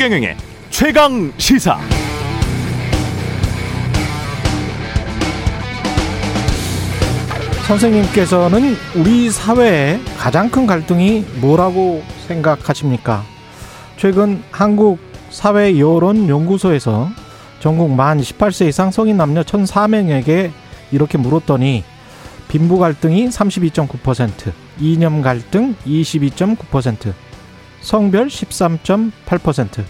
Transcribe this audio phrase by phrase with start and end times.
[0.00, 0.34] 최경영의
[0.70, 1.78] 최강 시사.
[7.66, 13.22] 선생님께서는 우리 사회의 가장 큰 갈등이 뭐라고 생각하십니까?
[13.98, 17.10] 최근 한국 사회 여론 연구소에서
[17.58, 20.50] 전국 만 18세 이상 성인 남녀 1,004명에게
[20.92, 21.84] 이렇게 물었더니
[22.48, 27.12] 빈부 갈등이 32.9%, 이념 갈등 22.9%,
[27.80, 29.84] 성별 13.8%,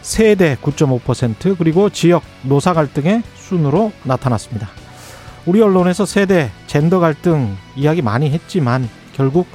[0.00, 4.68] 세대 9.5%, 그리고 지역 노사 갈등의 순으로 나타났습니다.
[5.46, 9.46] 우리 언론에서 세대, 젠더 갈등 이야기 많이 했지만 결국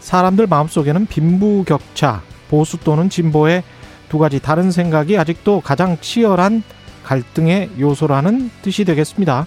[0.00, 3.62] 사람들 마음속에는 빈부 격차, 보수 또는 진보의
[4.08, 6.62] 두 가지 다른 생각이 아직도 가장 치열한
[7.04, 9.46] 갈등의 요소라는 뜻이 되겠습니다.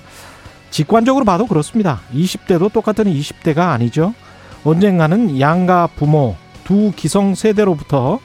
[0.70, 2.02] 직관적으로 봐도 그렇습니다.
[2.14, 4.14] 20대도 똑같은 20대가 아니죠.
[4.64, 6.36] 언젠가는 양가 부모
[6.68, 8.20] 두 기성 세대로부터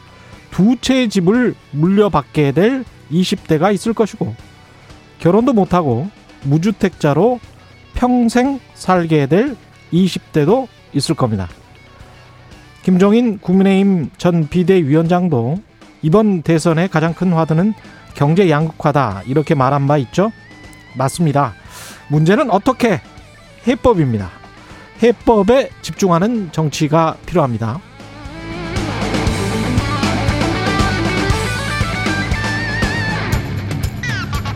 [0.50, 4.34] 두 채의 집을 물려받게 될 20대가 있을 것이고
[5.20, 6.08] 결혼도 못하고
[6.42, 7.38] 무주택자로
[7.94, 9.56] 평생 살게 될
[9.92, 11.48] 20대도 있을 겁니다.
[12.82, 15.62] 김종인 국민의힘 전 비대위원장도
[16.02, 17.74] 이번 대선의 가장 큰 화두는
[18.14, 20.32] 경제 양극화다 이렇게 말한 바 있죠.
[20.96, 21.54] 맞습니다.
[22.08, 23.00] 문제는 어떻게
[23.68, 24.28] 해법입니다.
[25.00, 27.80] 해법에 집중하는 정치가 필요합니다.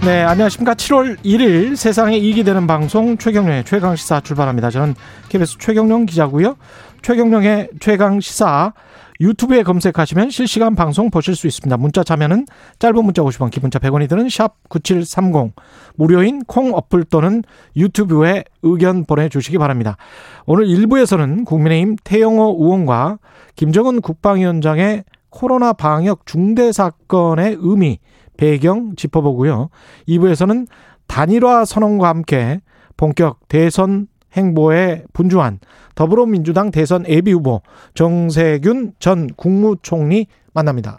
[0.04, 0.74] 네, 안녕하십니까.
[0.74, 4.70] 7월 1일 세상에 이익이 되는 방송 최경련의 최강시사 출발합니다.
[4.70, 4.94] 저는
[5.28, 6.56] KBS 최경련 기자고요.
[7.02, 8.72] 최경련의 최강시사
[9.20, 11.76] 유튜브에 검색하시면 실시간 방송 보실 수 있습니다.
[11.78, 12.46] 문자 참여는
[12.78, 15.54] 짧은 문자 50원, 기본자 100원이 드는 샵 9730.
[15.96, 17.42] 무료인 콩 어플 또는
[17.76, 19.96] 유튜브에 의견 보내주시기 바랍니다.
[20.44, 23.18] 오늘 1부에서는 국민의힘 태영호 의원과
[23.56, 27.98] 김정은 국방위원장의 코로나 방역 중대 사건의 의미,
[28.36, 29.70] 배경 짚어보고요.
[30.08, 30.66] 2부에서는
[31.06, 32.60] 단일화 선언과 함께
[32.96, 35.60] 본격 대선 행보에 분주한
[35.94, 37.62] 더불어민주당 대선 예비 후보
[37.94, 40.98] 정세균 전 국무총리 만납니다.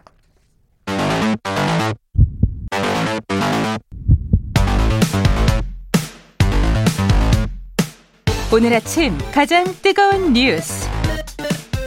[8.51, 10.89] 오늘 아침 가장 뜨거운 뉴스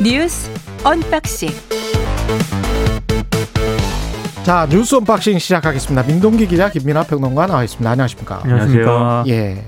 [0.02, 0.50] 뉴스
[0.84, 1.48] unboxing
[4.44, 6.02] 자 뉴스 unboxing 시작하겠습니다.
[6.06, 7.88] 민동기 기자 김민아 평론가 나와 있습니다.
[7.88, 8.40] 안녕하십니까?
[8.42, 9.24] 안녕하십니까?
[9.28, 9.64] 예.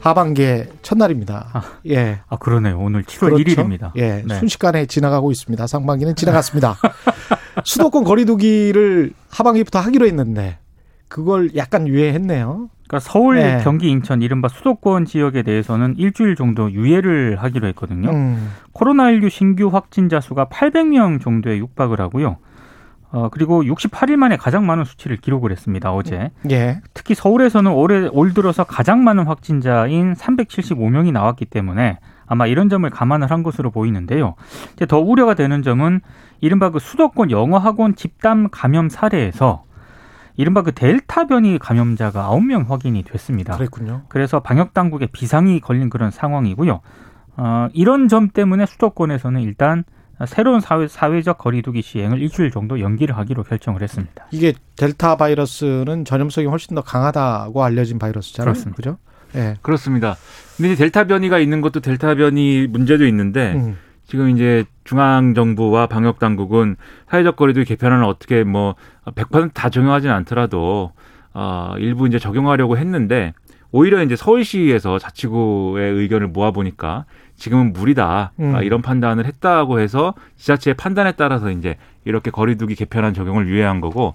[0.00, 1.48] 하반기의 첫날입니다.
[1.52, 2.20] 아, 예.
[2.28, 2.78] 아 그러네요.
[2.78, 3.44] 오늘 7월 그렇죠?
[3.44, 3.92] 1일입니다.
[3.96, 4.24] 예.
[4.26, 4.38] 네.
[4.38, 5.66] 순식간에 지나가고 있습니다.
[5.66, 6.76] 상반기는 지나갔습니다.
[7.64, 10.58] 수도권 거리두기를 하반기부터 하기로 했는데
[11.08, 12.68] 그걸 약간 유예했네요.
[12.88, 13.60] 그러니까 서울, 네.
[13.62, 18.10] 경기, 인천 이른바 수도권 지역에 대해서는 일주일 정도 유예를 하기로 했거든요.
[18.10, 18.50] 음.
[18.74, 22.38] 코로나19 신규 확진자 수가 800명 정도에 육박을 하고요.
[23.12, 25.92] 어, 그리고 68일 만에 가장 많은 수치를 기록을 했습니다.
[25.92, 26.30] 어제.
[26.50, 26.80] 예.
[26.94, 33.30] 특히 서울에서는 올해 올 들어서 가장 많은 확진자인 375명이 나왔기 때문에 아마 이런 점을 감안을
[33.30, 34.34] 한 것으로 보이는데요.
[34.74, 36.00] 이제 더 우려가 되는 점은
[36.40, 39.64] 이른바 그 수도권 영어학원 집단 감염 사례에서
[40.36, 43.56] 이른바 그 델타 변이 감염자가 9명 확인이 됐습니다.
[43.56, 44.02] 그랬군요.
[44.08, 46.80] 그래서 방역 당국에 비상이 걸린 그런 상황이고요.
[47.36, 49.84] 어, 이런 점 때문에 수도권에서는 일단
[50.26, 54.26] 새로운 사회, 사회적 거리두기 시행을 일주일 정도 연기를 하기로 결정을 했습니다.
[54.30, 58.52] 이게 델타 바이러스는 전염성이 훨씬 더 강하다고 알려진 바이러스잖아요.
[58.52, 58.76] 그렇습니다.
[58.76, 58.98] 그죠?
[59.34, 59.56] 예.
[59.62, 60.16] 그렇습니다.
[60.56, 63.78] 근데 이제 델타 변이가 있는 것도 델타 변이 문제도 있는데 음.
[64.06, 66.76] 지금 이제 중앙 정부와 방역 당국은
[67.08, 68.74] 사회적 거리두기 개편안을 어떻게 뭐
[69.06, 70.92] 100%다 적용하지는 않더라도
[71.32, 73.34] 어 일부 이제 적용하려고 했는데
[73.70, 77.04] 오히려 이제 서울시에서 자치구의 의견을 모아 보니까
[77.40, 78.54] 지금은 무리다 음.
[78.54, 84.14] 아, 이런 판단을 했다고 해서 지자체의 판단에 따라서 이제 이렇게 거리두기 개편안 적용을 유예한 거고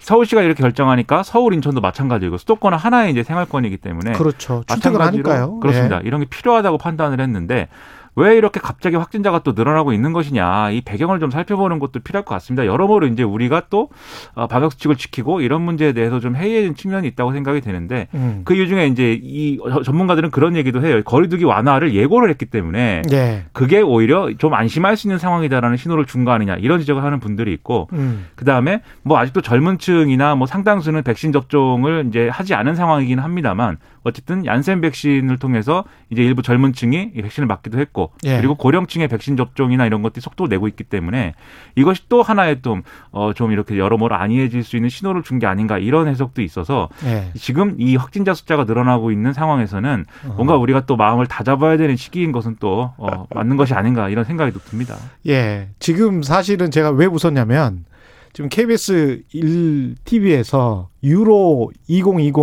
[0.00, 4.64] 서울시가 이렇게 결정하니까 서울 인천도 마찬가지고 수도권은 하나의 이제 생활권이기 때문에 그렇죠.
[4.68, 5.60] 마찬가지로 하니까요.
[5.60, 5.98] 그렇습니다.
[5.98, 6.00] 예.
[6.04, 7.68] 이런 게 필요하다고 판단을 했는데
[8.16, 12.34] 왜 이렇게 갑자기 확진자가 또 늘어나고 있는 것이냐 이 배경을 좀 살펴보는 것도 필요할 것
[12.34, 12.66] 같습니다.
[12.66, 13.90] 여러모로 이제 우리가 또
[14.34, 18.42] 어, 방역 수칙을 지키고 이런 문제에 대해서 좀 해이해진 측면이 있다고 생각이 되는데 음.
[18.44, 21.02] 그 이유 중에 이제 이 전문가들은 그런 얘기도 해요.
[21.04, 23.44] 거리두기 완화를 예고를 했기 때문에 예.
[23.52, 27.52] 그게 오히려 좀 안심할 수 있는 상황이다라는 신호를 준 거 아니냐 이런 지적을 하는 분들이
[27.52, 28.26] 있고 음.
[28.34, 33.76] 그 다음에 뭐 아직도 젊은 층이나 뭐 상당수는 백신 접종을 이제 하지 않은 상황이긴 합니다만
[34.04, 38.36] 어쨌든 얀센 백신을 통해서 이제 일부 젊은 층이 이 백신을 맞기도 했고 예.
[38.36, 41.34] 그리고 고령층의 백신 접종이나 이런 것들이 속도를 내고 있기 때문에
[41.74, 45.78] 이것이 또 하나의 좀, 어, 좀 이렇게 여러모로 안이해질 수 있는 신호를 준 게 아닌가
[45.78, 47.30] 이런 해석도 있어서 예.
[47.34, 50.32] 지금 이 확진자 숫자가 늘어나고 있는 상황에서는 어.
[50.36, 54.52] 뭔가 우리가 또 마음을 다잡아야 되는 시기인 것은 또 어, 맞는 것이 아닌가 이런 생각이
[54.52, 54.96] 또 듭니다.
[55.26, 55.70] 예.
[55.80, 57.84] 지금 사실은 제가 왜 웃었냐면
[58.32, 62.34] 지금 KBS 1 TV에서 유로 2020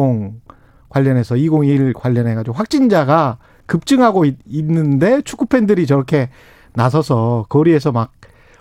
[0.92, 6.30] 관련해서 2021 관련해 가지고 확진자가 급증하고 있, 있는데 축구 팬들이 저렇게
[6.74, 8.12] 나서서 거리에서 막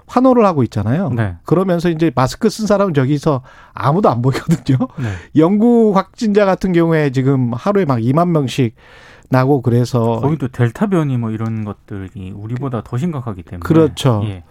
[0.07, 1.11] 환호를 하고 있잖아요.
[1.11, 1.37] 네.
[1.45, 3.43] 그러면서 이제 마스크 쓴 사람은 저기서
[3.73, 4.79] 아무도 안 보이거든요.
[4.99, 5.13] 네.
[5.37, 8.75] 영국 확진자 같은 경우에 지금 하루에 막 2만 명씩
[9.29, 14.23] 나고 그래서 거기도 델타 변이 뭐 이런 것들이 우리보다 더 심각하기 때문에 그렇죠.
[14.25, 14.43] 예.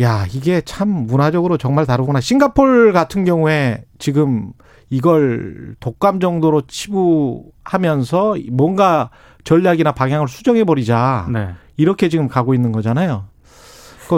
[0.00, 2.20] 야, 이게 참 문화적으로 정말 다르구나.
[2.20, 4.52] 싱가폴 같은 경우에 지금
[4.92, 9.08] 이걸 독감 정도로 치부하면서 뭔가
[9.42, 11.28] 전략이나 방향을 수정해 버리자.
[11.32, 11.48] 네.
[11.78, 13.24] 이렇게 지금 가고 있는 거잖아요.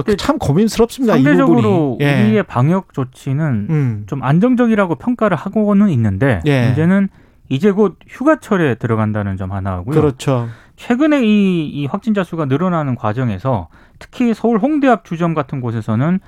[0.05, 1.15] 그참 고민스럽습니다.
[1.15, 1.99] 이 상대적으로.
[2.01, 2.25] 예.
[2.25, 4.03] 우리의 방역 조치는 음.
[4.09, 6.67] 좀 안정적이라고 평가를 하고는 있는데 예.
[6.67, 7.09] 문제는
[7.49, 9.95] 이제 곧 휴가철에 들어간다는 점 하나 하고요.
[9.95, 10.49] 그렇죠.
[10.75, 13.69] 최근에 이, 이 확진자 수가 늘어나는 과정에서
[14.01, 16.19] 특히 서울 홍대 앞 주점 같은 곳에서는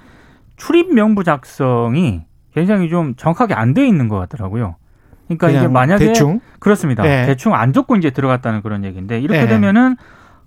[0.57, 2.23] 출입 명부 작성이
[2.57, 4.77] 굉장히 좀 정확하게 안 돼 있는 것 같더라고요.
[5.27, 7.03] 그러니까 이게 그냥 만약에 대충 그렇습니다.
[7.03, 7.27] 네.
[7.27, 9.47] 대충 안 적고 이제 들어갔다는 그런 얘기인데 이렇게 네.
[9.47, 9.97] 되면은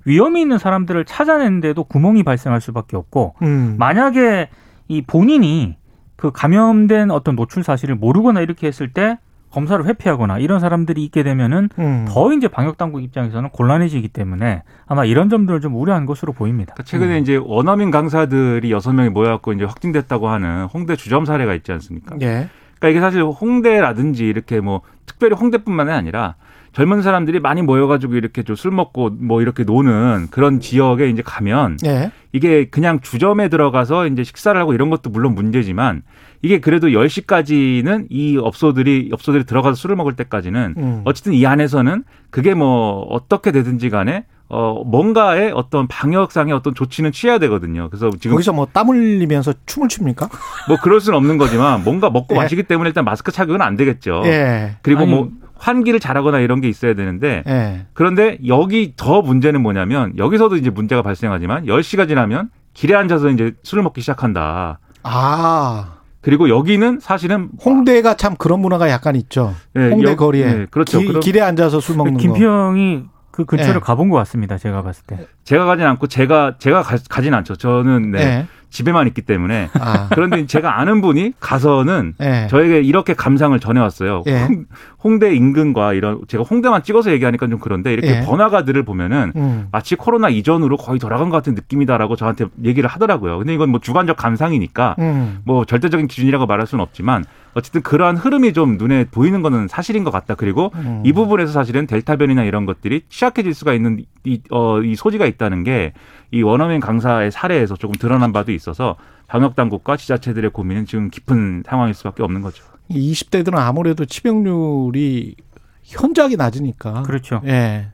[0.06, 3.76] 위험이 있는 사람들을 찾아내는데도 구멍이 발생할 수밖에 없고 음.
[3.78, 4.50] 만약에
[4.88, 5.78] 이 본인이
[6.16, 9.20] 그 감염된 어떤 노출 사실을 모르거나 이렇게 했을 때
[9.52, 12.06] 검사를 회피하거나 이런 사람들이 있게 되면은 음.
[12.08, 16.74] 더 이제 방역 당국 입장에서는 곤란해지기 때문에 아마 이런 점들을 좀 우려한 것으로 보입니다.
[16.74, 21.72] 그러니까 최근에 이제 원어민 강사들이 여섯 명이 모여갖고 이제 확진됐다고 하는 홍대 주점 사례가 있지
[21.72, 22.16] 않습니까?
[22.22, 22.50] 예.
[22.80, 26.36] 그러니까 이게 사실 홍대라든지 이렇게 뭐 특별히 홍대뿐만이 아니라
[26.74, 31.78] 젊은 사람들이 많이 모여가지고 이렇게 좀 술 먹고 뭐 이렇게 노는 그런 지역에 이제 가면
[31.86, 32.12] 예.
[32.34, 36.04] 이게 그냥 주점에 들어가서 이제 식사를 하고 이런 것도 물론 문제지만
[36.42, 41.02] 이게 그래도 10시까지는 이 업소들이 업소들이 들어가서 술을 먹을 때까지는 음.
[41.06, 47.38] 어쨌든 이 안에서는 그게 뭐 어떻게 되든지 간에 어 뭔가의 어떤 방역상의 어떤 조치는 취해야
[47.40, 47.88] 되거든요.
[47.90, 50.28] 그래서 지금 거기서 뭐 땀 흘리면서 춤을 춥니까?
[50.68, 52.40] 뭐 그럴 수는 없는 거지만 뭔가 먹고 예.
[52.40, 54.24] 마시기 때문에 일단 마스크 착용은 안 되겠죠.
[54.26, 54.76] 예.
[54.82, 55.30] 그리고 아니, 뭐
[55.60, 57.86] 환기를 잘하거나 이런 게 있어야 되는데 예.
[57.94, 63.84] 그런데 여기 더 문제는 뭐냐면 여기서도 이제 문제가 발생하지만 10시가 지나면 길에 앉아서 이제 술을
[63.84, 64.80] 먹기 시작한다.
[65.04, 65.94] 아.
[66.22, 69.54] 그리고 여기는 사실은 홍대가 참 그런 문화가 약간 있죠.
[69.78, 71.00] 예, 홍대 여- 거리에 예, 그렇죠.
[71.00, 72.20] 기- 길에 앉아서 술 먹는 거.
[72.20, 73.80] 김평이 그 근처를 예.
[73.80, 74.58] 가본 것 같습니다.
[74.58, 75.28] 제가 봤을 때.
[75.46, 77.56] 제가 가진 않고 제가 제가 가, 진 않죠.
[77.56, 78.48] 저는 네, 예.
[78.70, 80.08] 집에만 있기 때문에 아.
[80.12, 82.48] 그런데 제가 아는 분이 가서는 예.
[82.50, 84.24] 저에게 이렇게 감상을 전해왔어요.
[84.28, 84.44] 예.
[84.44, 84.66] 홍,
[85.04, 88.22] 홍대 인근과 이런 제가 홍대만 찍어서 얘기하니까 좀 그런데 이렇게 예.
[88.22, 89.68] 번화가들을 보면은 음.
[89.72, 93.40] 마치 코로나 이전으로 거의 돌아간 것 같은 느낌이다라고 저한테 얘기를 하더라고요.
[93.40, 95.40] 근데 이건 뭐 주관적 감상이니까 음.
[95.46, 97.26] 뭐 절대적인 기준이라고 말할 수는 없지만
[97.60, 100.36] 어쨌든 그러한 흐름이 좀 눈에 보이는 거는 사실인 것 같다.
[100.36, 101.04] 그리고 음.
[101.06, 105.64] 이 부분에서 사실은 델타 변이나 이런 것들이 취약해질 수가 있는 이, 어, 이 소지가 있다는
[105.64, 105.94] 게
[106.32, 108.96] 이 원어민 강사의 사례에서 조금 드러난 바도 있어서
[109.28, 112.64] 방역 당국과 지자체들의 고민은 지금 깊은 상황일 수밖에 없는 거죠.
[112.90, 115.36] 이 20대들은 아무래도 치명률이
[115.84, 117.04] 현저하게 낮으니까.
[117.04, 117.42] 그렇죠.
[117.46, 117.90] 예.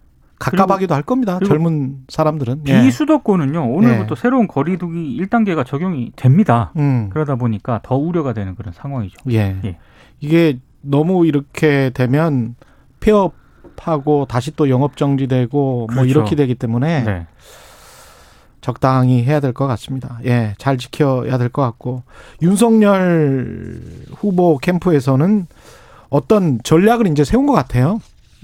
[0.51, 1.39] 가깝하기도 할 겁니다.
[1.45, 2.63] 젊은 사람들은.
[2.67, 2.81] 예.
[2.81, 4.21] 비수도권은요 오늘부터 예.
[4.21, 6.71] 새로운 거리두기 1단계가 적용이 됩니다.
[6.77, 7.09] 음.
[7.11, 9.17] 그러다 보니까 더 우려가 되는 그런 상황이죠.
[9.31, 9.57] 예.
[9.65, 9.77] 예.
[10.19, 12.55] 이게 너무 이렇게 되면
[12.99, 16.05] 폐업하고 다시 또 영업 정지되고 뭐 그렇죠.
[16.09, 17.27] 이렇게 되기 때문에 네.
[18.61, 20.19] 적당히 해야 될 것 같습니다.
[20.25, 22.03] 예, 잘 지켜야 될 것 같고
[22.41, 23.79] 윤석열
[24.15, 25.45] 후보 캠프에서는
[26.09, 27.99] 어떤 전략을 이제 세운 것 같아요.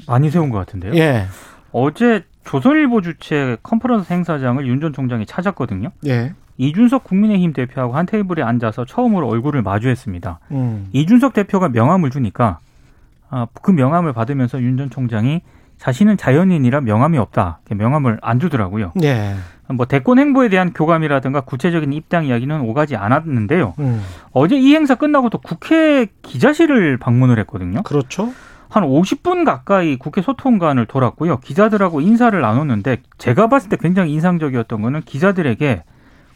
[0.07, 0.93] 많이 세운 것 같은데요.
[0.95, 1.25] 예,
[1.71, 5.89] 어제 조선일보 주최 컨퍼런스 행사장을 윤 전 총장이 찾았거든요.
[6.07, 10.39] 예, 이준석 국민의힘 대표하고 한 테이블에 앉아서 처음으로 얼굴을 마주했습니다.
[10.51, 12.59] 음, 이준석 대표가 명함을 주니까
[13.29, 15.41] 아, 그 명함을 받으면서 윤 전 총장이
[15.77, 17.59] 자신은 자연인이라 명함이 없다.
[17.69, 18.91] 명함을 안 주더라고요.
[19.03, 19.33] 예,
[19.69, 23.73] 뭐 대권 행보에 대한 교감이라든가 구체적인 입당 이야기는 오가지 않았는데요.
[23.79, 24.01] 음,
[24.31, 27.81] 어제 이 행사 끝나고 또 국회 기자실을 방문을 했거든요.
[27.83, 28.31] 그렇죠.
[28.71, 31.41] 한 50분 가까이 국회 소통관을 돌았고요.
[31.41, 35.83] 기자들하고 인사를 나눴는데 제가 봤을 때 굉장히 인상적이었던 거는 기자들에게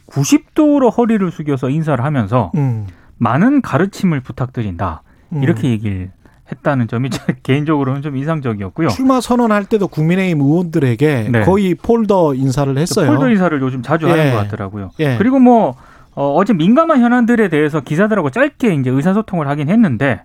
[0.07, 2.87] 90도로 허리를 숙여서 인사를 하면서 음,
[3.17, 5.01] 많은 가르침을 부탁드린다.
[5.31, 5.43] 음.
[5.43, 6.11] 이렇게 얘기를
[6.51, 8.89] 했다는 점이 저 개인적으로는 좀 인상적이었고요.
[8.89, 11.41] 출마 선언할 때도 국민의힘 의원들에게 네.
[11.43, 13.07] 거의 폴더 인사를 했어요.
[13.07, 14.11] 폴더 인사를 요즘 자주 예.
[14.11, 14.91] 하는 것 같더라고요.
[14.99, 15.17] 예.
[15.17, 15.75] 그리고 뭐
[16.15, 20.21] 어, 어제 민감한 현안들에 대해서 기자들하고 짧게 이제 의사소통을 하긴 했는데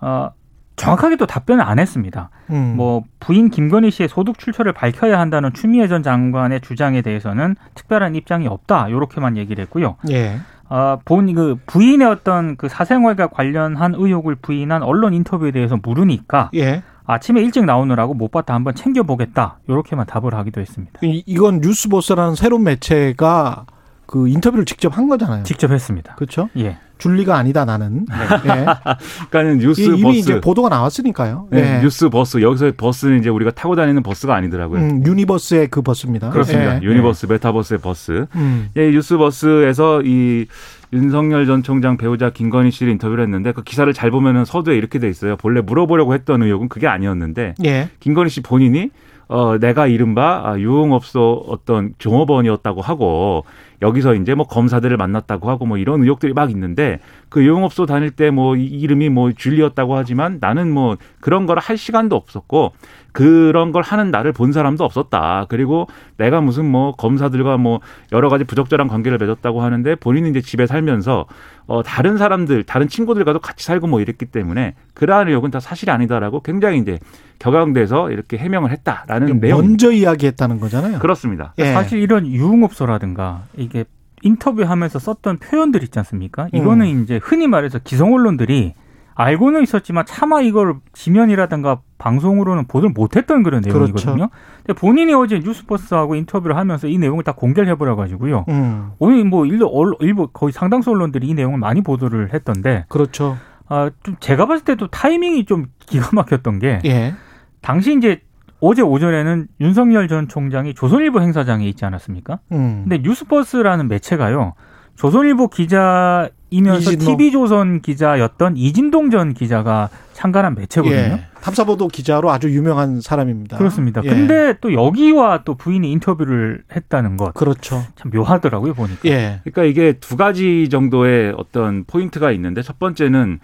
[0.00, 0.30] 어,
[0.76, 2.30] 정확하게 또 답변을 안 했습니다.
[2.50, 2.74] 음.
[2.76, 8.46] 뭐 부인 김건희 씨의 소득 출처를 밝혀야 한다는 추미애 전 장관의 주장에 대해서는 특별한 입장이
[8.48, 8.88] 없다.
[8.88, 9.96] 이렇게만 얘기를 했고요.
[10.10, 10.38] 예,
[10.68, 16.82] 아, 본, 그, 부인의 어떤 그 사생활과 관련한 의혹을 부인한 언론 인터뷰에 대해서 물으니까 예.
[17.04, 19.58] 아침에 일찍 나오느라고 못 봤다 한번 챙겨보겠다.
[19.68, 21.00] 이렇게만 답을 하기도 했습니다.
[21.02, 23.66] 이- 이건 뉴스버스라는 새로운 매체가
[24.12, 25.42] 그 인터뷰를 직접 한 거잖아요.
[25.44, 26.14] 직접 했습니다.
[26.16, 26.50] 그렇죠?
[26.58, 26.76] 예.
[26.98, 28.04] 줄리가 아니다 나는.
[28.44, 28.66] 예.
[29.30, 31.48] 그러니까는 뉴스 이- 이미 버스 이제 보도가 나왔으니까요.
[31.50, 31.80] 네, 예.
[31.82, 34.80] 뉴스 버스 여기서 verse는 이제 우리가 타고 다니는 버스가 아니더라고요.
[34.82, 36.28] 음, universe의 그 verse입니다.
[36.28, 36.76] 그렇습니다.
[36.76, 36.82] 예.
[36.82, 38.26] universe 메타버스의 verse.
[38.34, 38.68] 음.
[38.76, 40.44] 예, 뉴스 버스에서 이
[40.92, 45.08] 윤석열 전 총장 배우자 김건희 씨를 인터뷰를 했는데 그 기사를 잘 보면은 서두에 이렇게 돼
[45.08, 45.36] 있어요.
[45.38, 47.88] 본래 물어보려고 했던 의혹은 그게 아니었는데 예.
[48.00, 48.90] 김건희 씨 본인이
[49.32, 53.44] 어 내가 이른바 아, 유흥업소 어떤 종업원이었다고 하고
[53.80, 56.98] 여기서 이제 뭐 검사들을 만났다고 하고 뭐 이런 의혹들이 막 있는데
[57.30, 62.14] 그 유흥업소 다닐 때 뭐 이름이 뭐 줄리였다고 하지만 나는 뭐 그런 걸 할 시간도
[62.16, 62.72] 없었고
[63.12, 65.46] 그런 걸 하는 나를 본 사람도 없었다.
[65.48, 70.66] 그리고 내가 무슨 뭐 검사들과 뭐 여러 가지 부적절한 관계를 맺었다고 하는데 본인은 이제 집에
[70.66, 71.26] 살면서
[71.66, 76.40] 어 다른 사람들, 다른 친구들과도 같이 살고 뭐 이랬기 때문에 그러한 의혹은 다 사실이 아니다라고
[76.40, 76.98] 굉장히 이제
[77.38, 79.60] 격앙돼서 이렇게 해명을 했다라는 내용.
[79.60, 80.98] 먼저 이야기했다는 거잖아요.
[80.98, 81.54] 그렇습니다.
[81.58, 81.72] 예.
[81.72, 83.84] 사실 이런 유흥업소라든가 이게
[84.22, 86.48] 인터뷰하면서 썼던 표현들 있지 않습니까?
[86.52, 87.02] 이거는 음.
[87.02, 88.74] 이제 흔히 말해서 기성 언론들이
[89.22, 94.14] 알고는 있었지만 차마 이걸 지면이라든가 방송으로는 보도를 못했던 그런 내용이거든요.
[94.16, 94.30] 그렇죠.
[94.64, 98.44] 근데 본인이 어제 뉴스버스하고 인터뷰를 하면서 이 내용을 다 공개를 해버려 가지고요.
[98.48, 98.90] 음.
[98.98, 103.36] 오늘 뭐 일부, 언- 일부 거의 상당수 언론들이 이 내용을 많이 보도를 했던데 그렇죠.
[103.68, 107.14] 아, 좀 제가 봤을 때도 타이밍이 좀 기가 막혔던 게 예.
[107.60, 108.20] 당시 이제
[108.60, 112.38] 어제 오전에는 윤석열 전 총장이 조선일보 행사장에 있지 않았습니까?
[112.52, 112.84] 음.
[112.88, 114.54] 근데 뉴스버스라는 매체가요.
[114.96, 117.16] 조선일보 기자 이면서 이진동.
[117.16, 120.96] TV조선 기자였던 이진동 전 기자가 참가한 매체거든요.
[120.96, 121.26] 예.
[121.40, 123.56] 탐사보도 기자로 아주 유명한 사람입니다.
[123.56, 124.02] 그렇습니다.
[124.04, 124.08] 예.
[124.08, 127.32] 근데 또 여기와 또 부인이 인터뷰를 했다는 것.
[127.34, 127.82] 그렇죠.
[127.96, 129.00] 참 묘하더라고요, 보니까.
[129.06, 129.40] 예.
[129.42, 133.40] 그러니까 이게 두 가지 정도의 어떤 포인트가 있는데 첫 번째는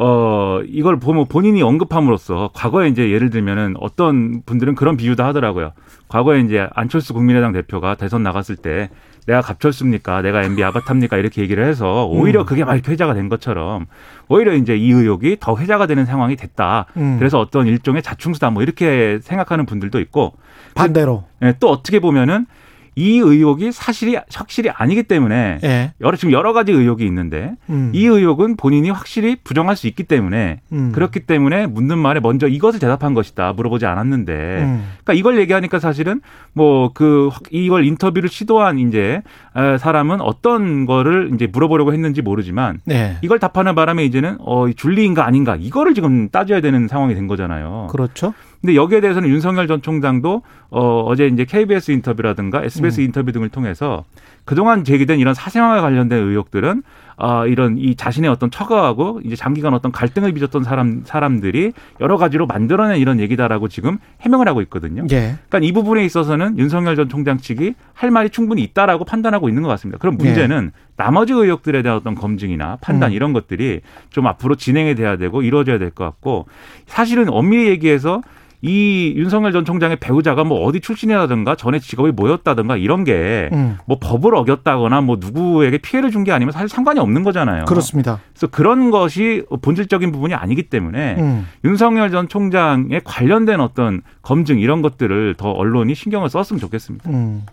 [0.00, 5.72] 어 이걸 보면 본인이 언급함으로써 과거에 이제 예를 들면은 어떤 분들은 그런 비유도 하더라고요.
[6.06, 8.90] 과거에 이제 안철수 국민의당 대표가 대선 나갔을 때
[9.26, 10.22] 내가 갑철수입니까?
[10.22, 11.16] 내가 MB 아바타입니까?
[11.16, 12.46] 이렇게 얘기를 해서 오히려 음.
[12.46, 13.86] 그게 막 회자가 된 것처럼
[14.28, 16.86] 오히려 이제 이 의혹이 더 회자가 되는 상황이 됐다.
[16.96, 17.16] 음.
[17.18, 20.34] 그래서 어떤 일종의 자충수다 뭐 이렇게 생각하는 분들도 있고
[20.76, 21.24] 반대로.
[21.42, 22.46] 예, 또 어떻게 보면은
[22.98, 25.92] 이 의혹이 사실이 확실히 아니기 때문에 예.
[26.00, 27.90] 여러 지금 여러 가지 의혹이 있는데 음.
[27.94, 30.92] 이 의혹은 본인이 확실히 부정할 수 있기 때문에 음.
[30.92, 34.88] 그렇기 때문에 묻는 말에 먼저 이것을 대답한 것이다 물어보지 않았는데 음.
[35.04, 36.20] 그러니까 이걸 얘기하니까 사실은
[36.52, 39.22] 뭐 그 이걸 인터뷰를 시도한 이제
[39.56, 43.16] 에, 사람은 어떤 거를 이제 물어보려고 했는지 모르지만 네.
[43.22, 47.88] 이걸 답하는 바람에 이제는 어 줄리인가 아닌가 이거를 지금 따져야 되는 상황이 된 거잖아요.
[47.90, 48.34] 그렇죠.
[48.60, 53.04] 근데 여기에 대해서는 윤석열 전 총장도 어 어제 이제 KBS 인터뷰라든가 SBS 음.
[53.06, 54.04] 인터뷰 등을 통해서
[54.44, 56.82] 그동안 제기된 이런 사생활과 관련된 의혹들은
[57.16, 62.46] 아 이런 이 자신의 어떤 처가하고 이제 장기간 어떤 갈등을 빚었던 사람 사람들이 여러 가지로
[62.46, 65.04] 만들어낸 이런 얘기다라고 지금 해명을 하고 있거든요.
[65.10, 65.36] 예.
[65.48, 69.68] 그러니까 이 부분에 있어서는 윤석열 전 총장 측이 할 말이 충분히 있다라고 판단하고 있는 것
[69.68, 69.98] 같습니다.
[69.98, 73.14] 그럼 문제는 나머지 의혹들에 대한 어떤 검증이나 판단 음.
[73.14, 76.46] 이런 것들이 좀 앞으로 진행이 돼야 되고 이루어져야 될 것 같고
[76.86, 78.22] 사실은 엄밀히 얘기해서
[78.60, 83.76] 이 윤석열 전 총장의 배우자가 뭐 어디 출신이라든가 전에 직업이 뭐였다든가 이런 게뭐 음.
[83.86, 87.64] 법을 어겼다거나 뭐 누구에게 피해를 준 게 아니면 사실 상관이 없는 거잖아요.
[87.66, 88.20] 그렇습니다.
[88.32, 91.46] 그래서 그런 것이 본질적인 부분이 아니기 때문에 음.
[91.64, 97.08] 윤석열 전 총장에 관련된 어떤 검증 이런 것들을 더 언론이 신경을 썼으면 좋겠습니다.
[97.10, 97.44] 음.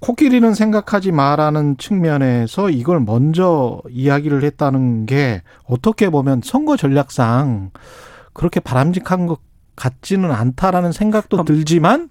[0.00, 7.70] 코끼리는 생각하지 마라는 측면에서 이걸 먼저 이야기를 했다는 게 어떻게 보면 선거 전략상
[8.34, 9.40] 그렇게 바람직한 것
[9.80, 12.10] 같지는 않다라는 생각도 그럼- 들지만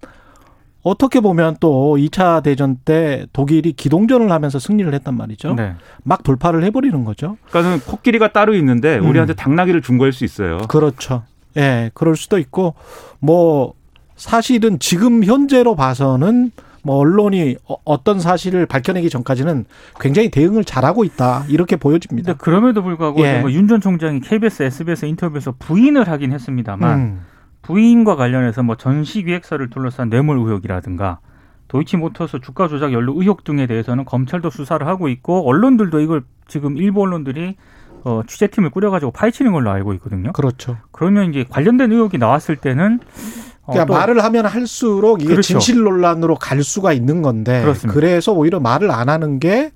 [0.81, 5.53] 어떻게 보면 또 2차 대전 때 독일이 기동전을 하면서 승리를 했단 말이죠.
[5.53, 5.75] 네.
[6.03, 7.37] 막 돌파를 해버리는 거죠.
[7.49, 9.07] 그러니까는 코끼리가 따로 있는데 음.
[9.09, 10.57] 우리한테 당나귀를 준 거일 수 있어요.
[10.69, 11.23] 그렇죠.
[11.57, 12.75] 예, 그럴 수도 있고
[13.19, 13.73] 뭐
[14.15, 19.65] 사실은 지금 현재로 봐서는 뭐 언론이 어- 어떤 사실을 밝혀내기 전까지는
[19.99, 22.35] 굉장히 대응을 잘하고 있다 이렇게 보여집니다.
[22.35, 23.43] 그럼에도 불구하고 예.
[23.45, 27.21] 윤전 총장이 KBS, SBS 인터뷰에서 부인을 하긴 했습니다만 음,
[27.61, 31.19] 부인과 관련해서 뭐 전시 기획사를 둘러싼 뇌물 의혹이라든가
[31.67, 37.03] 도이치모터스 주가 조작 연루 의혹 등에 대해서는 검찰도 수사를 하고 있고 언론들도 이걸 지금 일부
[37.03, 37.55] 언론들이
[38.03, 40.31] 어, 취재팀을 꾸려가지고 파헤치는 걸로 알고 있거든요.
[40.31, 40.77] 그렇죠.
[40.91, 42.99] 그러면 이제 관련된 의혹이 나왔을 때는
[43.63, 45.59] 어, 그러니까 또 말을 하면 할수록 이게 그렇죠.
[45.59, 47.93] 진실 논란으로 갈 수가 있는 건데 그렇습니다.
[47.93, 49.71] 그래서 오히려 말을 안 하는 게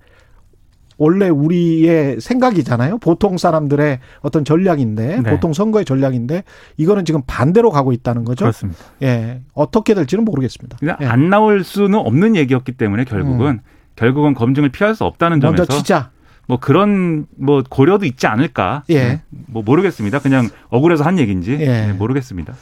[1.04, 3.00] 원래 우리의 생각이잖아요.
[3.00, 5.30] 보통 사람들의 어떤 전략인데 네.
[5.30, 6.44] 보통 선거의 전략인데
[6.78, 8.46] 이거는 지금 반대로 가고 있다는 거죠.
[8.46, 8.80] 그렇습니다.
[9.02, 9.42] 예.
[9.54, 10.78] 어떻게 될지는 모르겠습니다.
[10.78, 11.06] 그냥 예.
[11.06, 13.60] 안 나올 수는 없는 얘기였기 때문에 결국은
[13.98, 16.12] 결국은 검증을 피할 수 없다는 점에서 치자.
[16.48, 18.84] 뭐 그런 뭐 고려도 있지 않을까.
[18.88, 19.04] 예.
[19.04, 19.22] 네.
[19.30, 20.20] 뭐 모르겠습니다.
[20.20, 21.66] 그냥 억울해서 한 얘기인지 예.
[21.66, 22.54] 네, 모르겠습니다.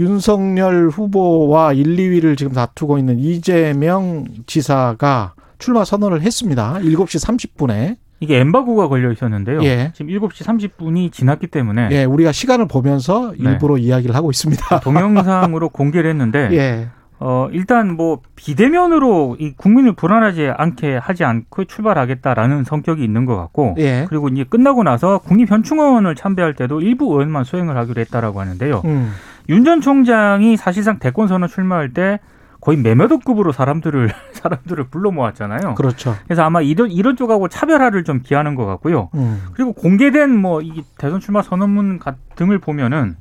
[0.00, 5.34] 윤석열 후보와 1, 2위를 지금 다투고 있는 이재명 지사가
[5.64, 6.74] 출마 선언을 했습니다.
[6.82, 7.96] 7시 30분에.
[8.20, 9.62] 이게 엠바고가 걸려 있었는데요.
[9.64, 9.92] 예.
[9.94, 13.50] 지금 7시 30분이 지났기 때문에 예, 우리가 시간을 보면서 네.
[13.50, 14.80] 일부러 이야기를 하고 있습니다.
[14.80, 16.88] 동영상으로 공개를 했는데 예.
[17.18, 23.74] 어, 일단 뭐 비대면으로 이 국민을 불안하지 않게 하지 않고 출발하겠다라는 성격이 있는 것 같고
[23.78, 24.04] 예.
[24.10, 28.82] 그리고 이제 끝나고 나서 국립현충원을 참배할 때도 일부 의원만 수행을 하기로 했다라고 하는데요.
[28.84, 29.12] 음.
[29.48, 32.20] 윤전 총장이 사실상 대권 선언 출마할 때
[32.64, 35.74] 거의 매매도급으로 사람들을 사람들을 불러 모았잖아요.
[35.74, 36.14] 그렇죠.
[36.24, 39.10] 그래서 아마 이런 이런 쪽하고 차별화를 좀 기하는 것 같고요.
[39.14, 39.42] 음.
[39.52, 43.16] 그리고 공개된 뭐 이 대선 출마 선언문 가- 등을 보면은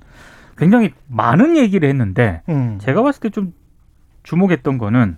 [0.58, 2.78] 굉장히 많은 얘기를 했는데 음.
[2.80, 3.54] 제가 봤을 때 좀
[4.24, 5.18] 주목했던 거는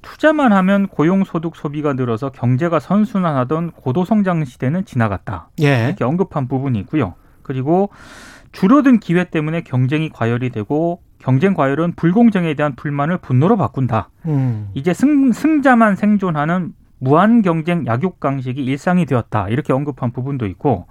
[0.00, 5.50] 투자만 하면 고용 소득 소비가 늘어서 경제가 선순환하던 고도 성장 시대는 지나갔다.
[5.60, 5.86] 예.
[5.88, 7.14] 이렇게 언급한 부분이 있고요.
[7.42, 7.90] 그리고
[8.52, 14.10] 줄어든 기회 때문에 경쟁이 과열이 되고 경쟁 과열은 불공정에 대한 불만을 분노로 바꾼다.
[14.26, 14.68] 음.
[14.74, 19.48] 이제 승, 승자만 생존하는 무한 경쟁 약육 강식이 일상이 되었다.
[19.48, 20.86] 이렇게 언급한 부분도 있고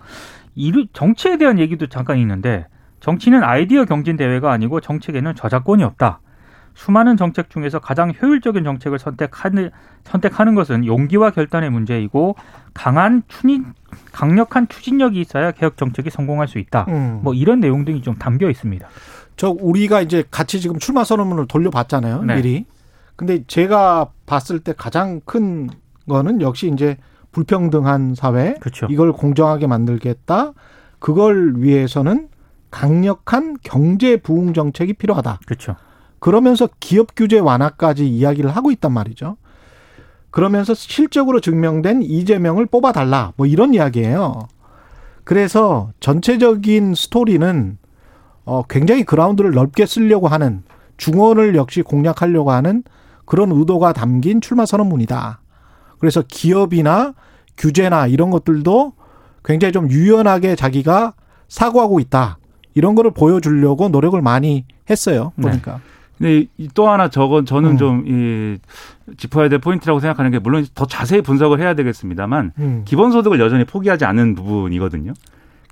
[0.56, 2.66] 이 정치에 대한 얘기도 잠깐 있는데
[3.02, 6.20] 정치는 아이디어 경진 대회가 아니고 정책에는 저작권이 없다.
[6.74, 9.72] 수많은 정책 중에서 가장 효율적인 정책을 선택하는
[10.04, 12.36] 선택하는 것은 용기와 결단의 문제이고
[12.74, 13.66] 강한 추진
[14.14, 16.86] 강력한 추진력이 있어야 개혁 정책이 성공할 수 있다.
[16.88, 17.20] 음.
[17.24, 18.88] 뭐 이런 내용 등이 좀 담겨 있습니다.
[19.38, 22.24] 저 우리가 이제 같이 지금 출마 선언문을 돌려봤잖아요.
[22.24, 22.36] 네.
[22.36, 22.66] 미리.
[23.16, 25.70] 근데 제가 봤을 때 가장 큰
[26.08, 26.98] 거는 역시 이제
[27.32, 28.88] 불평등한 사회 그렇죠.
[28.90, 30.54] 이걸 공정하게 만들겠다.
[31.00, 32.30] 그걸 위해서는
[32.70, 35.40] 강력한 경제 부흥 정책이 필요하다.
[35.46, 35.76] 그렇죠.
[36.20, 39.38] 그러면서 기업 규제 완화까지 이야기를 하고 있단 말이죠.
[40.30, 43.34] 그러면서 실적으로 증명된 이재명을 뽑아달라.
[43.36, 44.48] 뭐 이런 이야기예요.
[45.24, 47.78] 그래서 전체적인 스토리는
[48.46, 50.64] 어, 굉장히 그라운드를 넓게 쓰려고 하는
[50.98, 52.84] 중원을 역시 공략하려고 하는
[53.26, 55.40] 그런 의도가 담긴 출마 선언문이다.
[56.00, 57.14] 그래서 기업이나
[57.58, 58.94] 규제나 이런 것들도
[59.46, 61.14] 굉장히 좀 유연하게 자기가
[61.48, 62.38] 사고하고 있다.
[62.74, 65.32] 이런 거를 보여주려고 노력을 많이 했어요.
[65.36, 65.50] 네.
[65.50, 65.80] 보니까.
[66.18, 67.78] 근데 이- 또 하나 저건 저는 음.
[67.78, 68.58] 좀 이
[69.18, 72.82] 짚어야 될 포인트라고 생각하는 게 물론 더 자세히 분석을 해야 되겠습니다만 음.
[72.86, 75.14] 기본소득을 여전히 포기하지 않는 부분이거든요.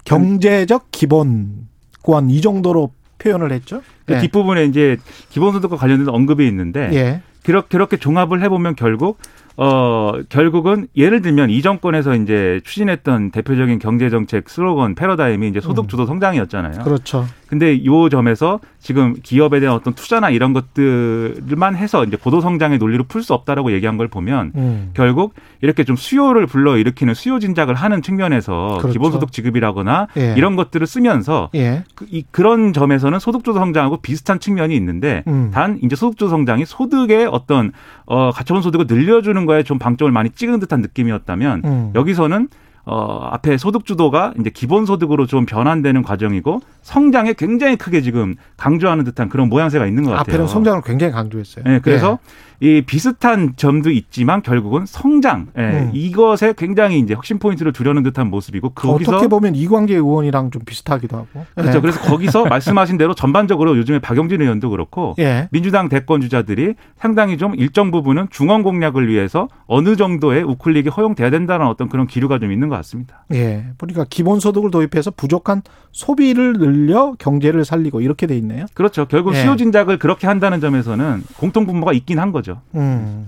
[0.06, 1.68] 경제적 기본권
[2.04, 3.82] 이 정도로 표현을 했죠.
[4.06, 4.20] 그 예.
[4.20, 4.98] 뒷부분에 이제
[5.30, 7.22] 기본소득과 관련된 언급이 있는데 예.
[7.44, 9.18] 그렇게, 그렇게 종합을 해보면 결국
[9.58, 15.90] 어 결국은 예를 들면 이 정권에서 이제 추진했던 대표적인 경제 정책 슬로건 패러다임이 이제 소득
[15.90, 16.84] 주도 성장이었잖아요.
[16.84, 17.26] 그렇죠.
[17.48, 23.04] 근데 요 점에서 지금 기업에 대한 어떤 투자나 이런 것들만 해서 이제 고도 성장의 논리로
[23.04, 24.92] 풀 수 없다라고 얘기한 걸 보면 음.
[24.94, 28.94] 결국 이렇게 좀 수요를 불러 일으키는 수요 진작을 하는 측면에서 그렇죠.
[28.94, 30.34] 기본소득 지급이라거나 예.
[30.38, 31.84] 이런 것들을 쓰면서 예.
[31.96, 35.52] 그, 이, 그런 점에서는 소득주도 성장하고 비슷한 측면이 있는데 음.
[35.54, 37.74] 단 이제 소득주도 성장이 소득의 어떤
[38.06, 41.92] 어 가처분 소득을 늘려주는 거에 좀 방점을 많이 찍은 듯한 느낌이었다면 음.
[41.96, 42.48] 여기서는
[42.86, 49.04] 어 앞에 소득 주도가 이제 기본 소득으로 좀 변환되는 과정이고 성장에 굉장히 크게 지금 강조하는
[49.04, 50.22] 듯한 그런 모양새가 있는 것 같아요.
[50.22, 51.66] 앞에는 성장을 굉장히 강조했어요.
[51.66, 52.20] 네, 그래서
[52.62, 55.92] 이 비슷한 점도 있지만 결국은 성장 예, 음.
[55.94, 58.72] 이것에 굉장히 이제 핵심 포인트를 두려는 듯한 모습이고 예.
[58.76, 61.46] 거기서 어떻게 보면 이광재 의원이랑 좀 비슷하기도 하고.
[61.56, 61.78] 그렇죠.
[61.78, 61.82] 예.
[61.82, 65.48] 그래서 거기서 말씀하신 대로 전반적으로 요즘에 박영진 의원도 그렇고 예.
[65.52, 71.66] 민주당 대권 주자들이 상당히 좀 일정 부분은 중원 공략을 위해서 어느 정도의 우클릭이 허용돼야 된다는
[71.66, 73.24] 어떤 그런 기류가 좀 있는 것 같습니다.
[73.34, 73.68] 예.
[73.78, 75.62] 보니까 기본소득을 도입해서 부족한
[75.94, 78.66] 소비를 늘려 경제를 살리고 이렇게 돼 있네요.
[78.74, 79.06] 그렇죠.
[79.08, 79.42] 결국 예.
[79.42, 82.62] 수요 진작을 그렇게 한다는 점에서는 공통 분모가 있긴 한 거죠.
[82.76, 83.28] 음.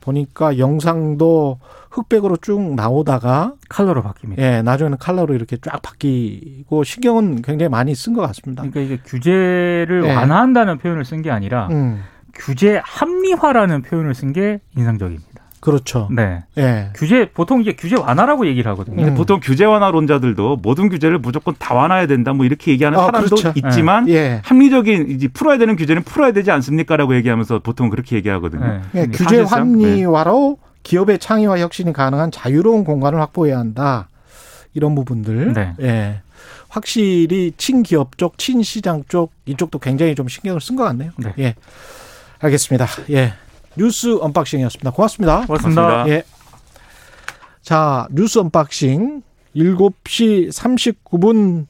[0.00, 1.58] 보니까 영상도
[1.90, 4.38] 흑백으로 쭉 나오다가 칼로로 바뀝니다.
[4.38, 8.62] 예, 나중에는 칼라로 이렇게 쫙 바뀌고 신경은 굉장히 많이 쓴 것 같습니다.
[8.62, 10.14] 그러니까 이게 규제를 네.
[10.14, 12.02] 완화한다는 표현을 쓴 게 아니라 음.
[12.34, 15.31] 규제 합리화라는 표현을 쓴 게 인상적입니다.
[15.62, 16.08] 그렇죠.
[16.10, 16.42] 네.
[16.58, 16.90] 예.
[16.92, 19.06] 규제 보통 이게 규제 완화라고 얘기를 하거든요.
[19.06, 19.14] 음.
[19.14, 23.52] 보통 규제 완화론자들도 모든 규제를 무조건 다 완화해야 된다 뭐 이렇게 얘기하는 아, 사람도 그렇죠.
[23.54, 24.40] 있지만 예.
[24.44, 28.82] 합리적인 이제 풀어야 되는 규제는 풀어야 되지 않습니까라고 얘기하면서 보통 그렇게 얘기하거든요.
[28.90, 29.02] 네.
[29.02, 34.08] 예, 규제 합리화로 기업의 창의와 혁신이 가능한 자유로운 공간을 확보해야 한다.
[34.74, 35.52] 이런 부분들.
[35.52, 35.74] 네.
[35.80, 36.22] 예.
[36.70, 41.12] 확실히 친기업 쪽, 친시장 쪽 이쪽도 굉장히 좀 신경을 쓴 것 같네요.
[41.18, 41.32] 네.
[41.38, 41.54] 예.
[42.40, 42.86] 알겠습니다.
[43.10, 43.34] 예.
[43.76, 44.90] 뉴스 unboxing이었습니다.
[44.90, 45.46] 고맙습니다.
[45.46, 45.82] 고맙습니다.
[45.82, 46.08] 고맙습니다.
[46.08, 46.24] 예.
[47.62, 49.22] 자, 뉴스 unboxing
[49.54, 51.66] 7시 39분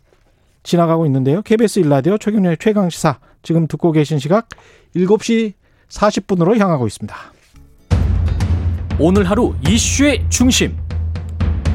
[0.63, 1.43] 지나가고 있는데요.
[1.43, 4.49] KBS 일라디오 최경영의 최강 시사 지금 듣고 계신 시각
[4.95, 5.55] 7시
[5.89, 7.15] 40분으로 향하고 있습니다.
[8.99, 10.77] 오늘 하루 이슈의 중심.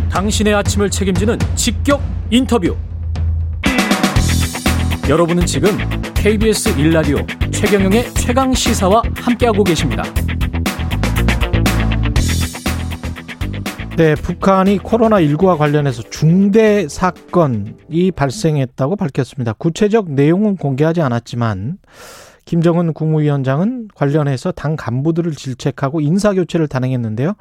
[0.10, 2.76] 당신의 아침을 책임지는 직격 인터뷰.
[5.10, 5.70] 여러분은 지금
[6.16, 7.16] KBS 일라디오
[7.50, 10.04] 최경영의 최강 시사와 함께하고 계십니다.
[13.96, 19.54] 네, 북한이 코로나19와 관련해서 중대 사건이 발생했다고 밝혔습니다.
[19.54, 21.78] 구체적 내용은 공개하지 않았지만
[22.44, 27.36] 김정은 국무위원장은 관련해서 당 간부들을 질책하고 인사교체를 단행했는데요.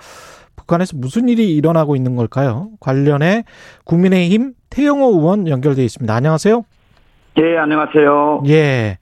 [0.55, 2.70] 북한에서 무슨 일이 일어나고 있는 걸까요?
[2.79, 3.42] 관련해
[3.83, 6.14] 국민의힘 태영호 의원 연결돼 있습니다.
[6.14, 6.64] 안녕하세요.
[7.38, 8.44] 예, 안녕하세요.
[8.49, 8.99] 예.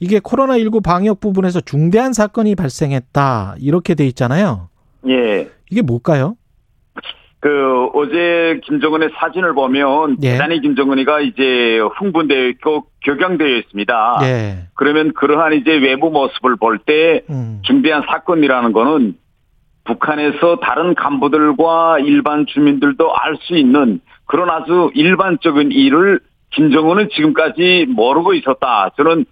[0.00, 3.56] 이게 코로나19 방역 부분에서 중대한 사건이 발생했다.
[3.60, 4.68] 이렇게 돼 있잖아요.
[5.08, 5.48] 예.
[5.70, 6.36] 이게 뭘까요?
[7.40, 10.32] 그 어제 김정은의 사진을 보면 예.
[10.32, 14.18] 대단히 김정은이가 이제 흥분되어 있고 격양되어 있습니다.
[14.22, 14.56] 예.
[14.74, 17.60] 그러면 그러한 이제 외부 모습을 볼때 음.
[17.62, 19.14] 중대한 사건이라는 거는
[19.84, 28.34] 북한에서 다른 간부들과 일반 주민들도 알 수 있는 그런 아주 일반적인 일을 김정은은 지금까지 모르고
[28.34, 28.90] 있었다.
[28.96, 29.24] 저는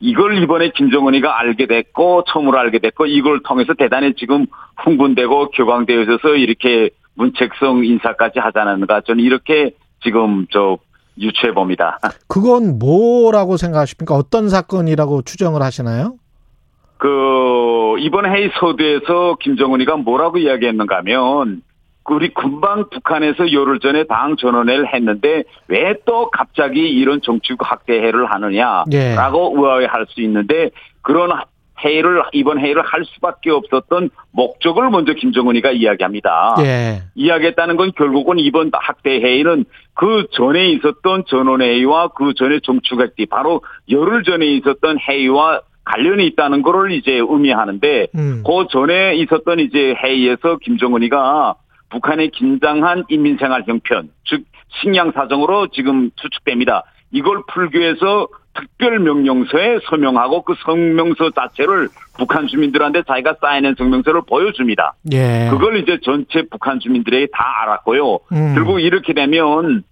[0.00, 4.46] 이걸 이번에 김정은이가 알게 됐고 처음으로 알게 됐고 이걸 통해서 대단히 지금
[4.84, 9.70] 흥분되고 격앙되어 있어서 이렇게 문책성 인사까지 하지 않았는가 저는 이렇게
[10.02, 10.78] 지금 저
[11.18, 11.98] 유추해 봅니다.
[12.28, 14.14] 그건 뭐라고 생각하십니까?
[14.14, 16.16] 어떤 사건이라고 추정을 하시나요?
[16.98, 21.62] 그 이번 회의 서두에서 김정은이가 뭐라고 이야기했는가 하면
[22.10, 28.92] 우리 금방 북한에서 열흘 전에 당 전원회를 했는데 왜 또 갑자기 이런 정치국 학대회를 하느냐라고
[28.92, 29.60] 예.
[29.60, 30.70] 의아해할 수 있는데
[31.02, 31.30] 그런
[31.82, 36.56] 회의를 이번 회의를 할 수밖에 없었던 목적을 먼저 김정은이가 이야기합니다.
[36.60, 37.02] 예.
[37.14, 39.64] 이야기했다는 건 결국은 이번 학대 회의는
[39.94, 46.92] 그 전에 있었던 전원회의와 그 전에 정축학대 바로 열흘 전에 있었던 회의와 관련이 있다는 거를
[46.92, 48.42] 이제 의미하는데 음.
[48.46, 51.56] 그 전에 있었던 이제 회의에서 김정은이가
[51.90, 54.44] 북한의 긴장한 인민생활 형편, 즉
[54.80, 56.84] 식량 사정으로 지금 추측됩니다.
[57.12, 64.94] 이걸 풀기 위해서 특별 명령서에 서명하고 그 성명서 자체를 북한 주민들한테 자기가 쌓여낸 성명서를 보여줍니다.
[65.12, 65.48] 예.
[65.50, 68.18] 그걸 이제 전체 북한 주민들에게 다 알았고요.
[68.32, 68.52] 음.
[68.54, 69.82] 결국 이렇게 되면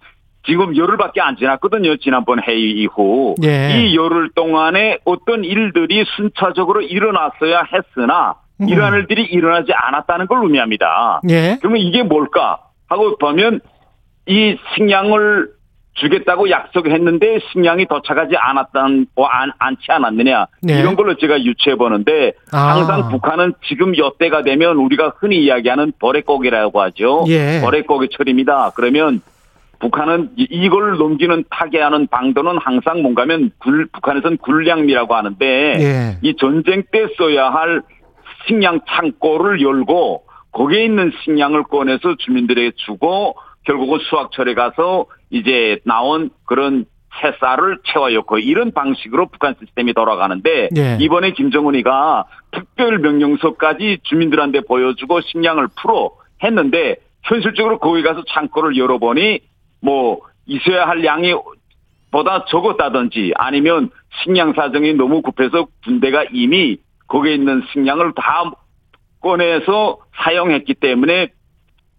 [0.45, 1.97] 지금 열흘밖에 안 지났거든요.
[1.97, 3.35] 지난번 회의 이후.
[3.43, 3.77] 예.
[3.77, 8.42] 이 열흘 동안에 어떤 일들이 순차적으로 일어났어야 했으나 음.
[8.59, 11.21] 이러한 일들이 일어나지 않았다는 걸 의미합니다.
[11.29, 11.57] 예.
[11.59, 13.59] 그러면 이게 뭘까 하고 보면
[14.27, 15.49] 이 식량을
[15.95, 20.79] 주겠다고 약속했는데 식량이 도착하지 않았던 뭐 안, 않지 않았느냐 네.
[20.79, 22.75] 이런 걸로 제가 유추해 보는데 아.
[22.77, 27.25] 항상 북한은 지금 이때가 되면 우리가 흔히 이야기하는 버레고기라고 하죠.
[27.27, 27.61] 예.
[27.61, 28.71] 버레고기 철입니다.
[28.75, 29.21] 그러면
[29.79, 35.45] 북한은 이- 이걸 넘기는 타개하는 방도는 항상 뭔가면 굴, 북한에서는 굴량미라고 하는데
[35.79, 36.17] 예.
[36.23, 37.81] 이 전쟁 때 써야 할
[38.47, 46.85] 식량 창고를 열고 거기에 있는 식량을 꺼내서 주민들에게 주고 결국은 수확철에 가서 이제 나온 그런
[47.21, 50.97] 새쌀을 채워였고 이런 방식으로 북한 시스템이 돌아가는데 예.
[50.99, 56.11] 이번에 김정은이가 특별 명령서까지 주민들한테 보여주고 식량을 풀어
[56.43, 59.39] 했는데 현실적으로 거기 가서 창고를 열어보니
[59.81, 61.33] 뭐 있어야 할 양이
[62.11, 63.89] 보다 적었다든지 아니면
[64.23, 66.77] 식량 사정이 너무 급해서 군대가 이미
[67.13, 68.43] 거기에 있는 식량을 다
[69.21, 71.27] 꺼내서 사용했기 때문에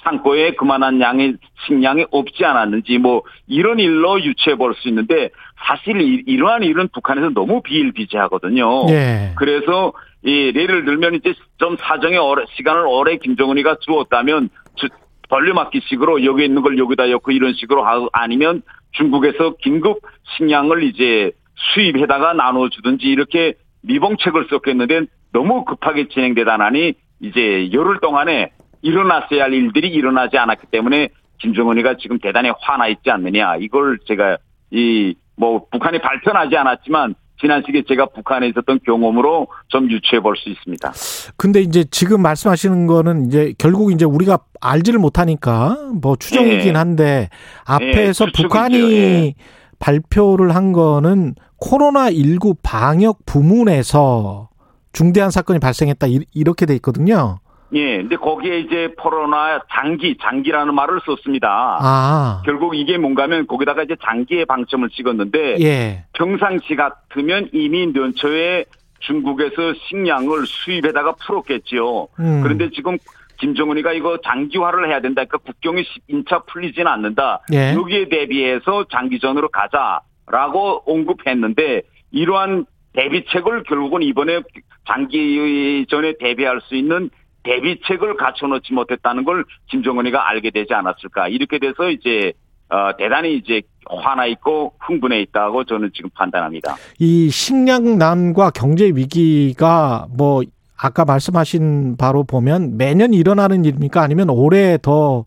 [0.03, 5.31] 창고에 그만한 양의 식량이 없지 않았는지 뭐 이런 일로 유추해 볼 수 있는데
[5.67, 8.87] 사실 이- 이러한 일은 북한에서 너무 비일비재하거든요.
[8.91, 9.33] 예.
[9.37, 9.93] 그래서
[10.25, 14.89] 이 예를 들면 이제 좀 사정에 오래, 시간을 오래 김정은이가 주었다면 주-
[15.31, 20.01] 돌려막기식으로 여기 있는 걸 여기다 엮고 이런 식으로 하고 아니면 중국에서 긴급
[20.37, 21.31] 식량을 이제
[21.73, 28.51] 수입해다가 나눠주든지 이렇게 미봉책을 썼겠는데 너무 급하게 진행되다 나니 이제 열흘 동안에
[28.83, 34.39] 일어났어야 할 일들이 일어나지 않았기 때문에 김정은이가 지금 대단히 화나 있지 않느냐 이걸 제가
[34.71, 40.49] 이 뭐 북한이 발표하지 않았지만 지난 시기에 제가 북한에 있었던 경험으로 좀 유추해 볼 수
[40.49, 40.93] 있습니다.
[41.37, 46.79] 근데 이제 지금 말씀하시는 거는 이제 결국 이제 우리가 알지를 못하니까 뭐 추정이긴 예.
[46.79, 47.29] 한데
[47.67, 48.33] 앞에서 예.
[48.43, 49.35] 북한이 예.
[49.81, 54.49] 발표를 한 거는 코로나19 방역 부문에서
[54.93, 57.39] 중대한 사건이 발생했다 이- 이렇게 돼 있거든요.
[57.73, 61.79] 예, 근데 거기에 이제 코로나 장기, 장기라는 말을 썼습니다.
[61.81, 62.43] 아.
[62.45, 66.05] 결국 이게 뭔가면 거기다가 이제 장기의 방점을 찍었는데 예.
[66.13, 68.67] 평상시 같으면 이미 연초에
[69.01, 72.09] 중국에서 식량을 수입에다가 풀었겠지요.
[72.21, 72.41] 음.
[72.45, 72.97] 그런데 지금
[73.41, 75.25] 김정은이가 이거 장기화를 해야 된다.
[75.25, 77.41] 그러니까 국경이 1차 풀리지는 않는다.
[77.53, 77.75] 예.
[77.75, 84.41] 여기에 대비해서 장기전으로 가자 라고 언급했는데 이러한 대비책을 결국은 이번에
[84.87, 87.11] 장기 전에 대비할 수 있는
[87.43, 91.29] 대비책을 갖춰놓지 못했다는 걸 김정은이가 알게 되지 않았을까.
[91.29, 92.33] 이렇게 돼서 이제
[92.71, 96.77] 어, 대단히 이제 화나 있고 흥분해 있다고 저는 지금 판단합니다.
[96.99, 100.43] 이 식량난과 경제 위기가 뭐
[100.77, 104.03] 아까 말씀하신 바로 보면 매년 일어나는 일입니까?
[104.03, 105.25] 아니면 올해 더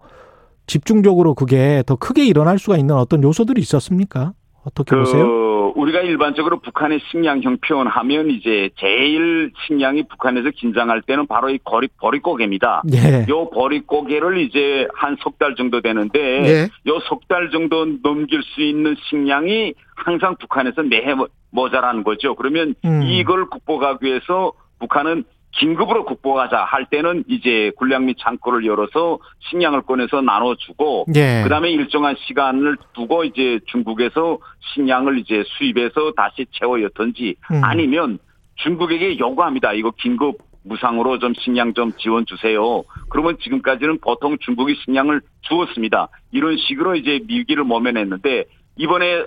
[0.65, 4.33] 집중적으로 그게 더 크게 일어날 수가 있는 어떤 요소들이 있었습니까?
[4.67, 5.71] 어떻게 그 보세요?
[5.75, 12.83] 우리가 일반적으로 북한의 식량형 표현하면 이제 제일 식량이 북한에서 긴장할 때는 바로 이 거리 버릿고개입니다.
[12.93, 13.25] 예.
[13.29, 16.69] 요 버릿고개를 이제 한 석 달 정도 되는데 예.
[16.87, 22.35] 요석 달 정도 넘길 수 있는 식량이 항상 북한에서 매해 모- 모자라는 거죠.
[22.35, 23.03] 그러면 음.
[23.03, 30.21] 이걸 극복하기 위해서 북한은 긴급으로 극복하자 할 때는 이제 군량 및 창고를 열어서 식량을 꺼내서
[30.21, 31.41] 나눠주고 예.
[31.43, 34.37] 그다음에 일정한 시간을 두고 이제 중국에서
[34.73, 37.63] 식량을 이제 수입해서 다시 채워였던지 음.
[37.63, 38.19] 아니면
[38.55, 39.73] 중국에게 요구합니다.
[39.73, 42.83] 이거 긴급 무상으로 좀 식량 좀 지원 주세요.
[43.09, 46.09] 그러면 지금까지는 보통 중국이 식량을 주었습니다.
[46.31, 48.45] 이런 식으로 이제 미기를 모면했는데
[48.77, 49.23] 이번에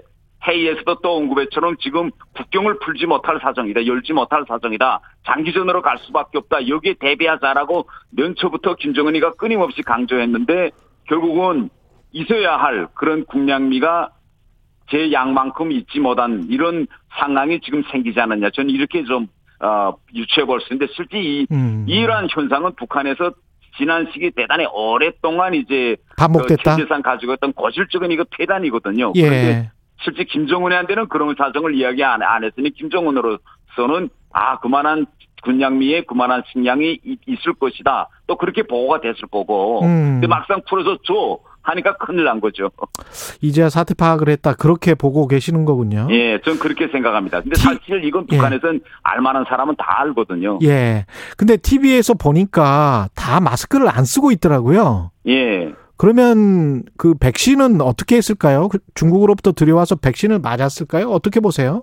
[0.46, 3.86] 회의에서도 또 언급했처럼 지금 국경을 풀지 못할 사정이다.
[3.86, 5.00] 열지 못할 사정이다.
[5.26, 6.68] 장기전으로 갈 수밖에 없다.
[6.68, 10.70] 여기에 대비하자라고 연초부터 김정은이가 끊임없이 강조했는데
[11.08, 11.68] 결국은
[12.12, 14.10] 있어야 할 그런 국량미가
[14.90, 16.86] 제 양만큼 있지 못한 이런
[17.18, 18.50] 상황이 지금 생기지 않았냐.
[18.50, 19.26] 저는 이렇게 좀
[19.62, 21.84] 어, 유추해 볼 수 있는데 실제 이 음.
[21.86, 23.32] 이러한 현상은 북한에서
[23.76, 26.76] 지난 시기 대단히 오랫동안 이제 그 반복됐다.
[26.76, 29.12] 체제상 가지고 있던 고질적인 이거 폐단이거든요.
[29.12, 29.70] 그런데 예.
[30.02, 35.06] 실제 김정은한테는 그런 사정을 이야기 안, 안 했으니 김정은으로서는 아 그만한
[35.42, 38.08] 군량미에 그만한 식량이 이- 있을 것이다.
[38.26, 39.82] 또 그렇게 보고가 됐을 거고.
[39.84, 40.14] 음.
[40.14, 42.70] 근데 막상 풀어서 줘 하니까 큰일 난 거죠.
[43.42, 44.54] 이제야 사태 파악을 했다.
[44.54, 46.08] 그렇게 보고 계시는 거군요.
[46.10, 47.40] 예, 전 그렇게 생각합니다.
[47.40, 48.36] 근데 티- 사실 이건 예.
[48.36, 50.58] 북한에선 알만한 사람은 다 알거든요.
[50.62, 51.04] 예.
[51.36, 55.10] 근데 TV에서 보니까 다 마스크를 안 쓰고 있더라고요.
[55.26, 55.72] 예.
[56.00, 58.68] 그러면 그 백신은 어떻게 했을까요?
[58.68, 61.10] 그 중국으로부터 들여와서 백신을 맞았을까요?
[61.10, 61.82] 어떻게 보세요?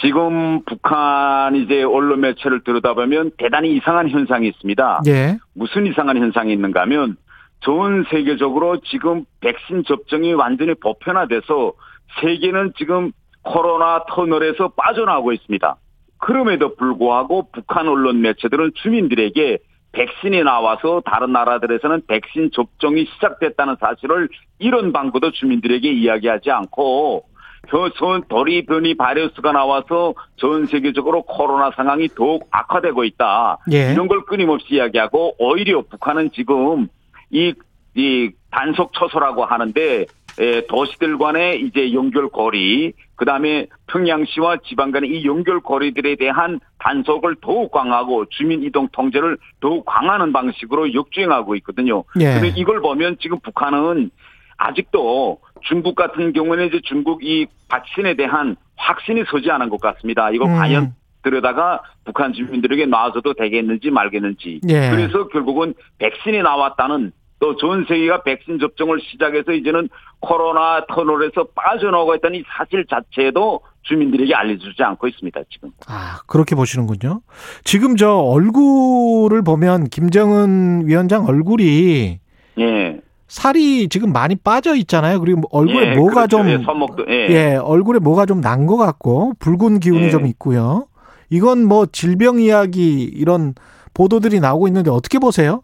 [0.00, 5.02] 지금 북한 이제 언론 매체를 들여다보면 대단히 이상한 현상이 있습니다.
[5.08, 5.36] 예.
[5.52, 7.18] 무슨 이상한 현상이 있는가 하면
[7.60, 11.74] 전 세계적으로 지금 백신 접종이 완전히 보편화돼서
[12.22, 15.76] 세계는 지금 코로나 터널에서 빠져나오고 있습니다.
[16.16, 19.58] 그럼에도 불구하고 북한 언론 매체들은 주민들에게
[19.92, 27.24] 백신이 나와서 다른 나라들에서는 백신 접종이 시작됐다는 사실을 이런 방구도 주민들에게 이야기하지 않고
[27.68, 33.58] 현 도리 변이 바이러스가 나와서 전 세계적으로 코로나 상황이 더욱 악화되고 있다.
[33.72, 33.92] 예.
[33.92, 36.88] 이런 걸 끊임없이 이야기하고 오히려 북한은 지금
[37.30, 37.54] 이,
[37.94, 40.06] 이 단속 처소라고 하는데
[40.38, 47.70] 에, 도시들 간의 이제 연결고리, 그 다음에 평양시와 지방 간의 이 연결고리들에 대한 단속을 더욱
[47.70, 52.02] 강화하고 주민 이동 통제를 더욱 강화하는 방식으로 역주행하고 있거든요.
[52.18, 52.32] 예.
[52.32, 54.10] 근데 이걸 보면 지금 북한은
[54.56, 60.30] 아직도 중국 같은 경우는 이제 중국 이 백신에 대한 확신이 서지 않은 것 같습니다.
[60.30, 60.54] 이거 음.
[60.54, 64.62] 과연 들여다가 북한 주민들에게 놔줘도 되겠는지 말겠는지.
[64.70, 64.88] 예.
[64.88, 69.88] 그래서 결국은 백신이 나왔다는 또 전 세계가 백신 접종을 시작해서 이제는
[70.20, 75.70] 코로나 터널에서 빠져나오고 있다는 이 사실 자체도 주민들에게 알려주지 않고 있습니다, 지금.
[75.88, 77.22] 아, 그렇게 보시는군요.
[77.64, 82.20] 지금 저 얼굴을 보면 김정은 위원장 얼굴이
[82.58, 83.00] 예.
[83.26, 85.18] 살이 지금 많이 빠져 있잖아요.
[85.20, 86.38] 그리고 얼굴에 예, 뭐가 그렇죠.
[86.38, 87.14] 좀 예, 손목도, 예.
[87.30, 90.10] 예, 얼굴에 뭐가 좀 난 것 같고 붉은 기운이 예.
[90.10, 90.86] 좀 있고요.
[91.30, 93.54] 이건 뭐 질병 이야기 이런
[93.94, 95.62] 보도들이 나오고 있는데 어떻게 보세요?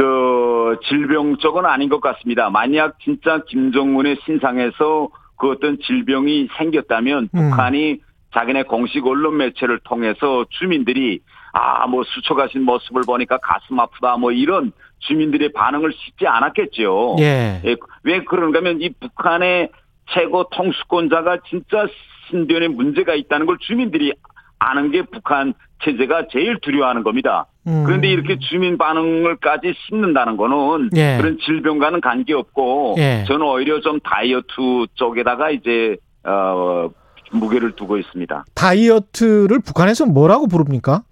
[0.00, 2.48] 그 질병 쪽은 아닌 것 같습니다.
[2.48, 7.50] 만약 진짜 김정은의 신상에서 그 어떤 질병이 생겼다면 음.
[7.50, 8.00] 북한이
[8.32, 11.20] 자기네 공식 언론 매체를 통해서 주민들이
[11.52, 17.16] 아 뭐 수척하신 모습을 보니까 가슴 아프다 뭐 이런 주민들의 반응을 싣지 않았겠죠.
[17.18, 17.60] 예.
[17.64, 19.70] 예, 왜 그런가 하면 이 북한의
[20.14, 21.86] 최고 통수권자가 진짜
[22.30, 24.12] 신변에 문제가 있다는 걸 주민들이
[24.58, 27.46] 아는 게 북한 체제가 제일 두려워하는 겁니다.
[27.66, 27.84] 음.
[27.84, 31.18] 그런데 이렇게 주민 반응을까지 씹는다는 거는 예.
[31.18, 33.24] 그런 질병과는 관계없고 예.
[33.28, 36.90] 저는 오히려 좀 다이어트 쪽에다가 이제 어
[37.32, 38.44] 무게를 두고 있습니다.
[38.54, 41.02] 다이어트를 북한에서 뭐라고 부릅니까?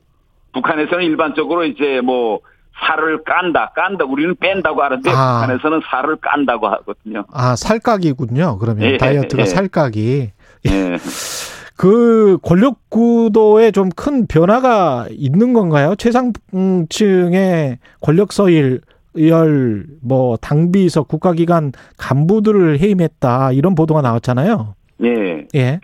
[0.53, 2.41] 북한에서는 일반적으로 이제 뭐
[2.81, 4.05] 살을 깐다, 깐다.
[4.05, 5.41] 우리는 뺀다고 하는데 아.
[5.41, 7.25] 북한에서는 살을 깐다고 하거든요.
[7.33, 8.59] 아, 살각이군요.
[8.59, 9.47] 그러면 예, 다이어트가 예.
[9.47, 10.31] 살각이.
[11.79, 11.83] 예.
[11.83, 15.95] 그 권력 구도에 좀 큰 변화가 있는 건가요?
[15.97, 18.81] 최상층의 권력 서열
[19.19, 24.75] 열, 뭐 당비서 국가기관 간부들을 해임했다 이런 보도가 나왔잖아요.
[25.03, 25.47] 예.
[25.55, 25.81] 예,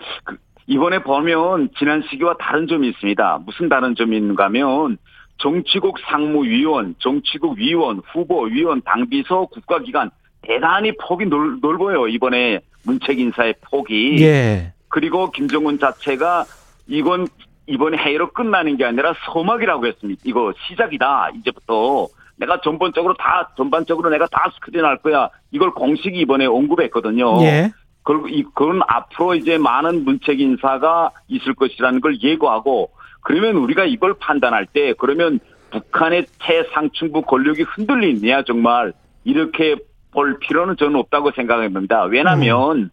[0.67, 3.41] 이번에 보면 지난 시기와 다른 점이 있습니다.
[3.47, 4.99] 무슨 다른 있는가 하면
[5.39, 10.11] 정치국 상무위원, 정치국 위원, 후보 위원, 당비서 국가기관
[10.43, 12.07] 대단히 폭이 넓, 넓어요.
[12.09, 14.23] 이번에 문책 인사의 폭이.
[14.23, 16.45] 예, 그리고 김정은 자체가
[16.87, 17.27] 이건
[17.67, 20.23] 이번 회의로 끝나는 게 아니라 서막이라고 했습니다.
[20.25, 21.31] 이거 시작이다.
[21.35, 25.31] 이제부터 내가 전반적으로 다 전반적으로 내가 다 스크린할 거야.
[25.51, 27.43] 이걸 공식이 이번에 언급했거든요.
[27.43, 27.73] 예.
[28.05, 32.91] 그리고 이 그건 앞으로 이제 많은 문책 인사가 있을 것이라는 걸 예고하고
[33.23, 35.41] 그러면 우리가 이걸 판단할 때 그러면
[35.73, 38.93] 북한의 최상층부 권력이 흔들리느냐 정말
[39.25, 39.75] 이렇게
[40.13, 42.05] 볼 필요는 저는 없다고 생각합니다.
[42.05, 42.91] 왜냐하면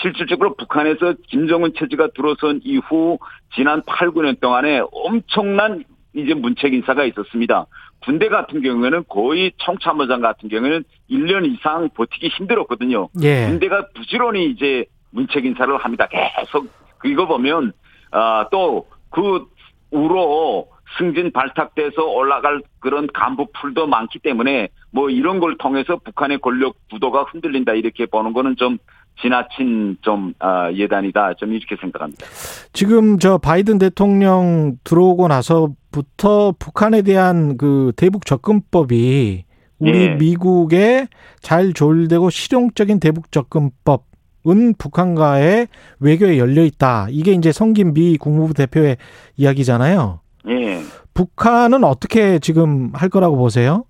[0.00, 3.18] 실질적으로 북한에서 김정은 체제가 들어선 이후
[3.54, 7.66] 지난 8, 9년 동안에 엄청난 이제 문책 인사가 있었습니다.
[8.04, 13.08] 군대 같은 경우에는 거의 청참모장 같은 경우에는 1년 이상 버티기 힘들었거든요.
[13.22, 13.46] 예.
[13.46, 16.08] 군대가 부지런히 이제 문책 인사를 합니다.
[16.08, 16.68] 계속
[17.04, 17.72] 이거 보면
[18.10, 19.46] 아, 또그
[19.90, 26.76] 우로 승진 발탁돼서 올라갈 그런 간부 풀도 많기 때문에 뭐 이런 걸 통해서 북한의 권력
[26.90, 28.78] 구도가 흔들린다 이렇게 보는 거는 좀
[29.20, 32.26] 지나친 좀 아, 예단이다 좀 이렇게 생각합니다.
[32.72, 39.44] 지금 저 바이든 대통령 들어오고 나서부터 북한에 대한 그 대북 접근법이
[39.78, 40.14] 우리 예.
[40.14, 41.08] 미국에
[41.40, 45.68] 잘 조율되고 실용적인 대북 접근법은 북한과의
[46.00, 47.08] 외교에 열려 있다.
[47.10, 48.96] 이게 이제 성김 미 국무부 대표의
[49.36, 50.20] 이야기잖아요.
[50.48, 50.80] 예.
[51.14, 53.84] 북한은 어떻게 지금 할 거라고 보세요?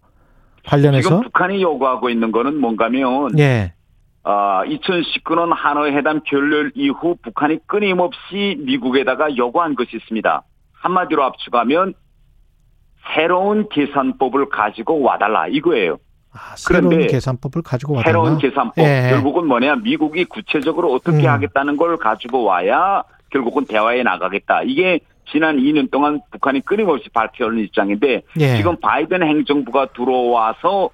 [0.67, 1.09] 관련해서?
[1.09, 3.75] 지금 북한이 요구하고 있는 거는 뭔가면 예.
[4.25, 10.43] 아, 2019년 하노이 회담 결렬 이후 북한이 끊임없이 미국에다가 요구한 것이 있습니다.
[10.73, 11.95] 한마디로 압축하면
[13.15, 15.99] 새로운 계산법을 가지고 와달라 이거예요.
[16.33, 18.13] 아, 새로운 그런데 계산법을 가지고 와달라.
[18.13, 19.09] 새로운 계산법 예.
[19.11, 21.29] 결국은 뭐냐 미국이 구체적으로 어떻게 음.
[21.29, 24.63] 하겠다는 걸 가지고 와야 결국은 대화에 나가겠다.
[24.63, 28.57] 이게 지난 2년 동안 북한이 끊임없이 발표하는 입장인데 예.
[28.57, 30.91] 지금 바이든 행정부가 들어와서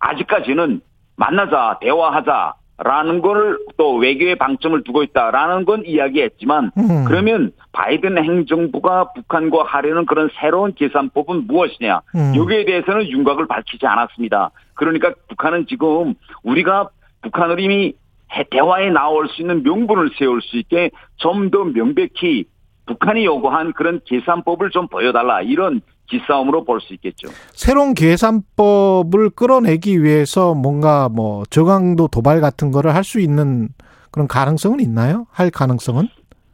[0.00, 0.80] 아직까지는
[1.16, 7.04] 만나자 대화하자 라는 걸또 외교의 방점을 두고 있다라는 건 이야기했지만 음.
[7.08, 12.32] 그러면 바이든 행정부가 북한과 하려는 그런 새로운 계산법은 무엇이냐 음.
[12.36, 14.50] 여기에 대해서는 윤곽을 밝히지 않았습니다.
[14.74, 16.14] 그러니까 북한은 지금
[16.44, 16.88] 우리가
[17.22, 17.94] 북한을 이미
[18.32, 22.44] 해- 대화에 나올 수 있는 명분을 세울 수 있게 좀 더 명백히
[22.86, 27.28] 북한이 요구한 그런 계산법을 좀 보여달라 이런 기싸움으로 볼 수 있겠죠.
[27.52, 33.68] 새로운 계산법을 끌어내기 위해서 뭔가 뭐 저강도 도발 같은 거를 할 수 있는
[34.10, 35.26] 그런 가능성은 있나요?
[35.30, 36.08] 할 가능성은?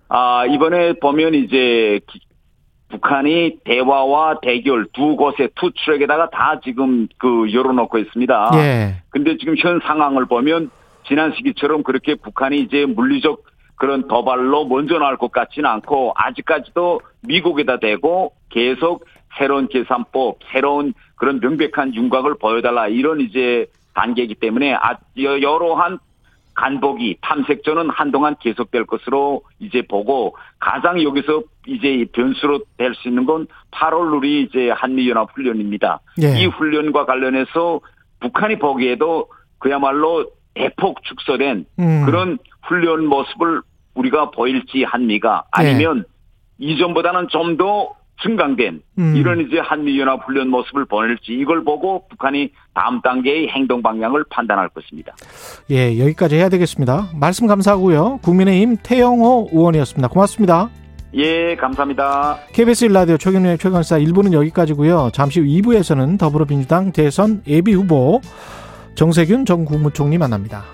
[0.08, 2.20] 아 이번에 보면 이제 기-
[2.90, 8.50] 북한이 대화와 대결 두 곳에 two track에다가 다 지금 그 열어놓고 있습니다.
[8.54, 9.02] 예.
[9.10, 10.70] 근데 지금 현 상황을 보면
[11.08, 13.42] 지난 시기처럼 그렇게 북한이 이제 물리적
[13.76, 19.04] 그런 도발로 먼저 나올 것 같지는 않고 아직까지도 미국에다 대고 계속
[19.36, 25.98] 새로운 계산법, 새로운 그런 명백한 윤곽을 보여달라 이런 이제 단계이기 때문에 아, 여- 여러한
[26.54, 33.26] 간보기 탐색전은 한동안 계속될 것으로 이제 보고 가장 여기서 이제 이 변수로 될 수 있는
[33.26, 36.00] 건 8월 우리 이제 한미연합 훈련입니다.
[36.22, 36.38] 예.
[36.40, 37.80] 이 훈련과 관련해서
[38.20, 39.26] 북한이 보기에도
[39.58, 42.02] 그야말로 대폭 축소된 음.
[42.06, 43.62] 그런 훈련 모습을
[43.94, 46.04] 우리가 보일지 한미가 아니면
[46.58, 49.16] 이전보다는 좀 더 증강된 음.
[49.16, 55.14] 이런 이제 한미연합 훈련 모습을 보낼지 이걸 보고 북한이 다음 단계의 행동 방향을 판단할 것입니다.
[55.70, 57.08] 예, 여기까지 해야 되겠습니다.
[57.18, 58.20] 말씀 감사하고요.
[58.22, 60.08] 국민의힘 태영호 의원이었습니다.
[60.08, 60.70] 고맙습니다.
[61.14, 62.38] 예, 감사합니다.
[62.52, 65.10] KBS 1라디오 최경련의 최강사 1부는 여기까지고요.
[65.12, 68.20] 잠시 후 2부에서는 더불어민주당 대선 예비 후보
[68.96, 70.64] 정세균 전 국무총리 만납니다.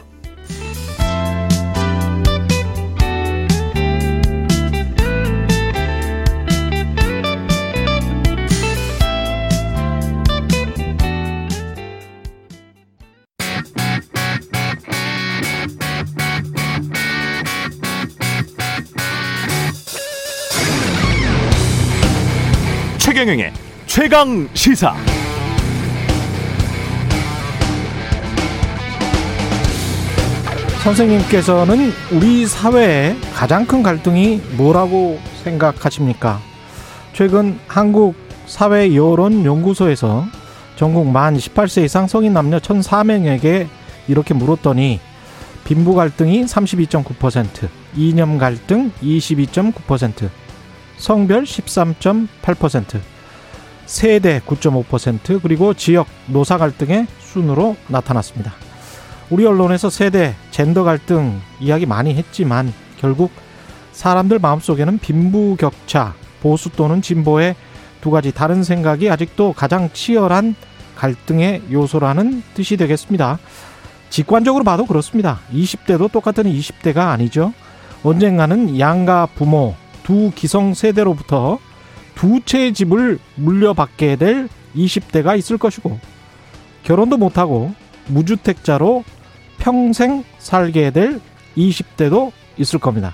[23.20, 23.52] 최경영의
[23.85, 24.94] 최강 시사.
[30.83, 36.40] 선생님께서는 우리 사회의 가장 큰 갈등이 뭐라고 생각하십니까?
[37.12, 38.14] 최근 한국
[38.47, 40.24] 사회 여론 연구소에서
[40.76, 43.66] 전국 만 18세 이상 성인 남녀 1,004명에게
[44.09, 44.99] 이렇게 물었더니
[45.64, 50.30] 빈부 갈등이 32.9%, 이념 갈등 22.9%,
[51.01, 53.01] 성별 13.8%,
[53.87, 58.53] 세대 9.5% 그리고 지역 노사 갈등의 순으로 나타났습니다.
[59.31, 63.31] 우리 언론에서 세대, 젠더 갈등 이야기 많이 했지만 결국
[63.93, 67.55] 사람들 마음속에는 빈부 격차, 보수 또는 진보의
[68.01, 70.55] 두 가지 다른 생각이 아직도 가장 치열한
[70.97, 73.39] 갈등의 요소라는 뜻이 되겠습니다.
[74.11, 75.39] 직관적으로 봐도 그렇습니다.
[75.53, 77.53] 20대도 똑같은 20대가 아니죠.
[78.03, 81.59] 언젠가는 양가 부모 두 기성 세대로부터
[82.20, 84.46] 두 채의 집을 물려받게 될
[84.76, 85.98] 20대가 있을 것이고
[86.82, 87.72] 결혼도 못하고
[88.08, 89.04] 무주택자로
[89.56, 91.18] 평생 살게 될
[91.56, 93.10] 20대도 있을 겁니다.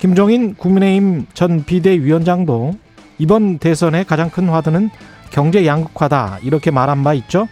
[0.00, 2.74] 김종인 국민의힘 전 비대위원장도
[3.16, 4.90] 이번 대선의 가장 큰 화두는
[5.30, 7.48] 경제 양극화다 이렇게 말한 바 있죠.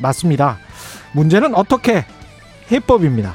[0.00, 0.56] 맞습니다.
[1.12, 2.06] 문제는 어떻게
[2.72, 3.34] 해법입니다.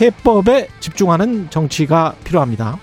[0.00, 2.80] 해법에 집중하는 정치가 필요합니다.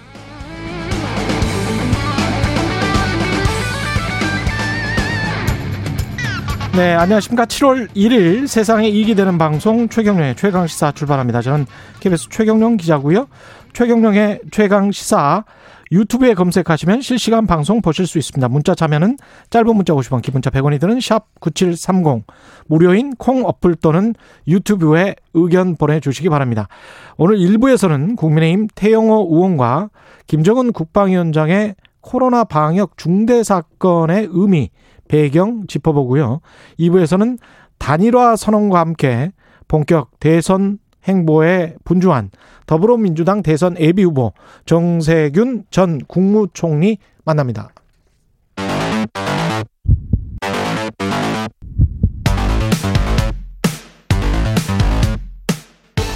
[6.73, 7.45] 네, 안녕하십니까.
[7.45, 11.41] 7월 1일 세상에 이익이 되는 방송 최경령의 최강시사 출발합니다.
[11.41, 11.65] 저는
[11.99, 13.27] KBS 최경령 기자고요.
[13.73, 15.43] 최경령의 최강시사
[15.91, 18.47] 유튜브에 검색하시면 실시간 방송 보실 수 있습니다.
[18.47, 19.17] 문자 참여는
[19.49, 22.23] 짧은 문자 50원, 기본자 100원이 드는 샵 9730
[22.67, 24.15] 무료인 콩 어플 또는
[24.47, 26.69] 유튜브에 의견 보내주시기 바랍니다.
[27.17, 29.89] 오늘 1부에서는 국민의힘 태영호 의원과
[30.25, 34.69] 김정은 국방위원장의 코로나 방역 중대 사건의 의미
[35.11, 36.39] 배경 짚어보고요.
[36.79, 37.37] 2부에서는
[37.77, 39.33] 단일화 선언과 함께
[39.67, 42.31] 본격 대선 행보에 분주한
[42.65, 44.31] 더불어민주당 대선 예비 후보
[44.65, 47.73] 정세균 전 국무총리 만납니다.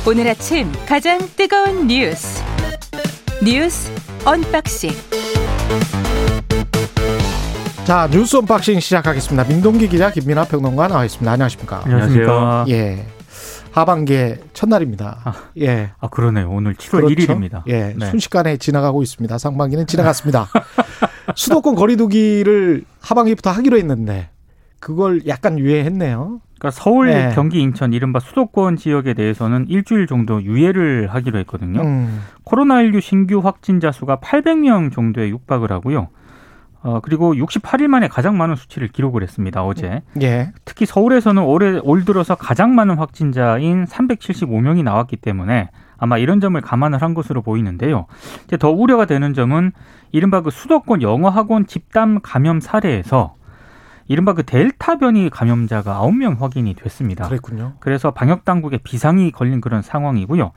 [0.07, 2.41] 오늘 아침 가장 뜨거운 뉴스
[3.43, 3.91] 뉴스
[4.23, 4.91] unboxing
[7.85, 9.47] 자 뉴스 unboxing 시작하겠습니다.
[9.47, 11.31] 민동기 기자 김민하 평론가 나와 있습니다.
[11.31, 11.81] 안녕하십니까?
[11.85, 12.65] 안녕하십니까.
[12.69, 13.05] 예.
[13.73, 15.19] 하반기의 첫날입니다.
[15.23, 15.91] 아, 예.
[15.99, 16.49] 아 그러네요.
[16.49, 17.13] 오늘 7월 그렇죠?
[17.13, 17.61] 1일입니다.
[17.67, 17.93] 예.
[17.95, 18.07] 네.
[18.07, 19.37] 순식간에 지나가고 있습니다.
[19.37, 20.47] 상반기는 지나갔습니다.
[21.35, 24.29] 수도권 거리두기를 하반기부터 하기로 했는데
[24.79, 26.41] 그걸 약간 유예했네요.
[26.57, 27.33] 그러니까 서울, 네.
[27.35, 31.81] 경기, 인천 이른바 수도권 지역에 대해서는 일주일 정도 유예를 하기로 했거든요.
[31.81, 32.21] 음.
[32.45, 36.07] 코로나19 신규 확진자 수가 800명 정도에 육박을 하고요.
[36.85, 39.65] 어, 그리고 68일 만에 가장 많은 수치를 기록을 했습니다.
[39.65, 40.03] 어제.
[40.21, 40.53] 예.
[40.65, 47.01] 특히 서울에서는 올해 올 들어서 가장 많은 확진자인 375명이 나왔기 때문에 아마 이런 점을 감안을
[47.01, 48.05] 한 것으로 보이는데요.
[48.43, 49.71] 이제 더 우려가 되는 점은
[50.11, 53.33] 이른바 그 수도권 영어 학원 집단 감염 사례에서
[54.07, 57.27] 이른바 그 델타 변이 감염자가 9명 확인이 됐습니다.
[57.27, 57.73] 그랬군요.
[57.79, 60.51] 그래서 방역 당국에 비상이 걸린 그런 상황이고요.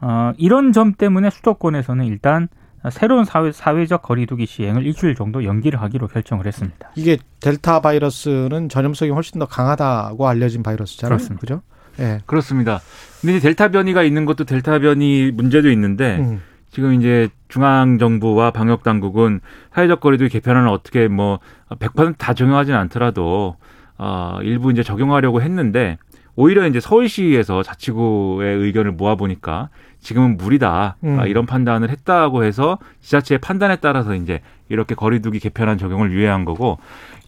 [0.00, 2.48] 어, 이런 점 때문에 수도권에서는 일단
[2.90, 6.90] 새로운 사회, 사회적 거리두기 시행을 일주일 정도 연기를 하기로 결정을 했습니다.
[6.94, 11.16] 이게 델타 바이러스는 전염성이 훨씬 더 강하다고 알려진 바이러스잖아요.
[11.16, 11.40] 그렇습니다.
[11.40, 11.62] 그죠?
[11.98, 12.20] 예.
[12.26, 12.80] 그렇습니다.
[13.20, 16.40] 근데 이제 델타 변이가 있는 것도 델타 변이 문제도 있는데 음.
[16.70, 19.40] 지금 이제 중앙 정부와 방역 당국은
[19.72, 23.56] 사회적 거리두기 개편안을 어떻게 뭐 100%다 적용하지는 않더라도
[23.96, 25.98] 어 일부 이제 적용하려고 했는데
[26.36, 29.70] 오히려 이제 서울시에서 자치구의 의견을 모아 보니까
[30.00, 31.18] 지금은 무리다 음.
[31.20, 36.78] 아, 이런 판단을 했다고 해서 지자체의 판단에 따라서 이제 이렇게 거리두기 개편안 적용을 유예한 거고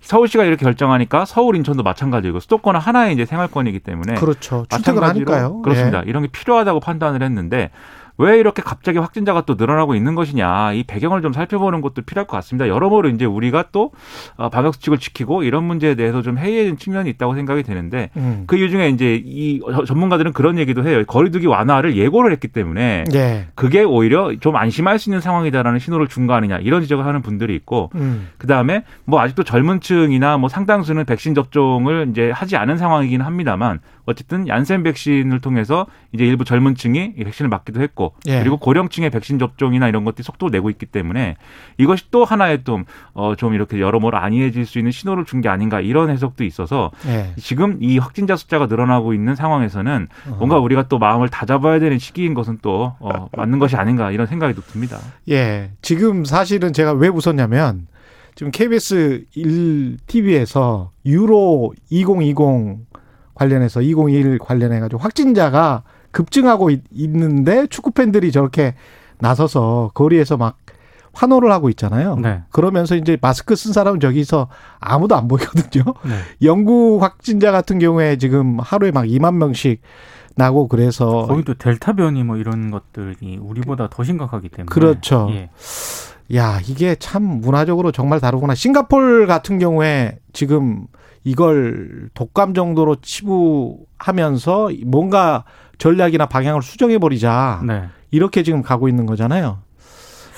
[0.00, 4.64] 서울시가 이렇게 결정하니까 서울 인천도 마찬가지고 수도권은 하나의 이제 생활권이기 때문에 그렇죠.
[4.70, 5.62] 마찬가지로 하니까요.
[5.62, 6.02] 그렇습니다.
[6.04, 6.08] 예.
[6.08, 7.70] 이런 게 필요하다고 판단을 했는데
[8.20, 12.36] 왜 이렇게 갑자기 확진자가 또 늘어나고 있는 것이냐 이 배경을 좀 살펴보는 것도 필요할 것
[12.36, 12.68] 같습니다.
[12.68, 13.92] 여러모로 이제 우리가 또
[14.36, 18.44] 어, 방역 수칙을 지키고 이런 문제에 대해서 좀 해이해진 측면이 있다고 생각이 되는데 음.
[18.46, 21.02] 그 이유 중에 이제 이 전문가들은 그런 얘기도 해요.
[21.06, 23.46] 거리두기 완화를 예고를 했기 때문에 예.
[23.54, 27.54] 그게 오히려 좀 안심할 수 있는 상황이다라는 신호를 준 거 아니냐 이런 지적을 하는 분들이
[27.56, 28.28] 있고 음.
[28.36, 33.80] 그 다음에 뭐 아직도 젊은 층이나 뭐 상당수는 백신 접종을 이제 하지 않은 상황이긴 합니다만
[34.04, 38.38] 어쨌든 얀센 백신을 통해서 이제 일부 젊은 층이 이 백신을 맞기도 했고 예.
[38.40, 41.36] 그리고 고령층의 백신 접종이나 이런 것들이 속도를 내고 있기 때문에
[41.78, 42.84] 이것이 또 하나의 좀,
[43.14, 47.32] 어, 좀 이렇게 여러모로 안이해질 수 있는 신호를 준 게 아닌가 이런 해석도 있어서 예.
[47.38, 50.36] 지금 이 확진자 숫자가 늘어나고 있는 상황에서는 어.
[50.38, 54.54] 뭔가 우리가 또 마음을 다잡아야 되는 시기인 것은 또 어, 맞는 것이 아닌가 이런 생각이
[54.54, 54.98] 또 듭니다.
[55.30, 55.70] 예.
[55.82, 57.86] 지금 사실은 제가 왜 웃었냐면
[58.34, 62.36] 지금 KBS 1 TV에서 유로 2020
[63.34, 68.74] 관련해서 2021 관련해 가지고 확진자가 급증하고 있, 있는데 축구 팬들이 저렇게
[69.18, 70.56] 나서서 거리에서 막
[71.12, 72.16] 환호를 하고 있잖아요.
[72.16, 72.42] 네.
[72.50, 74.48] 그러면서 이제 마스크 쓴 사람은 저기서
[74.78, 75.84] 아무도 안 보이거든요.
[76.04, 76.12] 네.
[76.42, 79.82] 영국 확진자 같은 경우에 지금 하루에 막 2만 명씩
[80.36, 85.28] 나고 그래서 거기도 델타 변이 뭐 이런 것들이 우리보다 더 심각하기 때문에 그렇죠.
[85.30, 85.50] 예.
[86.36, 88.54] 야, 이게 참 문화적으로 정말 다르구나.
[88.54, 90.86] 싱가폴 같은 경우에 지금
[91.24, 95.44] 이걸 독감 정도로 치부하면서 뭔가
[95.80, 97.60] 전략이나 방향을 수정해 버리자.
[97.66, 97.84] 네.
[98.12, 99.58] 이렇게 지금 가고 있는 거잖아요.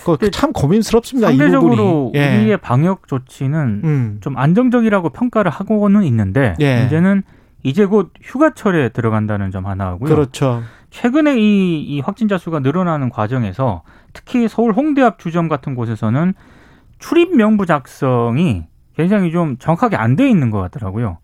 [0.05, 1.30] 그 근데 참 고민스럽습니다.
[1.30, 2.11] 이 상대적으로.
[2.14, 2.38] 예.
[2.38, 4.18] 우리의 방역 조치는 음.
[4.20, 6.80] 좀 안정적이라고 평가를 하고는 있는데 예.
[6.80, 7.22] 문제는
[7.62, 10.09] 이제 곧 휴가철에 들어간다는 점 하나 하고요.
[10.09, 10.62] 그렇죠.
[10.90, 13.82] 최근에 이, 이 확진자 수가 늘어나는 과정에서
[14.12, 16.34] 특히 서울 홍대 앞 주점 같은 곳에서는
[16.99, 18.64] 출입 명부 작성이
[18.97, 21.18] 굉장히 좀 정확하게 안 돼 있는 것 같더라고요.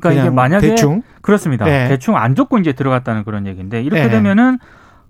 [0.00, 1.66] 그러니까 이게 만약에 대충 그렇습니다.
[1.68, 1.88] 예.
[1.88, 4.08] 대충 안 적고 이제 들어갔다는 그런 얘기인데 이렇게 예.
[4.08, 4.58] 되면은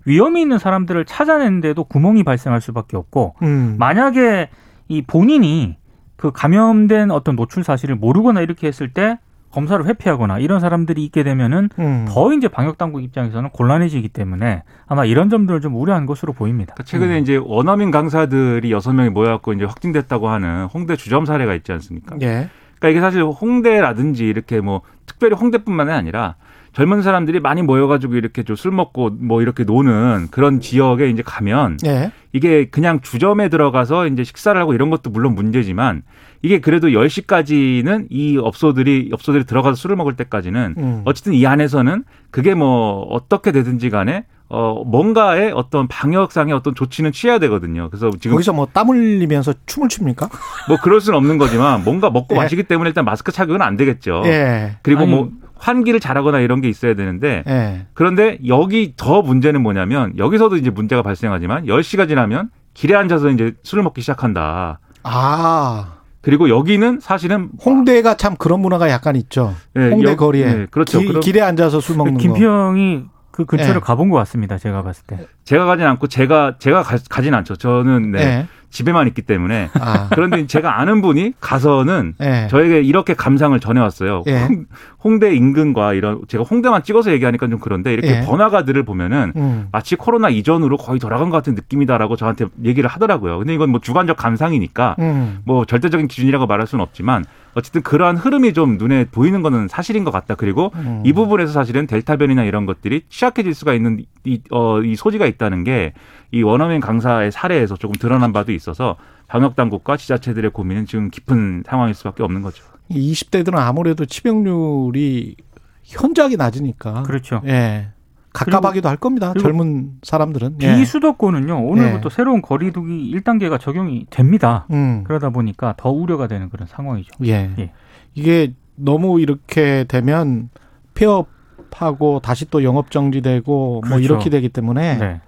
[0.05, 3.75] 위험이 있는 사람들을 찾아내는데도 구멍이 발생할 수밖에 없고 음.
[3.79, 4.49] 만약에
[4.89, 5.77] 이 본인이
[6.17, 9.17] 그 감염된 어떤 노출 사실을 모르거나 이렇게 했을 때
[9.51, 12.05] 검사를 회피하거나 이런 사람들이 있게 되면은 음.
[12.09, 16.73] 더 이제 방역 당국 입장에서는 곤란해지기 때문에 아마 이런 점들을 좀 우려한 것으로 보입니다.
[16.73, 21.71] 그러니까 최근에 이제 원어민 강사들이 여섯 명이 모여갖고 이제 확진됐다고 하는 홍대 주점 사례가 있지
[21.71, 22.15] 않습니까?
[22.23, 22.49] 예.
[22.83, 26.35] 그러니까 이게 사실 홍대라든지 이렇게 뭐 특별히 홍대뿐만이 아니라
[26.73, 31.77] 젊은 사람들이 많이 모여가지고 이렇게 좀 술 먹고 뭐 이렇게 노는 그런 지역에 이제 가면
[31.85, 32.11] 예.
[32.33, 36.03] 이게 그냥 주점에 들어가서 이제 식사를 하고 이런 것도 물론 문제지만
[36.43, 41.01] 이게 그래도 10시까지는 이 업소들이 업소들이 들어가서 술을 먹을 때까지는 음.
[41.05, 47.39] 어쨌든 이 안에서는 그게 뭐 어떻게 되든지 간에 어 뭔가의 어떤 방역상의 어떤 조치는 취해야
[47.39, 47.89] 되거든요.
[47.89, 50.29] 그래서 지금 거기서 뭐 땀 흘리면서 춤을 춥니까?
[50.67, 52.39] 뭐 그럴 수는 없는 거지만 뭔가 먹고 예.
[52.39, 54.23] 마시기 때문에 일단 마스크 착용은 안 되겠죠.
[54.25, 54.77] 예.
[54.81, 57.85] 그리고 아니, 뭐 환기를 잘하거나 이런 게 있어야 되는데 예.
[57.93, 63.81] 그런데 여기 더 문제는 뭐냐면 여기서도 이제 문제가 발생하지만 10시가 지나면 길에 앉아서 이제 술을
[63.83, 64.79] 먹기 시작한다.
[65.03, 66.02] 아.
[66.23, 69.53] 그리고 여기는 사실은 홍대가 참 그런 문화가 약간 있죠.
[69.77, 70.99] 예, 홍대 여- 거리에 예, 그렇죠.
[70.99, 72.19] 기- 길에 앉아서 술 먹는 거.
[72.19, 73.79] 김평이 그 근처를 예.
[73.79, 74.57] 가본 것 같습니다.
[74.57, 75.27] 제가 봤을 때.
[75.43, 77.57] 제가 가진 않고 제가 제가 가, 가진 않죠.
[77.57, 78.47] 저는 네, 예.
[78.73, 80.09] 집에만 있기 때문에 아.
[80.11, 82.47] 그런데 제가 아는 분이 가서는 예.
[82.49, 84.23] 저에게 이렇게 감상을 전해왔어요.
[84.27, 84.39] 예.
[84.39, 84.65] 홍,
[85.03, 88.21] 홍대 인근과 이런 제가 홍대만 찍어서 얘기하니까 좀 그런데 이렇게 예.
[88.21, 89.67] 번화가들을 보면은 음.
[89.71, 93.37] 마치 코로나 이전으로 거의 돌아간 것 같은 느낌이다라고 저한테 얘기를 하더라고요.
[93.37, 95.39] 근데 이건 뭐 주관적 감상이니까 음.
[95.45, 97.23] 뭐 절대적인 기준이라고 말할 수는 없지만
[97.55, 100.35] 어쨌든 그러한 흐름이 좀 눈에 보이는 거는 사실인 것 같다.
[100.35, 101.01] 그리고 음.
[101.05, 105.63] 이 부분에서 사실은 델타 변이나 이런 것들이 취약해질 수가 있는 이, 어, 이 소지가 있다는
[105.63, 105.93] 게
[106.33, 108.97] 이 원어민 강사의 사례에서 조금 드러난 바도 있어서
[109.27, 112.63] 방역 당국과 지자체들의 고민은 지금 깊은 상황일 수밖에 없는 거죠.
[112.89, 115.35] 이 20대들은 아무래도 치명률이
[115.83, 117.03] 현저하게 낮으니까.
[117.03, 117.41] 그렇죠.
[117.45, 117.89] 예.
[118.33, 119.33] 가깝하기도 할 겁니다.
[119.39, 120.57] 젊은 사람들은.
[120.61, 120.75] 예.
[120.75, 124.65] 비수도권은요 오늘부터 새로운 거리두기 1단계가 적용이 됩니다.
[124.71, 125.03] 음.
[125.05, 127.11] 그러다 보니까 더 우려가 되는 그런 상황이죠.
[127.25, 127.51] 예.
[127.59, 127.71] 예.
[128.15, 130.49] 이게 너무 이렇게 되면
[130.95, 133.99] 폐업하고 다시 또 영업 정지되고 뭐 그렇죠.
[134.03, 135.21] 이렇게 되기 때문에 네.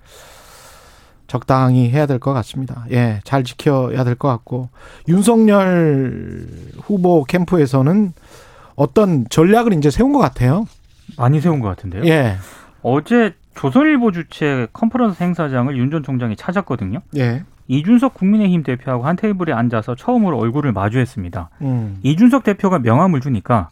[1.27, 2.85] 적당히 해야 될 것 같습니다.
[2.91, 4.69] 예, 잘 지켜야 될 것 같고
[5.07, 6.47] 윤석열
[6.81, 8.13] 후보 캠프에서는
[8.75, 10.65] 어떤 전략을 이제 세운 것 같아요.
[11.17, 12.03] 많이 세운 것 같은데요.
[12.05, 12.35] 예,
[12.89, 16.99] 어제 조선일보 주최 컨퍼런스 행사장을 윤 전 총장이 찾았거든요.
[17.17, 21.49] 예, 이준석 국민의힘 대표하고 한 테이블에 앉아서 처음으로 얼굴을 마주했습니다.
[21.61, 23.69] 음, 이준석 대표가 명함을 주니까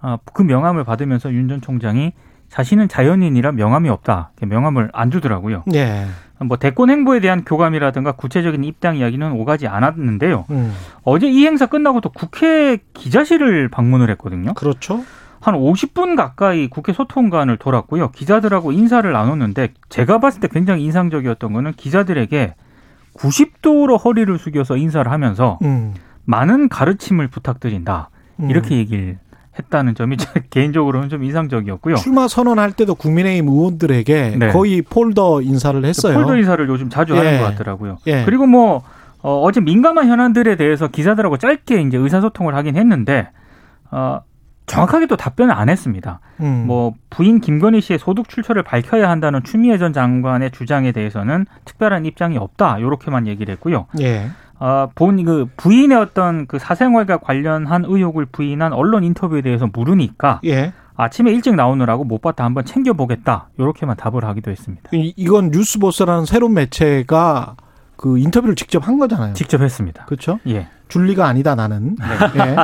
[0.00, 2.12] 아, 그 명함을 받으면서 윤 전 총장이
[2.48, 4.30] 자신은 자연인이라 명함이 없다.
[4.40, 5.64] 명함을 안 주더라고요.
[5.74, 6.06] 예,
[6.38, 10.44] 뭐 대권 행보에 대한 교감이라든가 구체적인 입당 이야기는 오가지 않았는데요.
[10.50, 10.72] 음,
[11.02, 14.54] 어제 이 행사 끝나고 또 국회 기자실을 방문을 했거든요.
[14.54, 15.02] 그렇죠.
[15.46, 18.10] 한 50분 가까이 국회 소통관을 돌았고요.
[18.10, 22.54] 기자들하고 인사를 나눴는데 제가 봤을 때 굉장히 인상적이었던 거는 기자들에게
[23.14, 25.94] 90도로 허리를 숙여서 인사를 하면서 음,
[26.24, 28.10] 많은 가르침을 부탁드린다.
[28.40, 28.50] 음.
[28.50, 29.18] 이렇게 얘기를
[29.56, 31.94] 했다는 점이 제 개인적으로는 좀 인상적이었고요.
[31.94, 34.48] 출마 선언할 때도 국민의힘 의원들에게 네.
[34.48, 36.14] 거의 폴더 인사를 했어요.
[36.14, 37.18] 폴더 인사를 요즘 자주 예.
[37.18, 37.98] 하는 것 같더라고요.
[38.08, 38.24] 예.
[38.24, 38.82] 그리고 뭐
[39.22, 43.28] 어, 어제 민감한 현안들에 대해서 기자들하고 짧게 이제 의사소통을 하긴 했는데
[43.92, 44.22] 어,
[44.66, 46.20] 정확하게 또 답변을 안 했습니다.
[46.40, 52.04] 음, 뭐 부인 김건희 씨의 소득 출처를 밝혀야 한다는 추미애 전 장관의 주장에 대해서는 특별한
[52.04, 52.78] 입장이 없다.
[52.78, 53.86] 이렇게만 얘기를 했고요.
[54.00, 60.72] 예, 아, 본그 부인의 어떤 그 사생활과 관련한 의혹을 부인한 언론 인터뷰에 대해서 물으니까 예.
[60.96, 63.48] 아침에 일찍 나오느라고 못 봤다 한번 챙겨보겠다.
[63.58, 64.88] 이렇게만 답을 하기도 했습니다.
[64.92, 67.56] 이- 이건 뉴스버스라는 새로운 매체가
[67.96, 69.34] 그 인터뷰를 직접 한 거잖아요.
[69.34, 70.04] 직접 했습니다.
[70.06, 70.38] 그렇죠?
[70.48, 70.68] 예.
[70.88, 71.96] 줄리가 아니다 나는.
[72.36, 72.56] 예.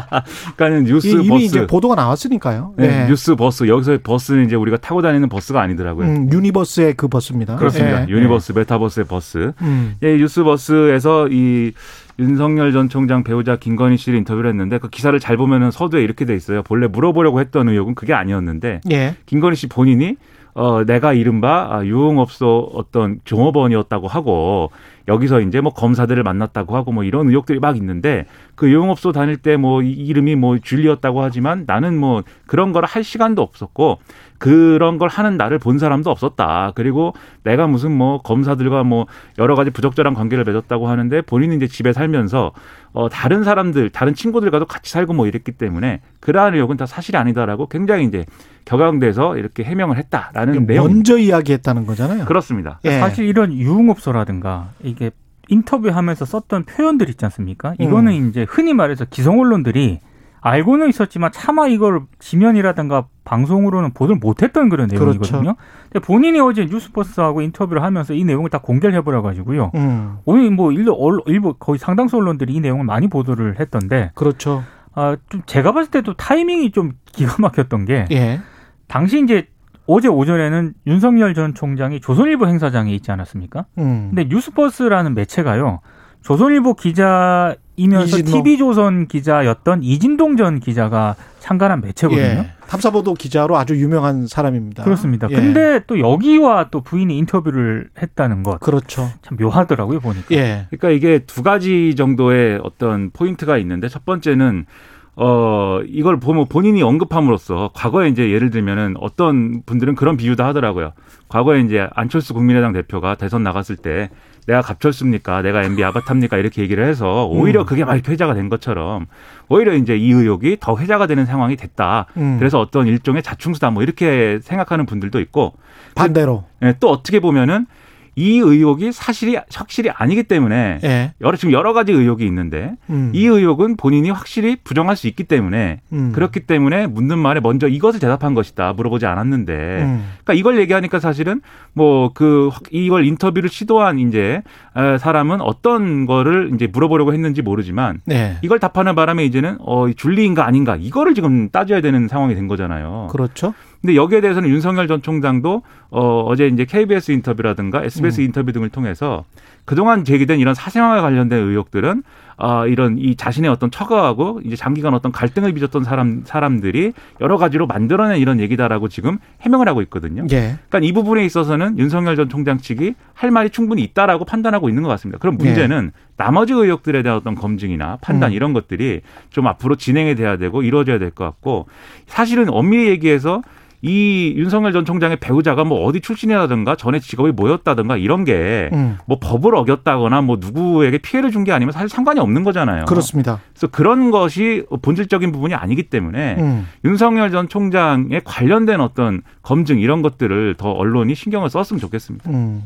[0.57, 2.75] 그러니까는 뉴스 이- 이미 버스 이제 보도가 나왔으니까요.
[2.77, 3.09] 네, 예.
[3.09, 6.07] 뉴스 버스 여기서 버스는 이제 우리가 타고 다니는 버스가 아니더라고요.
[6.07, 7.57] 음, universe의 그 verse입니다.
[7.57, 8.03] 그렇습니다.
[8.03, 8.09] 예.
[8.09, 9.53] universe 메타버스의 verse.
[9.61, 9.95] 음.
[10.03, 11.73] 예, 뉴스 버스에서 이
[12.19, 16.35] 윤석열 전 총장 배우자 김건희 씨를 인터뷰를 했는데 그 기사를 잘 보면은 서두에 이렇게 돼
[16.37, 16.63] 있어요.
[16.63, 19.17] 본래 물어보려고 했던 의혹은 그게 아니었는데 예.
[19.27, 20.17] 김건희 씨 본인이
[20.55, 24.71] 어 내가 이른바 아, 유흥업소 어떤 종업원이었다고 하고
[25.09, 29.57] 여기서 이제 뭐 검사들을 만났다고 하고 뭐 이런 의혹들이 막 있는데 그 유흥업소 다닐 때
[29.57, 33.99] 뭐 이름이 뭐 줄리였다고 하지만 나는 뭐 그런 걸 할 시간도 없었고
[34.39, 36.73] 그런 걸 하는 나를 본 사람도 없었다.
[36.75, 39.07] 그리고 내가 무슨 뭐 검사들과 뭐
[39.39, 42.51] 여러 가지 부적절한 관계를 맺었다고 하는데 본인은 이제 집에 살면서
[42.93, 47.69] 어 다른 사람들, 다른 친구들과도 같이 살고 뭐 이랬기 때문에 그러한 의혹은 다 사실이 아니다라고
[47.69, 48.27] 굉장히 이제
[48.65, 50.87] 격앙돼서 이렇게 해명을 했다라는 내용.
[50.87, 52.25] 먼저 이야기했다는 거잖아요.
[52.25, 52.81] 그렇습니다.
[52.85, 52.99] 예.
[52.99, 55.11] 사실 이런 유흥업소라든가 이게
[55.49, 57.75] 인터뷰하면서 썼던 표현들 있지 않습니까?
[57.79, 58.29] 이거는 음.
[58.29, 60.01] 이제 흔히 말해서 기성 언론들이
[60.41, 65.21] 알고는 있었지만 차마 이걸 지면이라든가 방송으로는 보도를 못했던 그런 내용이거든요.
[65.21, 65.57] 그렇죠.
[65.93, 69.71] 근데 본인이 어제 뉴스버스하고 인터뷰를 하면서 이 내용을 다 공개를 해버려 가지고요.
[69.77, 74.65] 음, 오늘 뭐 일부, 언- 일부 거의 상당수 언론들이 이 내용을 많이 보도를 했던데 그렇죠.
[74.95, 78.41] 아, 좀 제가 봤을 때도 타이밍이 좀 기가 막혔던 게 예.
[78.89, 79.47] 당시 이제
[79.87, 83.67] 어제 오전에는 윤석열 전 총장이 조선일보 행사장에 있지 않았습니까?
[83.79, 84.11] 음.
[84.15, 85.81] 근데 뉴스버스라는 매체가요.
[86.23, 88.43] 조선일보 기자이면서 이진동.
[88.45, 92.23] TV조선 기자였던 이진동 전 기자가 참가한 매체거든요.
[92.23, 92.51] 예.
[92.69, 94.85] 탐사보도 기자로 아주 유명한 사람입니다.
[94.85, 95.27] 그렇습니다.
[95.31, 95.35] 예.
[95.35, 99.11] 근데 또 여기와 또 부인이 인터뷰를 했다는 것참 그렇죠.
[99.37, 100.29] 묘하더라고요 보니까.
[100.37, 100.67] 예.
[100.71, 104.67] 그러니까 이게 두 가지 정도의 어떤 포인트가 있는데 첫 번째는
[105.15, 110.93] 어 이걸 보면 본인이 언급함으로써 과거에 이제 예를 들면은 어떤 분들은 그런 비유도 하더라고요.
[111.29, 114.09] 과거에 이제 안철수 국민의당 대표가 대선 나갔을 때
[114.47, 115.43] 내가 갑철수입니까?
[115.43, 116.37] 내가 MB 아바타입니까?
[116.37, 117.67] 이렇게 얘기를 해서 오히려 음.
[117.67, 119.07] 그게 막 회자가 된 것처럼
[119.49, 122.07] 오히려 이제 이 의혹이 더 회자가 되는 상황이 됐다.
[122.17, 122.37] 음.
[122.39, 125.55] 그래서 어떤 일종의 자충수다 뭐 이렇게 생각하는 분들도 있고
[125.95, 126.45] 반대로.
[126.63, 127.67] 예, 또 어떻게 보면은
[128.15, 131.13] 이 의혹이 사실이 확실히 아니기 때문에 예.
[131.21, 133.11] 여러 지금 여러 가지 의혹이 있는데 음.
[133.15, 136.13] 이 의혹은 본인이 확실히 부정할 수 있기 때문에 음.
[136.13, 140.05] 그렇기 때문에 묻는 말에 먼저 이것을 대답한 것이다 물어보지 않았는데 음.
[140.25, 141.41] 그러니까 이걸 얘기하니까 사실은
[141.73, 144.43] 뭐 그 이걸 인터뷰를 시도한 이제
[144.77, 148.37] 에, 사람은 어떤 거를 이제 물어보려고 했는지 모르지만 네.
[148.43, 153.09] 이걸 답하는 바람에 이제는 어 줄리인가 아닌가 이거를 지금 따져야 되는 상황이 된 거잖아요.
[153.11, 153.55] 그렇죠.
[153.83, 158.27] 근데 여기에 대해서는 윤석열 전 총장도 어 어제 이제 KBS 인터뷰라든가 SBS 음.
[158.27, 159.25] 인터뷰 등을 통해서
[159.65, 162.03] 그동안 제기된 이런 사생활과 관련된 의혹들은
[162.37, 167.67] 아 이런 이 자신의 어떤 처가하고 이제 장기간 어떤 갈등을 빚었던 사람 사람들이 여러 가지로
[167.67, 170.23] 만들어낸 이런 얘기다라고 지금 해명을 하고 있거든요.
[170.33, 170.57] 예.
[170.69, 174.89] 그러니까 이 부분에 있어서는 윤석열 전 총장 측이 할 말이 충분히 있다라고 판단하고 있는 것
[174.91, 175.19] 같습니다.
[175.19, 178.35] 그럼 문제는 나머지 의혹들에 대한 어떤 검증이나 판단 음.
[178.35, 181.67] 이런 것들이 좀 앞으로 진행이 돼야 되고 이루어져야 될 것 같고
[182.07, 183.43] 사실은 엄밀히 얘기해서
[183.83, 188.97] 이 윤석열 전 총장의 배우자가 뭐 어디 출신이라든가 전에 직업이 뭐였다든가 이런 게뭐 음.
[189.21, 192.85] 법을 어겼다거나 뭐 누구에게 피해를 준 게 아니면 사실 상관이 없는 거잖아요.
[192.85, 193.41] 그렇습니다.
[193.53, 196.69] 그래서 그런 것이 본질적인 부분이 아니기 때문에 음.
[196.85, 202.31] 윤석열 전 총장에 관련된 어떤 검증 이런 것들을 더 언론이 신경을 썼으면 좋겠습니다.
[202.31, 202.63] 음.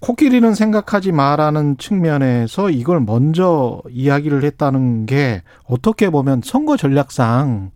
[0.00, 7.72] 코끼리는 생각하지 마라는 측면에서 이걸 먼저 이야기를 했다는 게 어떻게 보면 선거 전략상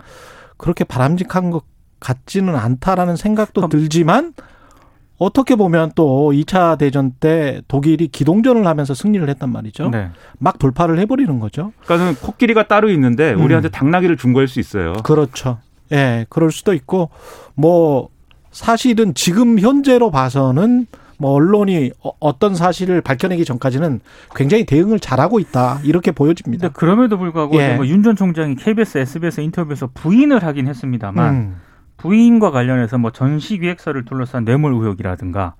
[0.56, 1.64] 그렇게 바람직한 것
[2.00, 4.32] 같지는 않다라는 생각도 그럼- 들지만
[5.18, 9.88] 어떻게 보면 또 2차 대전 때 독일이 기동전을 하면서 승리를 했단 말이죠.
[9.90, 10.10] 네.
[10.38, 11.72] 막 돌파를 해버리는 거죠.
[11.84, 13.42] 그러니까는 코끼리가 따로 있는데 음.
[13.44, 14.92] 우리한테 당나귀를 준 거일 수 있어요.
[15.02, 15.58] 그렇죠.
[15.90, 17.10] 예, 그럴 수도 있고
[17.56, 18.10] 뭐
[18.52, 20.86] 사실은 지금 현재로 봐서는
[21.20, 23.98] 뭐 언론이 어- 어떤 사실을 밝혀내기 전까지는
[24.36, 26.68] 굉장히 대응을 잘하고 있다 이렇게 보여집니다.
[26.68, 27.76] 그럼에도 불구하고 뭐 예.
[27.90, 31.56] 윤전 총장이 KBS, SBS 인터뷰에서 부인을 하긴 했습니다만 음,
[31.98, 35.54] 부인과 관련해서 뭐 전시 기획사를 둘러싼 뇌물 의혹이라든가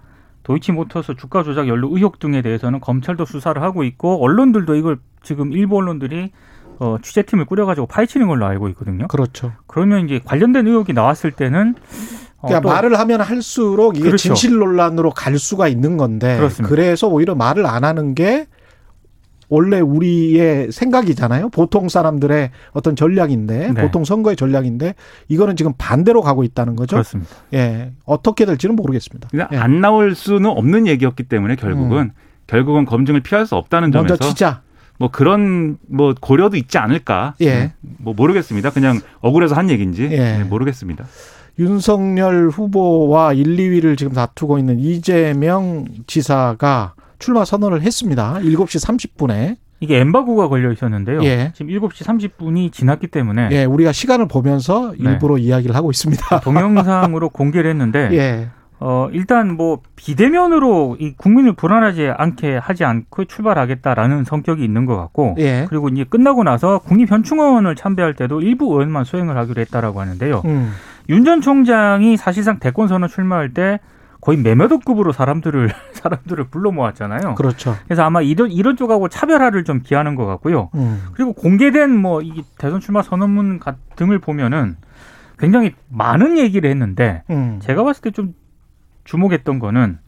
[0.44, 5.76] 도이치모터스 주가 조작 연루 의혹 등에 대해서는 검찰도 수사를 하고 있고 언론들도 이걸 지금 일부
[5.76, 6.30] 언론들이
[6.78, 9.08] 어, 취재팀을 꾸려가지고 파헤치는 걸로 알고 있거든요.
[9.08, 9.52] 그렇죠.
[9.66, 11.74] 그러면 이제 관련된 의혹이 나왔을 때는
[12.38, 14.32] 어, 그러니까 또 말을 하면 할수록 이게 그렇죠.
[14.34, 16.68] 진실 논란으로 갈 수가 있는 건데 그렇습니다.
[16.72, 18.46] 그래서 오히려 말을 안 하는 게
[19.48, 21.48] 원래 우리의 생각이잖아요.
[21.50, 23.82] 보통 사람들의 어떤 전략인데 네.
[23.82, 24.94] 보통 선거의 전략인데
[25.28, 26.96] 이거는 지금 반대로 가고 있다는 거죠.
[26.96, 27.30] 그렇습니다.
[27.54, 27.92] 예.
[28.04, 29.28] 어떻게 될지는 모르겠습니다.
[29.30, 29.56] 그냥 예.
[29.56, 32.12] 안 나올 수는 없는 얘기였기 때문에 결국은
[32.46, 34.62] 결국은 검증을 피할 수 없다는 먼저 점에서 치자.
[34.98, 37.34] 뭐 그런 뭐 고려도 있지 않을까.
[37.40, 37.72] 예.
[37.82, 38.70] 음, 뭐 모르겠습니다.
[38.70, 40.38] 그냥 억울해서 한 얘기인지 예.
[40.38, 41.04] 네, 모르겠습니다.
[41.58, 48.38] 윤석열 후보와 1, 2위를 지금 다투고 있는 이재명 지사가 출마 선언을 했습니다.
[48.40, 49.56] 7시 30분에.
[49.80, 51.22] 이게 엠바고가 걸려 있었는데요.
[51.22, 51.52] 예.
[51.54, 55.10] 지금 7시 30분이 지났기 때문에 예, 우리가 시간을 보면서 네.
[55.10, 56.40] 일부러 이야기를 하고 있습니다.
[56.40, 58.48] 동영상으로 공개를 했는데 예.
[58.80, 65.36] 어, 일단 뭐 비대면으로 이 국민을 불안하지 않게 하지 않고 출발하겠다라는 성격이 있는 것 같고
[65.38, 65.66] 예.
[65.68, 70.42] 그리고 이제 끝나고 나서 국립현충원을 참배할 때도 일부 의원만 수행을 하기로 했다라고 하는데요.
[70.44, 70.72] 음.
[71.08, 73.80] 윤전 총장이 사실상 대권 선언 출마할 때
[74.20, 77.34] 거의 매매도급으로 사람들을 사람들을 불러 모았잖아요.
[77.36, 77.76] 그렇죠.
[77.84, 80.70] 그래서 아마 이런 이런 쪽하고 차별화를 좀 기하는 것 같고요.
[80.74, 81.04] 음.
[81.12, 84.76] 그리고 공개된 뭐 이 대선 출마 선언문 가- 등을 보면은
[85.38, 87.58] 굉장히 많은 얘기를 했는데 음.
[87.62, 88.34] 제가 봤을 때 좀
[89.04, 89.98] 주목했던 거는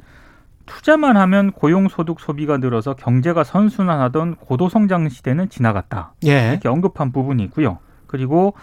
[0.66, 6.12] 투자만 하면 고용 소득 소비가 늘어서 경제가 선순환하던 고도 성장 시대는 지나갔다.
[6.26, 6.50] 예.
[6.50, 7.78] 이렇게 언급한 부분이 있고요.
[8.06, 8.54] 그리고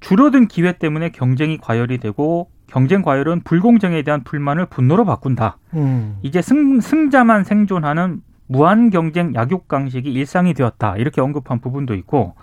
[0.00, 5.58] 줄어든 기회 때문에 경쟁이 과열이 되고 경쟁 과열은 불공정에 대한 불만을 분노로 바꾼다.
[5.74, 6.18] 음.
[6.22, 10.96] 이제 승, 승자만 생존하는 무한 경쟁 약육 강식이 일상이 되었다.
[10.96, 12.34] 이렇게 언급한 부분도 있고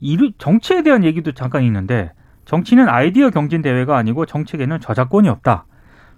[0.00, 2.12] 이 정치에 대한 얘기도 잠깐 있는데
[2.44, 5.64] 정치는 아이디어 경진 대회가 아니고 정책에는 저작권이 없다.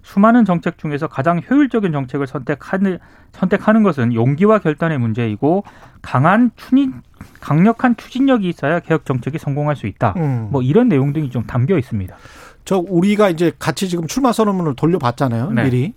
[0.01, 2.99] 수많은 정책 중에서 가장 효율적인 정책을 선택하는
[3.31, 5.63] 선택하는 것은 용기와 결단의 문제이고
[6.01, 7.01] 강한 추진
[7.39, 10.15] 강력한 추진력이 있어야 개혁 정책이 성공할 수 있다.
[10.17, 10.49] 음.
[10.51, 12.13] 뭐 이런 내용 등이 좀 담겨 있습니다.
[12.65, 15.51] 저 우리가 이제 같이 지금 출마 선언문을 돌려봤잖아요.
[15.51, 15.63] 네.
[15.63, 15.93] 미리.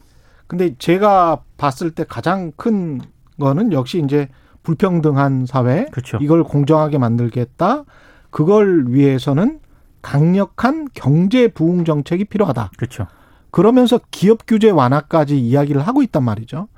[0.47, 3.01] 근데 제가 봤을 때 가장 큰
[3.41, 4.29] 거는 역시 이제
[4.63, 6.19] 불평등한 사회 그렇죠.
[6.21, 7.85] 이걸 공정하게 만들겠다.
[8.31, 9.61] 그걸 위해서는
[10.03, 12.71] 강력한 경제 부흥 정책이 필요하다.
[12.77, 13.07] 그렇죠.
[13.51, 16.69] 그러면서 기업 규제 완화까지 이야기를 하고 있단 말이죠.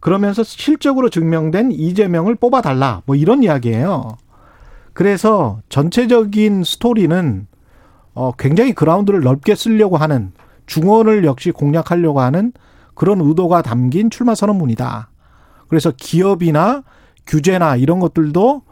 [0.00, 3.02] 그러면서 실적으로 증명된 이재명을 뽑아달라.
[3.06, 4.16] 뭐 이런 이야기예요.
[4.92, 7.46] 그래서 전체적인 스토리는
[8.14, 10.32] 어, 굉장히 그라운드를 넓게 쓰려고 하는
[10.66, 12.52] 중원을 역시 공략하려고 하는
[12.94, 15.10] 그런 의도가 담긴 출마 선언문이다.
[15.68, 16.82] 그래서 기업이나
[17.26, 18.62] 규제나 이런 것들도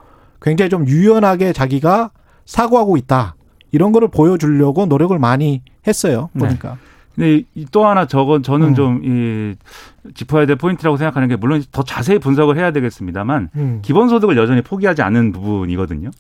[0.41, 2.11] 굉장히 좀 유연하게 자기가
[2.45, 3.35] 사고하고 있다.
[3.73, 6.29] 이런 거를 보여주려고 노력을 많이 했어요.
[6.35, 6.47] 네.
[6.47, 6.77] 보니까.
[7.15, 8.75] 근데 이- 또 하나 저건 저는 음.
[8.75, 9.55] 좀 이
[10.15, 13.79] 짚어야 될 포인트라고 생각하는 게 물론 더 자세히 분석을 해야 되겠습니다만 음.
[13.83, 16.11] 기본소득을 여전히 포기하지 않는 부분이거든요.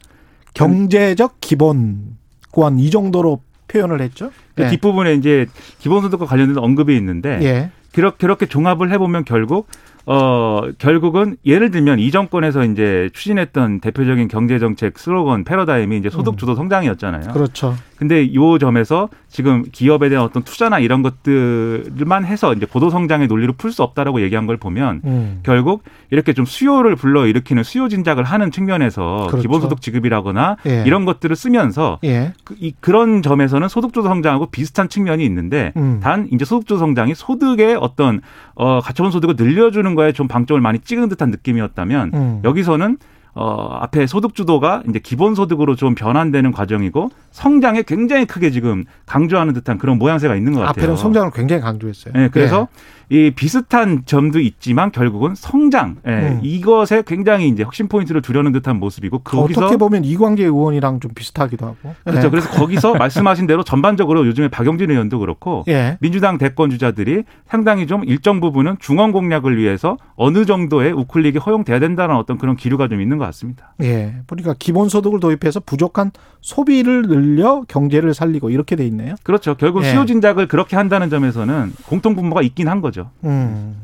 [0.54, 2.16] 경제적 기본권
[2.52, 4.30] 이 정도로 표현을 했죠.
[4.54, 4.68] 그 예.
[4.68, 5.46] 뒷부분에 이제
[5.80, 7.70] 기본소득과 관련된 언급이 있는데 예.
[7.92, 9.68] 그렇게, 그렇게 종합을 해보면 결국
[10.06, 16.38] 어 결국은 예를 들면 이 정권에서 이제 추진했던 대표적인 경제 정책 슬로건 패러다임이 이제 소득
[16.38, 17.32] 주도 성장이었잖아요.
[17.32, 17.74] 그렇죠.
[17.96, 23.52] 근데 요 점에서 지금 기업에 대한 어떤 투자나 이런 것들만 해서 이제 고도 성장의 논리로
[23.52, 25.40] 풀 수 없다라고 얘기한 걸 보면 음.
[25.44, 29.42] 결국 이렇게 좀 수요를 불러 일으키는 수요 진작을 하는 측면에서 그렇죠.
[29.42, 30.84] 기본소득 지급이라거나 예.
[30.86, 32.34] 이런 것들을 쓰면서 예.
[32.44, 36.00] 그, 이, 그런 점에서는 소득 주도 성장하고 비슷한 측면이 있는데 음.
[36.02, 38.20] 단 이제 소득 주도 성장이 소득의 어떤
[38.54, 42.40] 어 가처분 소득을 늘려주는 거에 좀 방점을 많이 찍은 듯한 느낌이었다면 음.
[42.44, 42.98] 여기서는
[43.34, 49.54] 어 앞에 소득 주도가 이제 기본 소득으로 좀 변환되는 과정이고 성장에 굉장히 크게 지금 강조하는
[49.54, 50.70] 듯한 그런 모양새가 있는 것 같아요.
[50.84, 52.12] 앞에는 성장을 굉장히 강조했어요.
[52.14, 52.68] 네, 그래서
[53.10, 56.40] 이 비슷한 점도 있지만 결국은 성장 예, 음.
[56.42, 59.20] 이것에 굉장히 이제 핵심 포인트를 두려는 듯한 모습이고 예.
[59.24, 61.94] 거기서 어떻게 보면 이광재 의원이랑 좀 비슷하기도 하고.
[62.04, 62.26] 그렇죠.
[62.26, 62.30] 예.
[62.30, 65.98] 그래서 거기서 말씀하신 대로 전반적으로 요즘에 박영진 의원도 그렇고 예.
[66.00, 72.16] 민주당 대권 주자들이 상당히 좀 일정 부분은 중원 공략을 위해서 어느 정도의 우클릭이 허용돼야 된다는
[72.16, 73.74] 어떤 그런 기류가 좀 있는 것 같습니다.
[73.82, 74.16] 예.
[74.26, 79.14] 보니까 기본소득을 도입해서 부족한 소비를 늘려 경제를 살리고 이렇게 돼 있네요.
[79.22, 79.54] 그렇죠.
[79.54, 79.90] 결국 예.
[79.90, 82.91] 수요 진작을 그렇게 한다는 점에서는 공통 분모가 있긴 한 거죠.
[83.24, 83.76] 음.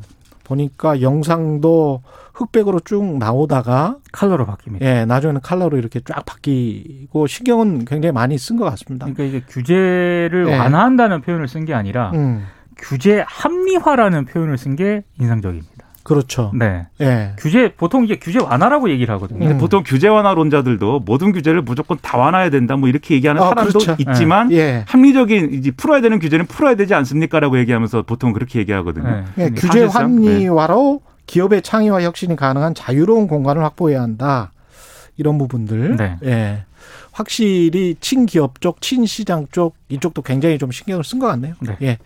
[0.43, 2.01] 보니까 영상도
[2.33, 4.81] 흑백으로 쭉 나오다가 칼로로 바뀝니다.
[4.81, 9.05] 예, 나중에는 칼라로 이렇게 쫙 바뀌고 신경은 굉장히 많이 쓴 것 같습니다.
[9.05, 10.57] 그러니까 이게 규제를 네.
[10.57, 12.45] 완화한다는 표현을 쓴 게 아니라 음.
[12.77, 15.78] 규제 합리화라는 표현을 쓴 게 인상적입니다.
[16.09, 16.51] 그렇죠.
[16.55, 16.87] 네.
[17.01, 17.33] 예.
[17.37, 19.45] 규제 보통 이게 규제 완화라고 얘기를 하거든요.
[19.47, 19.57] 음.
[19.59, 23.95] 보통 규제 완화론자들도 모든 규제를 무조건 다 완화해야 된다 뭐 이렇게 얘기하는 아, 사람도 그렇죠.
[23.99, 24.85] 있지만 예.
[24.87, 29.23] 합리적인 이제 풀어야 되는 규제는 풀어야 되지 않습니까라고 얘기하면서 보통 그렇게 얘기하거든요.
[29.35, 29.45] 네.
[29.45, 34.51] 예, 규제 합리화로 기업의 창의와 혁신이 가능한 자유로운 공간을 확보해야 한다.
[35.15, 35.95] 이런 부분들.
[35.95, 36.17] 네.
[36.25, 36.63] 예.
[37.11, 41.53] 확실히 친기업 쪽, 친시장 쪽 이쪽도 굉장히 좀 신경을 쓴 것 같네요.
[41.59, 41.77] 네.
[41.83, 41.97] 예.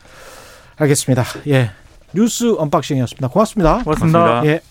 [0.76, 1.24] 알겠습니다.
[1.48, 1.72] 예.
[2.14, 3.28] 뉴스 unboxing이었습니다.
[3.28, 3.84] 고맙습니다.
[3.84, 4.20] 고맙습니다.
[4.20, 4.46] 고맙습니다.
[4.46, 4.62] 예.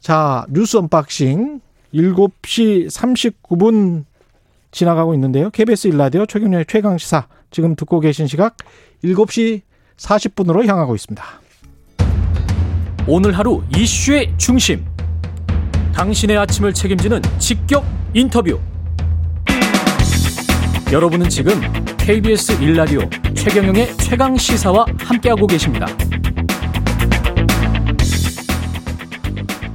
[0.00, 1.60] 자, 뉴스 unboxing
[1.94, 4.04] 7시 39분
[4.70, 5.50] 지나가고 있는데요.
[5.50, 8.56] KBS 일라디오 최경영의 최강 시사 지금 듣고 계신 시각
[9.04, 9.62] 7시
[9.96, 11.24] 40분으로 향하고 있습니다.
[13.06, 14.84] 오늘 하루 이슈의 중심.
[15.94, 18.58] 당신의 아침을 책임지는 직격 인터뷰.
[20.94, 21.54] 여러분은 지금
[21.98, 23.00] KBS 일라디오
[23.34, 25.88] 최경영의 최강 시사와 함께하고 계십니다.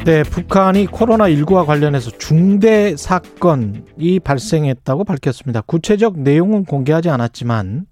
[0.05, 5.59] 네, 북한이 코로나19와 관련해서 중대 사건이 발생했다고 밝혔습니다.
[5.59, 7.87] 구체적 내용은 공개하지 않았지만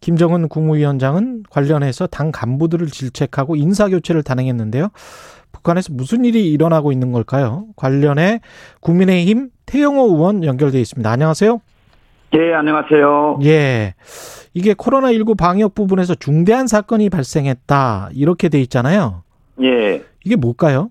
[0.00, 4.88] 김정은 국무위원장은 관련해서 당 간부들을 질책하고 인사교체를 단행했는데요.
[5.52, 7.66] 북한에서 무슨 일이 일어나고 있는 걸까요?
[7.76, 8.40] 관련해
[8.80, 11.08] 국민의힘 태영호 의원 연결돼 있습니다.
[11.08, 11.60] 안녕하세요.
[12.34, 13.40] 예, 안녕하세요.
[13.44, 13.94] 예.
[14.54, 18.10] 이게 코로나19 방역 부분에서 중대한 사건이 발생했다.
[18.14, 19.22] 이렇게 돼 있잖아요.
[19.62, 20.02] 예.
[20.24, 20.90] 이게 뭘까요?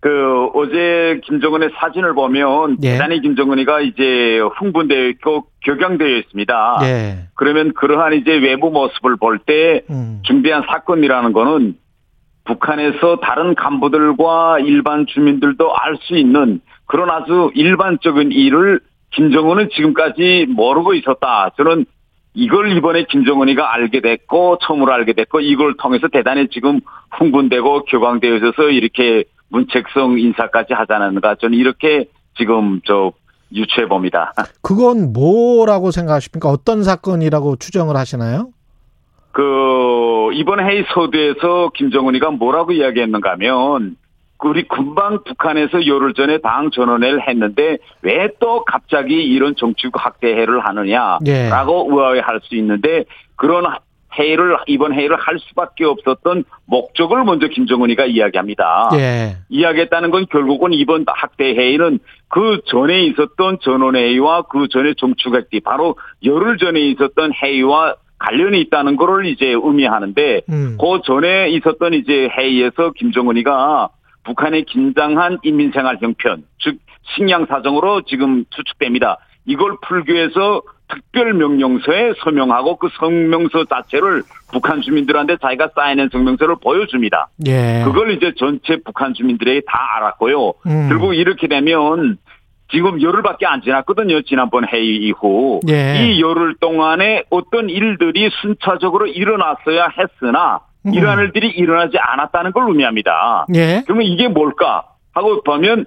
[0.00, 2.92] 그 어제 김정은의 사진을 보면 예.
[2.92, 6.78] 대단히 김정은이가 이제 흥분되어 있고 격양되어 있습니다.
[6.82, 7.28] 예.
[7.34, 10.20] 그러면 그러한 이제 외부 모습을 볼때 음.
[10.24, 11.76] 중대한 사건이라는 거는
[12.44, 18.80] 북한에서 다른 간부들과 일반 주민들도 알 수 있는 그런 아주 일반적인 일을
[19.12, 21.50] 김정은은 지금까지 모르고 있었다.
[21.56, 21.84] 저는
[22.34, 26.80] 이걸 이번에 김정은이가 알게 됐고 처음으로 알게 됐고 이걸 통해서 대단히 지금
[27.18, 27.84] 흥분되고
[28.36, 32.06] 있어서 이렇게 문책성 인사까지 하자는가 저는 이렇게
[32.38, 33.12] 지금 저
[33.54, 34.32] 유추해 봅니다.
[34.62, 36.48] 그건 뭐라고 생각하십니까?
[36.48, 38.48] 어떤 사건이라고 추정을 하시나요?
[39.32, 43.96] 그 이번 회의 서두에서 김정은이가 뭐라고 이야기했는가 하면
[44.44, 51.22] 우리 금방 북한에서 열흘 전에 당 전원회를 했는데 왜 또 갑자기 이런 정치국 학대회를 하느냐라고
[51.28, 51.94] 예.
[51.94, 53.04] 의아해할 수 있는데
[53.36, 53.64] 그런
[54.18, 58.90] 회의를 이번 회의를 할 수밖에 없었던 목적을 먼저 김정은이가 이야기합니다.
[58.94, 59.36] 예.
[59.48, 66.58] 이야기했다는 건 결국은 이번 학대 회의는 그 전에 있었던 전원회의와 그 전에 정축학대 바로 열흘
[66.58, 70.78] 전에 있었던 회의와 관련이 있다는 거를 이제 의미하는데 음.
[70.80, 73.88] 그 전에 있었던 이제 회의에서 김정은이가
[74.24, 76.78] 북한의 긴장한 인민생활 형편, 즉
[77.14, 79.18] 식량 사정으로 지금 추측됩니다.
[79.46, 87.28] 이걸 풀기 위해서 특별 명령서에 서명하고 그 성명서 자체를 북한 주민들한테 자기가 사인한 성명서를 보여줍니다.
[87.46, 87.82] 예.
[87.84, 90.52] 그걸 이제 전체 북한 주민들에게 다 알았고요.
[90.66, 90.88] 음.
[90.90, 92.18] 결국 이렇게 되면
[92.70, 94.22] 지금 열흘밖에 안 지났거든요.
[94.22, 95.60] 지난번 회의 이후.
[95.68, 96.04] 예.
[96.04, 100.71] 이 열흘 동안에 어떤 일들이 순차적으로 일어났어야 했으나 음.
[100.84, 103.46] 이러한 일들이 일어나지 않았다는 걸 의미합니다.
[103.54, 103.82] 예.
[103.86, 105.86] 그러면 이게 뭘까 하고 보면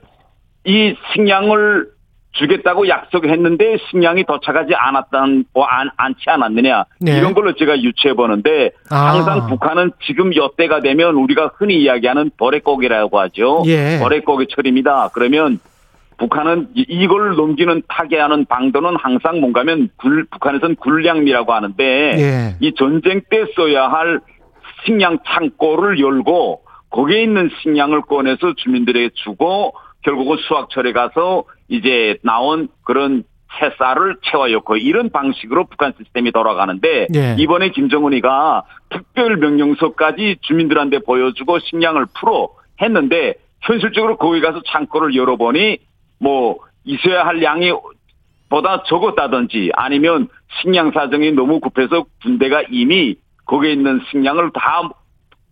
[0.66, 1.88] 이 식량을
[2.32, 7.18] 주겠다고 약속했는데 식량이 도착하지 않았던 뭐 안, 않지 않았느냐 네.
[7.18, 9.14] 이런 걸로 제가 유추해 보는데 아.
[9.14, 13.64] 항상 북한은 지금 여때가 되면 우리가 흔히 이야기하는 버레고기라고 하죠.
[13.68, 14.00] 예.
[14.02, 15.12] 버레고기철입니다.
[15.14, 15.60] 그러면
[16.18, 21.84] 북한은 이- 이걸 넘기는 타개하는 방도는 항상 뭔가면 굴, 북한에서는 굴량미라고 하는데
[22.18, 22.56] 예.
[22.60, 24.20] 이 전쟁 때 써야 할
[24.86, 29.74] 식량 창고를 열고 거기에 있는 식량을 꺼내서 주민들에게 주고
[30.04, 33.24] 결국은 수확철에 가서 이제 나온 그런
[33.60, 37.36] 새쌀을 채워였고 이런 방식으로 북한 시스템이 돌아가는데 예.
[37.40, 42.50] 이번에 김정은이가 특별 명령서까지 주민들한테 보여주고 식량을 풀어
[42.82, 45.78] 했는데 현실적으로 거기 가서 창고를 열어보니
[46.20, 47.72] 뭐 있어야 할 양이
[48.50, 50.28] 보다 적었다든지 아니면
[50.62, 53.16] 식량 사정이 너무 급해서 군대가 이미
[53.46, 54.89] 거기에 있는 식량을 다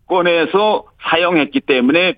[0.08, 2.16] 꺼내서 사용했기 때문에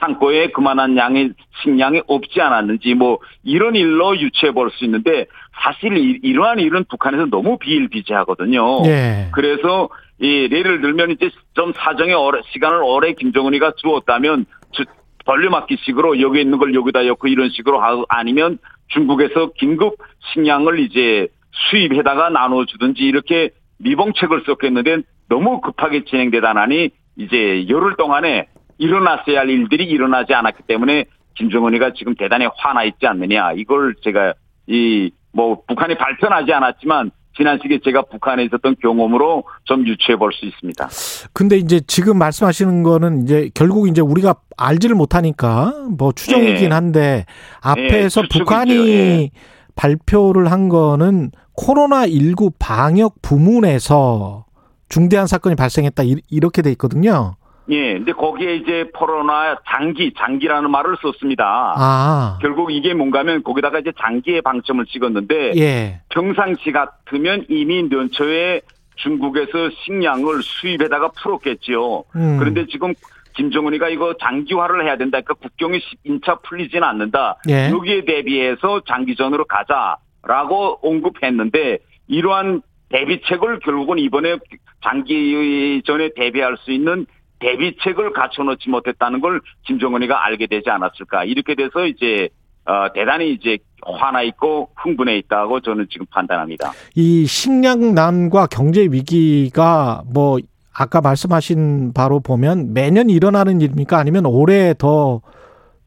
[0.00, 1.30] 창고에 그만한 양의
[1.62, 5.26] 식량이 없지 않았는지 뭐 이런 일로 유추해 볼 수 있는데
[5.62, 8.82] 사실 이- 이러한 일은 북한에서 너무 비일비재하거든요.
[8.86, 9.28] 예.
[9.32, 9.88] 그래서
[10.20, 14.84] 이 예를 들면 이제 좀 사정에 오래 시간을 오래 김정은이가 주었다면 주-
[15.24, 19.94] 돌려막기식으로 여기 있는 걸 여기다 엮고 이런 식으로 하고 아니면 중국에서 긴급
[20.32, 21.28] 식량을 이제
[21.70, 24.98] 수입해다가 나눠주든지 이렇게 미봉책을 썼겠는데
[25.28, 28.48] 너무 급하게 진행되다 나니 이제 열흘 동안에
[28.78, 31.04] 일어났어야 할 일들이 일어나지 않았기 때문에
[31.36, 34.34] 김정은이가 지금 대단히 화나 있지 않느냐 이걸 제가
[34.68, 40.46] 이 뭐 북한이 발표하지 않았지만 지난 시기에 제가 북한에 있었던 경험으로 좀 유추해 볼 수
[40.46, 40.88] 있습니다.
[41.32, 46.74] 근데 이제 지금 말씀하시는 거는 이제 결국 이제 우리가 알지를 못하니까 뭐 추정이긴 예.
[46.74, 47.26] 한데
[47.60, 48.28] 앞에서 예.
[48.38, 49.30] 북한이 예.
[49.74, 54.44] 발표를 한 거는 코로나19 방역 부문에서
[54.88, 57.36] 중대한 사건이 발생했다 이- 이렇게 돼 있거든요.
[57.70, 61.72] 예, 근데 거기에 이제 코로나 장기, 장기라는 말을 썼습니다.
[61.76, 62.38] 아.
[62.42, 66.00] 결국 이게 뭔가면 거기다가 이제 장기의 방점을 찍었는데 예.
[66.10, 68.60] 평상시 같으면 이미 연초에
[68.96, 72.04] 중국에서 식량을 수입에다가 풀었겠지요.
[72.16, 72.36] 음.
[72.38, 72.92] 그런데 지금
[73.34, 75.18] 김정은이가 이거 장기화를 해야 된다.
[75.20, 77.36] 그러니까 국경이 1차 풀리지는 않는다.
[77.48, 77.70] 예.
[77.70, 79.96] 여기에 대비해서 장기전으로 가자
[80.26, 84.36] 라고 언급했는데 이러한 대비책을 결국은 이번에
[84.82, 87.06] 장기 전에 대비할 수 있는
[87.40, 91.24] 대비책을 갖춰놓지 못했다는 걸 김정은이가 알게 되지 않았을까.
[91.24, 92.28] 이렇게 돼서 이제
[92.66, 96.72] 어, 대단히 이제 화나 있고 흥분해 있다고 저는 지금 판단합니다.
[96.94, 100.38] 이 식량난과 경제 위기가 뭐
[100.72, 103.98] 아까 말씀하신 바로 보면 매년 일어나는 일입니까?
[103.98, 105.20] 아니면 올해 더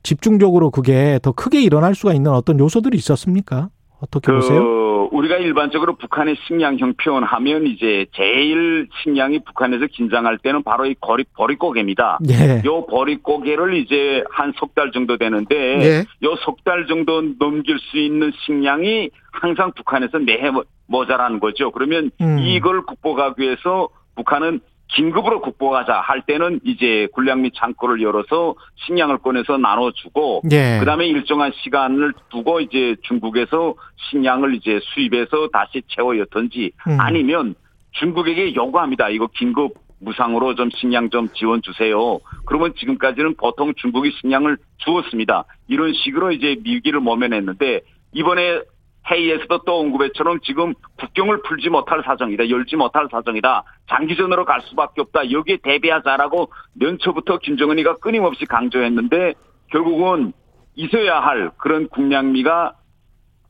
[0.03, 3.69] 집중적으로 그게 더 크게 일어날 수가 있는 어떤 요소들이 있었습니까?
[3.99, 4.59] 어떻게 보세요?
[4.63, 11.23] 그 우리가 일반적으로 북한의 식량형 표현하면 이제 제일 식량이 북한에서 긴장할 때는 바로 이 거리,
[11.35, 12.19] 버릿고개입니다.
[12.29, 12.61] 예.
[12.65, 16.05] 요 버릿고개를 이제 한 석 달 정도 되는데 예.
[16.23, 21.71] 요석 달 정도 넘길 수 있는 식량이 항상 북한에서 매해 모- 모자라는 거죠.
[21.71, 22.37] 그러면 음.
[22.39, 24.59] 이걸 극복하기 위해서 북한은
[24.89, 30.77] 긴급으로 극복하자 할 때는 이제 군량 및 창고를 열어서 식량을 꺼내서 나눠주고 예.
[30.79, 33.75] 그다음에 일정한 시간을 두고 이제 중국에서
[34.09, 36.97] 식량을 이제 수입해서 다시 채워였던지 음.
[36.99, 37.55] 아니면
[37.91, 39.09] 중국에게 요구합니다.
[39.09, 42.19] 이거 긴급 무상으로 좀 식량 좀 지원 주세요.
[42.45, 45.45] 그러면 지금까지는 보통 중국이 식량을 주었습니다.
[45.67, 47.81] 이런 식으로 이제 위기를 모면했는데
[48.13, 48.61] 이번에
[49.09, 52.49] 회의에서도 또 언급했처럼 지금 국경을 풀지 못할 사정이다.
[52.49, 53.63] 열지 못할 사정이다.
[53.89, 55.31] 장기전으로 갈 수밖에 없다.
[55.31, 56.51] 여기에 대비하자라고
[56.81, 59.33] 연초부터 김정은이가 끊임없이 강조했는데
[59.71, 60.33] 결국은
[60.75, 62.73] 있어야 할 그런 국량미가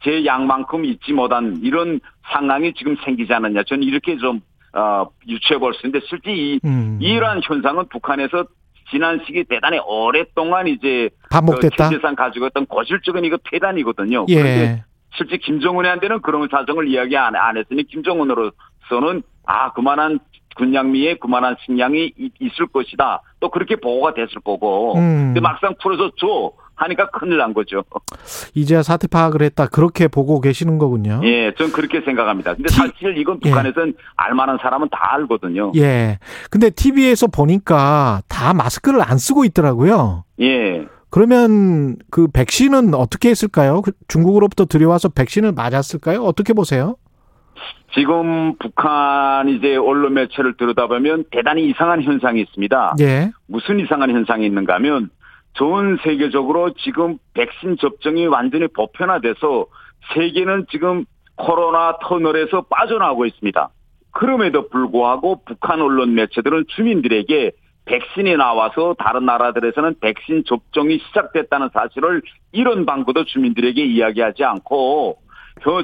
[0.03, 1.99] 제 양만큼 있지 못한 이런
[2.31, 3.63] 상황이 지금 생기지 않았냐.
[3.63, 4.41] 저는 이렇게 좀
[4.73, 6.99] 어, 유추해 볼 수 있는데 실제 이 음.
[7.01, 8.45] 이러한 현상은 북한에서
[8.91, 11.89] 지난 시기 대단히 오랫동안 이제 반복됐다.
[11.89, 14.25] 그 가지고 있던 고질적인 이거 폐단이거든요.
[14.27, 14.83] 그런데 예.
[15.15, 20.19] 실제 김정은한테는 그런 사정을 이야기 안, 안 했으니 김정은으로서는 아 그만한
[20.55, 23.21] 군량미에 그만한 식량이 이- 있을 것이다.
[23.39, 24.95] 또 그렇게 보고가 됐을 거고.
[24.97, 25.27] 음.
[25.27, 27.83] 근데 막상 풀어서 줘 하니까 큰일 난 거죠.
[28.55, 29.67] 이제야 사태 파악을 했다.
[29.67, 31.21] 그렇게 보고 계시는 거군요.
[31.23, 32.53] 예, 전 그렇게 생각합니다.
[32.55, 35.71] 근데 티- 사실 이건 북한에서는 알만한 사람은 다 알거든요.
[35.75, 36.19] 예.
[36.51, 40.23] 근데 TV에서 보니까 다 마스크를 안 쓰고 있더라고요.
[40.41, 40.85] 예.
[41.09, 43.81] 그러면 그 백신은 어떻게 했을까요?
[43.81, 46.21] 그 중국으로부터 들여와서 백신을 맞았을까요?
[46.21, 46.95] 어떻게 보세요?
[47.93, 52.95] 지금 북한 이제 언론 매체를 들여다보면 대단히 이상한 현상이 있습니다.
[52.99, 53.31] 예.
[53.47, 55.09] 무슨 이상한 현상이 있는가 하면
[55.53, 59.65] 전 세계적으로 지금 백신 접종이 완전히 보편화돼서
[60.13, 61.05] 세계는 지금
[61.35, 63.69] 코로나 터널에서 빠져나오고 있습니다.
[64.11, 67.51] 그럼에도 불구하고 북한 언론 매체들은 주민들에게
[67.87, 72.21] 백신이 나와서 다른 나라들에서는 백신 접종이 시작됐다는 사실을
[72.51, 75.17] 이런 방법도 주민들에게 이야기하지 않고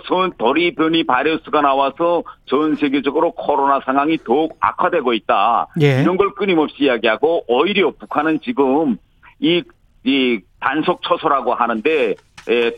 [0.08, 5.68] 전 도리변이 바이러스가 나와서 전 세계적으로 코로나 상황이 더욱 악화되고 있다.
[5.82, 6.01] 예.
[6.01, 8.97] 이런 걸 끊임없이 이야기하고 오히려 북한은 지금
[9.39, 9.64] 이,
[10.04, 12.16] 이 단속 처소라고 하는데 에,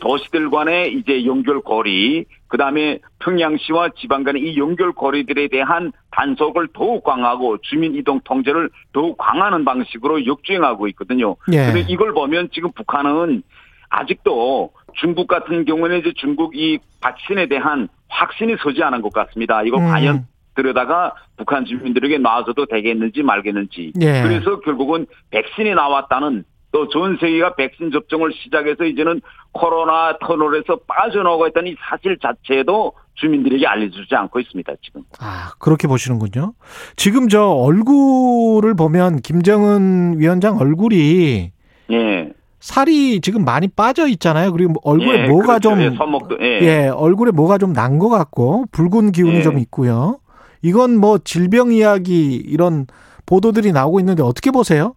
[0.00, 7.58] 도시들 간의 이제 연결고리, 그 다음에 평양시와 지방 간의 이 연결고리들에 대한 단속을 더욱 강화하고
[7.58, 11.36] 주민 이동 통제를 더욱 강화하는 방식으로 역주행하고 있거든요.
[11.52, 11.66] 예.
[11.66, 13.42] 근데 이걸 보면 지금 북한은
[13.88, 19.62] 아직도 중국 같은 경우는 이제 중국 이 백신에 대한 확신이 서지 않은 것 같습니다.
[19.62, 19.88] 이거 음.
[19.88, 23.92] 과연 들여다가 북한 주민들에게 놔줘도 되겠는지 말겠는지.
[24.00, 24.22] 예.
[24.22, 29.20] 그래서 결국은 백신이 나왔다는 또 전 세계가 백신 접종을 시작해서 이제는
[29.52, 35.02] 코로나 터널에서 빠져나오고 있다는 이 사실 자체도 주민들에게 알려주지 않고 있습니다, 지금.
[35.20, 36.52] 아, 그렇게 보시는군요.
[36.96, 41.52] 지금 저 얼굴을 보면 김정은 위원장 얼굴이
[41.92, 42.32] 예.
[42.60, 44.52] 살이 지금 많이 빠져 있잖아요.
[44.52, 45.70] 그리고 뭐 얼굴에 예, 뭐가 그렇죠.
[45.70, 46.60] 좀 예, 손목도, 예.
[46.62, 49.42] 예, 얼굴에 뭐가 좀 난 것 같고 붉은 기운이 예.
[49.42, 50.18] 좀 있고요.
[50.62, 52.86] 이건 뭐 질병 이야기 이런
[53.24, 54.94] 보도들이 나오고 있는데 어떻게 보세요?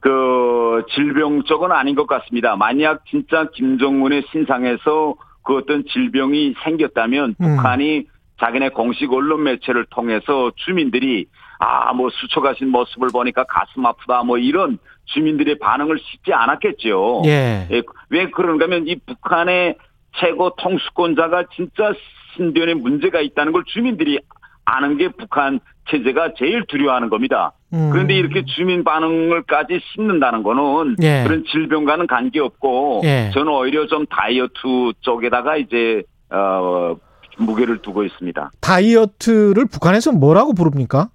[0.00, 2.56] 그 질병 쪽은 아닌 것 같습니다.
[2.56, 7.56] 만약 진짜 김정은의 신상에서 그 어떤 질병이 생겼다면 음.
[7.56, 8.06] 북한이
[8.40, 11.26] 자기네 공식 언론 매체를 통해서 주민들이
[11.58, 17.22] 아 뭐 수척하신 모습을 보니까 가슴 아프다 뭐 이런 주민들의 반응을 싣지 않았겠죠.
[17.26, 17.68] 예.
[17.70, 19.76] 예, 왜 그런가 하면 이 북한의
[20.16, 21.92] 최고 통수권자가 진짜
[22.34, 24.18] 신변에 문제가 있다는 걸 주민들이
[24.64, 27.52] 아는 게 북한 체제가 제일 두려워하는 겁니다.
[27.72, 27.90] 음.
[27.92, 31.22] 그런데 이렇게 주민 반응을까지 씹는다는 거는 예.
[31.24, 33.30] 그런 질병과는 관계없고 예.
[33.32, 36.96] 저는 오히려 좀 다이어트 쪽에다가 이제 어
[37.38, 38.50] 무게를 두고 있습니다.
[38.60, 41.08] 다이어트를 북한에서 뭐라고 부릅니까?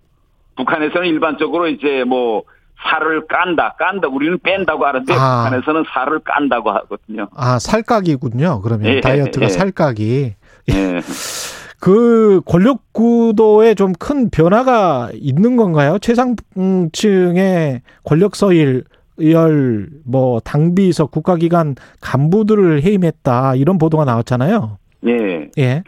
[0.58, 2.44] 북한에서는 일반적으로 이제 뭐
[2.90, 4.08] 살을 깐다, 깐다.
[4.08, 5.44] 우리는 뺀다고 하는데 아.
[5.44, 7.28] 북한에서는 살을 깐다고 하거든요.
[7.36, 8.62] 아, 살각이군요.
[8.62, 9.50] 그러면 예, 다이어트가 예.
[9.50, 10.34] 살각이.
[10.70, 11.02] 예.
[11.86, 16.00] 그 권력 구도에 좀 큰 변화가 있는 건가요?
[16.00, 18.84] 최상층의 권력 서열
[20.04, 24.80] 뭐 당비서 국가기관 간부들을 해임했다 이런 보도가 나왔잖아요.
[25.06, 25.52] 예.
[25.60, 25.84] 예.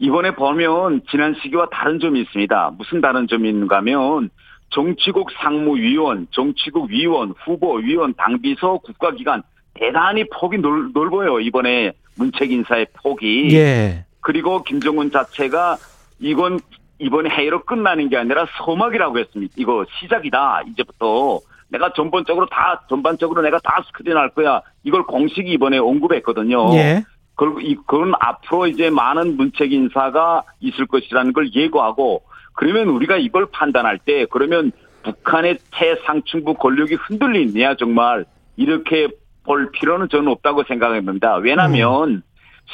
[0.00, 2.72] 이번에 보면 지난 시기와 다른 점이 있습니다.
[2.76, 4.30] 무슨 다른 점이 있는가 하면
[4.70, 11.38] 정치국 상무위원, 정치국 위원, 후보 위원, 당비서 국가기관 대단히 폭이 넓, 넓어요.
[11.38, 13.54] 이번에 문책 인사의 폭이.
[13.54, 14.06] 예.
[14.20, 15.76] 그리고 김정은 자체가
[16.18, 16.60] 이건
[16.98, 19.54] 이번에 회의로 끝나는 게 아니라 서막이라고 했습니다.
[19.56, 20.62] 이거 시작이다.
[20.68, 24.60] 이제부터 내가 전반적으로 다 전반적으로 내가 다 스크린할 거야.
[24.82, 26.74] 이걸 공식이 이번에 언급했거든요.
[26.74, 27.04] 예.
[27.36, 33.46] 그리고 이 그건 앞으로 이제 많은 문책 인사가 있을 것이라는 걸 예고하고 그러면 우리가 이걸
[33.46, 34.72] 판단할 때 그러면
[35.04, 39.08] 북한의 최상층부 권력이 흔들리느냐 정말 이렇게
[39.44, 41.36] 볼 필요는 저는 없다고 생각합니다.
[41.36, 42.22] 왜냐하면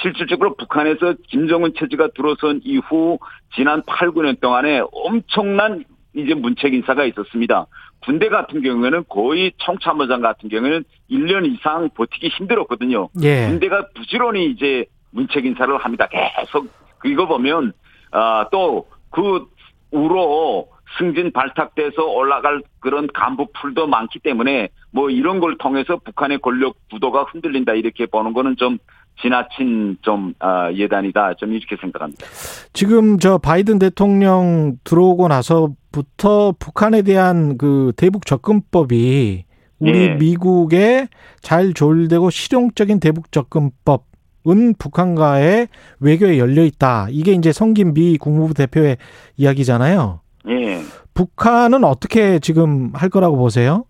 [0.02, 3.18] 실질적으로 북한에서 김정은 체제가 들어선 이후
[3.54, 5.84] 지난 8, 9년 동안에 엄청난
[6.14, 7.66] 이제 문책 인사가 있었습니다.
[8.04, 13.08] 군대 같은 경우에는 거의 청참모장 같은 경우에는 1년 이상 버티기 힘들었거든요.
[13.22, 13.46] 예.
[13.48, 16.06] 군대가 부지런히 이제 문책 인사를 합니다.
[16.08, 16.68] 계속
[17.04, 17.72] 이거 보면
[18.12, 18.86] 아, 또
[19.16, 19.46] 그
[19.92, 20.68] 우로
[20.98, 27.24] 승진 발탁돼서 올라갈 그런 간부 풀도 많기 때문에 뭐 이런 걸 통해서 북한의 권력 구도가
[27.24, 28.78] 흔들린다 이렇게 보는 거는 좀
[29.20, 32.26] 지나친 좀 아, 예단이다 좀 이렇게 생각합니다.
[32.72, 39.44] 지금 저 바이든 대통령 들어오고 나서부터 북한에 대한 그 대북 접근법이
[39.78, 40.14] 우리 예.
[40.14, 41.08] 미국에
[41.40, 45.68] 잘 조율되고 실용적인 대북 접근법은 북한과의
[46.00, 47.08] 외교에 열려 있다.
[47.10, 48.96] 이게 이제 성김 미 국무부 대표의
[49.36, 50.20] 이야기잖아요.
[50.48, 50.80] 예.
[51.14, 53.84] 북한은 어떻게 지금 할 거라고 보세요?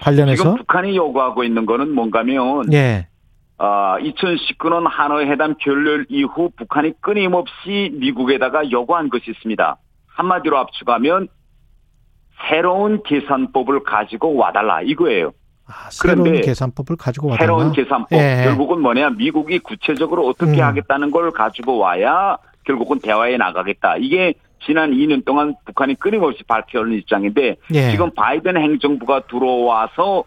[0.00, 0.42] 관련해서?
[0.42, 3.08] 지금 북한이 요구하고 있는 거는 뭔가면 예.
[3.62, 9.76] 아, 2019년 하노이 회담 결렬 이후 북한이 끊임없이 미국에다가 요구한 것이 있습니다.
[10.06, 11.28] 한마디로 압축하면
[12.48, 15.32] 새로운 계산법을 가지고 와달라 이거예요.
[15.66, 17.46] 아, 새로운 그런데 계산법을 가지고 와달라.
[17.46, 18.44] 새로운 계산법 예.
[18.44, 20.62] 결국은 뭐냐 미국이 구체적으로 어떻게 음.
[20.62, 23.96] 하겠다는 걸 가지고 와야 결국은 대화에 나가겠다.
[23.98, 24.32] 이게
[24.64, 27.90] 지난 2년 동안 북한이 끊임없이 밝혀온 입장인데 예.
[27.90, 30.24] 지금 바이든 행정부가 들어와서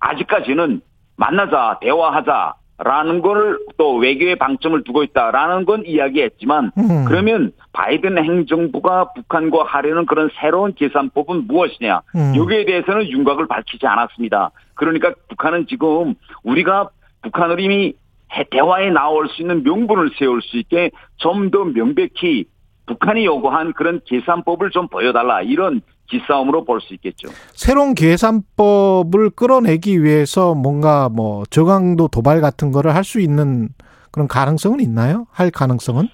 [0.00, 0.80] 아직까지는
[1.16, 7.04] 만나자 대화하자 라는 걸또 외교의 방점을 두고 있다라는 건 이야기했지만 음.
[7.06, 12.32] 그러면 바이든 행정부가 북한과 하려는 그런 새로운 계산법은 무엇이냐 음.
[12.36, 14.50] 여기에 대해서는 윤곽을 밝히지 않았습니다.
[14.74, 16.88] 그러니까 북한은 지금 우리가
[17.22, 17.94] 북한을 이미
[18.34, 22.46] 해- 대화에 나올 수 있는 명분을 세울 수 있게 좀 더 명백히
[22.86, 25.82] 북한이 요구한 그런 계산법을 좀 보여달라 이런
[26.22, 27.28] 기싸움으로 볼 수 있겠죠.
[27.54, 33.68] 새로운 계산법을 끌어내기 위해서 뭔가 뭐 저강도 도발 같은 거를 할 수 있는
[34.10, 35.26] 그런 가능성은 있나요?
[35.32, 36.08] 할 가능성은?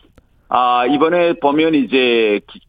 [0.48, 2.60] 아 이번에 보면 이제 기-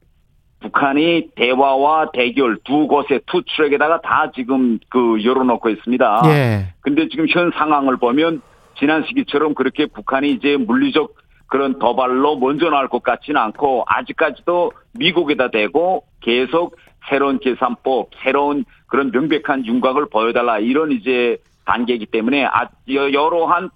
[0.62, 6.22] 북한이 대화와 대결 두 곳에 two track에다가 다 지금 그 열어놓고 있습니다.
[6.26, 6.74] 예.
[6.82, 8.42] 근데 지금 현 상황을 보면
[8.78, 11.14] 지난 시기처럼 그렇게 북한이 이제 물리적
[11.48, 16.76] 그런 도발로 먼저 나올 것 같지는 않고 아직까지도 미국에다 대고 계속
[17.08, 23.70] 새로운 계산법, 새로운 그런 명백한 윤곽을 보여달라 이런 이제 단계이기 때문에 아, 여- 여러한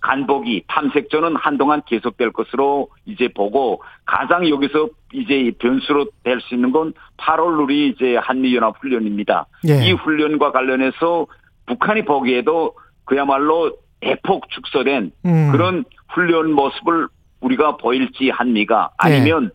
[0.00, 6.92] 간보기 탐색전은 한동안 계속될 것으로 이제 보고 가장 여기서 이제 변수로 될 수 있는 건
[7.16, 9.46] 8월 우리 이제 한미연합 훈련입니다.
[9.68, 9.86] 예.
[9.86, 11.26] 이 훈련과 관련해서
[11.66, 12.74] 북한이 보기에도
[13.06, 15.52] 그야말로 대폭 축소된 음.
[15.52, 17.08] 그런 훈련 모습을
[17.40, 19.50] 우리가 보일지 한미가 아니면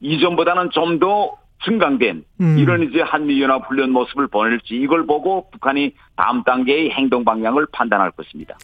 [0.00, 2.58] 이전보다는 좀 더 증강된 음.
[2.58, 8.56] 이런 이제 한미연합 훈련 모습을 보낼지 이걸 보고 북한이 다음 단계의 행동 방향을 판단할 것입니다.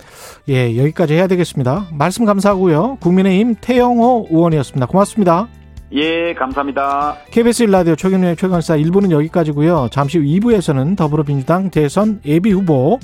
[0.49, 1.87] 예, 여기까지 해야 되겠습니다.
[1.93, 2.99] 말씀 감사하고요.
[3.01, 4.87] 국민의힘 태영호 의원이었습니다.
[4.87, 5.49] 고맙습니다.
[5.93, 7.17] 예, 감사합니다.
[7.31, 9.89] KBS 1라디오 최경련의 최강사 1부는 여기까지고요.
[9.93, 12.99] 잠시 후 2부에서는 더불어민주당 대선 예비 후보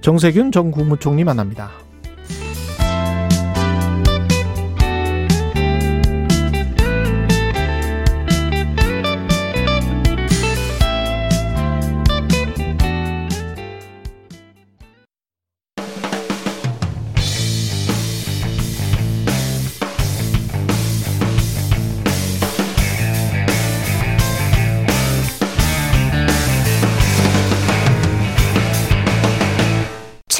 [0.00, 1.83] 정세균 전 국무총리 만납니다.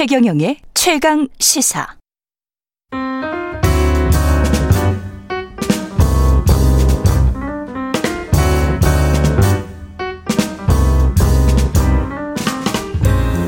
[0.06, 1.86] 최경영의 최강 시사.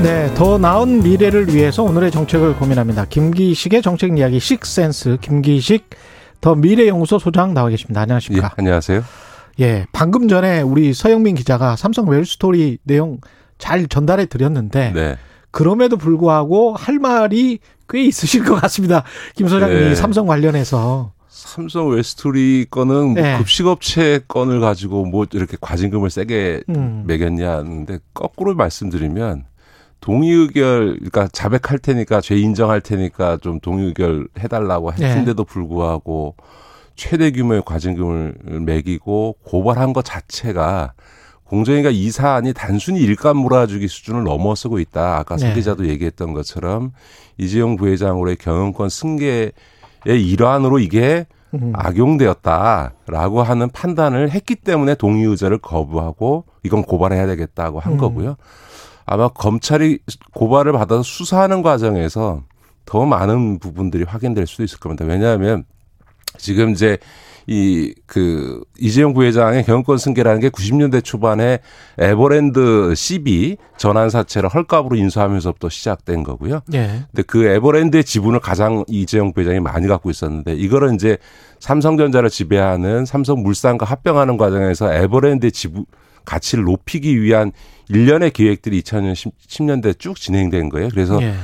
[0.03, 3.05] 네, 더 나은 미래를 위해서 오늘의 정책을 고민합니다.
[3.05, 5.91] 김기식의 정책 이야기 식센스 김기식
[6.41, 8.01] 더 미래연구소 소장 나와 계십니다.
[8.01, 8.55] 예, 안녕하십니까?
[8.57, 9.05] 안녕하세요.
[9.61, 13.19] 예, 방금 전에 우리 서영민 기자가 삼성 웰스토리 내용
[13.59, 15.17] 잘 전달해 드렸는데 네.
[15.57, 19.05] 그럼에도 불구하고 할 말이 꽤 있으실 것 같습니다.
[19.35, 19.95] 김 소장님이 네.
[19.95, 23.39] 삼성 관련해서 삼성 웰스토리 건은 뭐 네.
[23.39, 27.05] 급식업체 건을 가지고 뭐 이렇게 과징금을 세게 음.
[27.07, 29.47] 매겼냐 하는데 거꾸로 말씀드리면
[30.03, 35.07] 동의 의결 그러니까 자백할 테니까 죄 인정할 테니까 좀 동의 의결 해달라고 네.
[35.07, 36.37] 했는데도 불구하고
[36.97, 40.93] 최대 규모의 과징금을 매기고 고발한 것 자체가
[41.49, 45.19] 공정위가 이 사안이 단순히 일감 몰아주기 수준을 넘어서고 있다.
[45.19, 45.49] 아까 네.
[45.49, 46.93] 서 기자도 얘기했던 것처럼
[47.39, 49.53] 이재용 부회장으로의 경영권 승계
[50.07, 51.73] 일환으로 이게 음.
[51.75, 57.99] 악용되었다라고 하는 판단을 했기 때문에 동의 의제를 거부하고 이건 고발해야 되겠다고 한 음.
[57.99, 58.37] 거고요.
[59.05, 60.01] 아마 검찰이
[60.35, 62.43] 고발을 받아서 수사하는 과정에서
[62.85, 65.05] 더 많은 부분들이 확인될 수도 있을 겁니다.
[65.05, 65.65] 왜냐하면
[66.39, 66.99] 지금 이제
[67.47, 71.59] 이 그 이재용 부회장의 경영권 승계라는 게 90년대 초반에
[71.99, 76.63] 에버랜드 CB 전환 사채를 헐값으로 인수하면서부터 시작된 거고요.
[76.73, 77.03] 예.
[77.11, 81.19] 근데 그 에버랜드의 지분을 가장 이재용 부회장이 많이 갖고 있었는데 이거를 이제
[81.59, 85.85] 삼성전자를 지배하는 삼성물산과 합병하는 과정에서 에버랜드의 지분
[86.25, 87.53] 가치를 높이기 위한
[87.89, 90.89] 일련의 계획들이 2000년 10년대 쭉 진행된 거예요.
[90.91, 91.35] 그래서 예.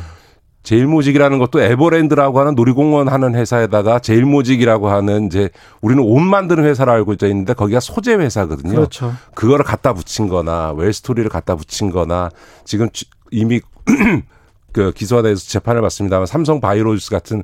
[0.62, 7.14] 제일모직이라는 것도 에버랜드라고 하는 놀이공원 하는 회사에다가 제일모직이라고 하는 이제 우리는 옷 만드는 회사를 알고
[7.22, 8.74] 있는데 거기가 소재 회사거든요.
[8.76, 9.12] 그렇죠.
[9.34, 12.30] 그거를 갖다 붙인 거나 웰스토리를 갖다 붙인 거나
[12.64, 13.60] 지금 취- 이미
[14.72, 17.42] 그 기소화돼서 재판을 받습니다만 삼성 바이오로즈 같은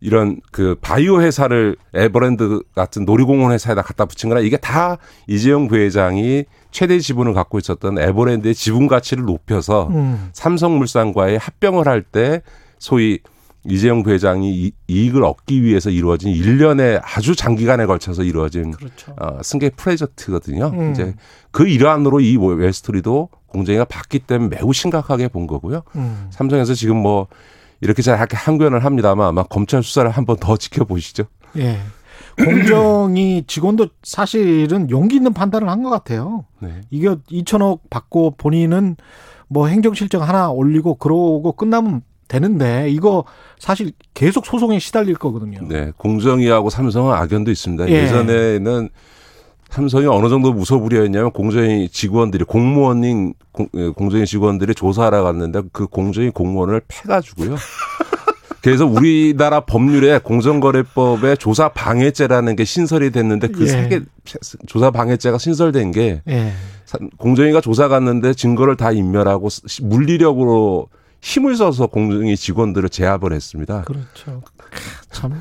[0.00, 6.44] 이런 그 바이오 회사를 에버랜드 같은 놀이공원 회사에다 갖다 붙인 거나 이게 다 이재용 부회장이
[6.70, 10.30] 최대 지분을 갖고 있었던 에버랜드의 지분 가치를 높여서 음.
[10.34, 12.42] 삼성물산과의 합병을 할 때
[12.78, 13.18] 소위
[13.64, 19.14] 이재용 부회장이 이- 이익을 얻기 위해서 이루어진 일련의 아주 장기간에 걸쳐서 이루어진 그렇죠.
[19.20, 20.68] 어, 승계 프로젝트거든요.
[20.74, 20.92] 음.
[20.92, 21.14] 이제
[21.50, 25.82] 그 일환으로 이 웨스토리도 공정위가 받기 때문에 매우 심각하게 본 거고요.
[25.96, 26.28] 음.
[26.30, 27.26] 삼성에서 지금 뭐
[27.80, 31.24] 이렇게 잘 이렇게 항변을 합니다만 아마 검찰 수사를 한 번 더 지켜보시죠.
[31.58, 31.78] 예.
[32.36, 36.44] 공정이 직원도 사실은 용기 있는 판단을 한 것 같아요.
[36.60, 36.80] 네.
[36.90, 38.96] 이게 2천억 받고 본인은
[39.48, 43.24] 뭐 행정실정 하나 올리고 그러고 끝나면 되는데 이거
[43.58, 45.60] 사실 계속 소송에 시달릴 거거든요.
[45.66, 45.92] 네.
[45.96, 47.88] 공정위하고 삼성은 악연도 있습니다.
[47.88, 47.92] 예.
[48.02, 48.08] 예.
[48.08, 48.88] 전에는
[49.70, 56.30] 삼성이 어느 정도 무소불위였냐면 공정위 직원들이 공무원인 공- 예, 공정위 직원들이 조사하러 갔는데 그 공정위
[56.30, 57.56] 공무원을 패가지고요.
[58.62, 63.66] 그래서 우리나라 법률에 공정거래법에 조사 방해죄라는 게 신설이 됐는데 그 예.
[63.66, 64.00] 세개
[64.66, 66.52] 조사 방해죄가 신설된 게 예.
[66.84, 70.88] 사- 공정위가 조사 갔는데 증거를 다 인멸하고 시- 물리력으로
[71.20, 73.82] 힘을 써서 공정위 직원들을 제압을 했습니다.
[73.82, 74.42] 그렇죠.
[75.10, 75.40] 참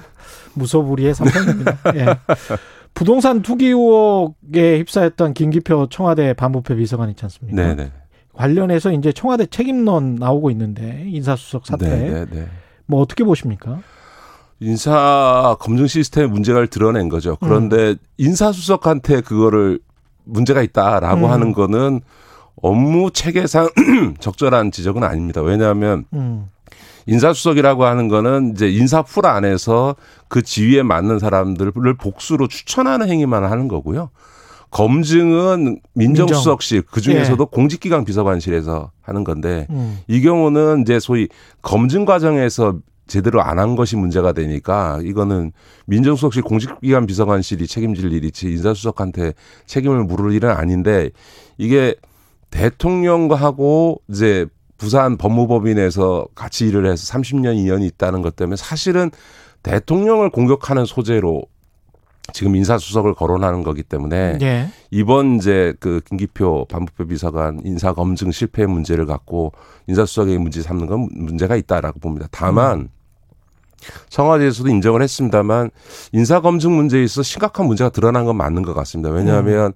[0.53, 1.77] 무소불위의 삼성입니다.
[1.95, 2.05] 예.
[2.93, 7.55] 부동산 투기 의혹에 휩싸였던 김기표 청와대 반부패 비서관 있지 않습니까?
[7.61, 7.91] 네네.
[8.33, 12.47] 관련해서 이제 청와대 책임론 나오고 있는데 인사수석 사태 네네네.
[12.85, 13.79] 뭐 어떻게 보십니까?
[14.59, 17.37] 인사 검증 시스템의 문제를 드러낸 거죠.
[17.39, 19.79] 그런데 인사수석한테 그거를
[20.23, 21.31] 문제가 있다라고 음.
[21.31, 22.01] 하는 거는
[22.61, 23.69] 업무 체계상
[24.19, 25.41] 적절한 지적은 아닙니다.
[25.41, 26.47] 왜냐하면 음.
[27.07, 29.95] 인사수석이라고 하는 거는 이제 인사풀 안에서
[30.27, 34.09] 그 지위에 맞는 사람들을 복수로 추천하는 행위만 하는 거고요.
[34.69, 39.99] 검증은 민정수석실 그 중에서도 공직기강 비서관실에서 하는 건데 음.
[40.07, 41.29] 이 경우는 이제 소위
[41.61, 45.53] 검증 과정에서 제대로 안 한 것이 문제가 되니까 이거는
[45.85, 49.33] 민정수석실 공직기관 비서관실이 책임질 일이지 인사수석한테
[49.65, 51.09] 책임을 물을 일은 아닌데
[51.57, 51.95] 이게
[52.51, 54.45] 대통령과 하고 이제
[54.77, 59.11] 부산 법무법인에서 같이 일을 해서 30년 인연이 있다는 것 때문에 사실은
[59.63, 61.43] 대통령을 공격하는 소재로
[62.33, 64.69] 지금 인사수석을 거론하는 거기 때문에 예.
[64.91, 69.53] 이번 이제 그 김기표 반부패 비서관 인사 검증 실패 문제를 갖고
[69.87, 72.27] 인사수석의 문제 삼는 건 문제가 있다라고 봅니다.
[72.31, 72.89] 다만
[74.09, 75.69] 청와대에서도 인정을 했습니다만
[76.11, 79.09] 인사 검증 문제에 있어 서 심각한 문제가 드러난 건 맞는 것 같습니다.
[79.09, 79.73] 왜냐하면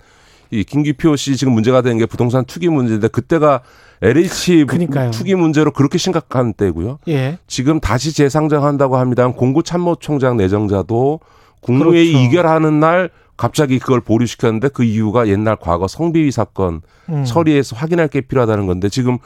[0.49, 3.61] 이 김기표 씨 지금 문제가 된게 부동산 투기 문제인데 그때가
[4.01, 5.11] LH 그러니까요.
[5.11, 6.97] 투기 문제로 그렇게 심각한 때고요.
[7.07, 7.37] 예.
[7.47, 11.19] 지금 다시 재상정한다고 합니다만 공구 참모총장 내정자도
[11.61, 12.25] 국무회의 그렇죠.
[12.25, 17.23] 이결하는 날 갑자기 그걸 보류시켰는데 그 이유가 옛날 과거 성비위 사건 음.
[17.25, 19.17] 처리해서 확인할 게 필요하다는 건데 지금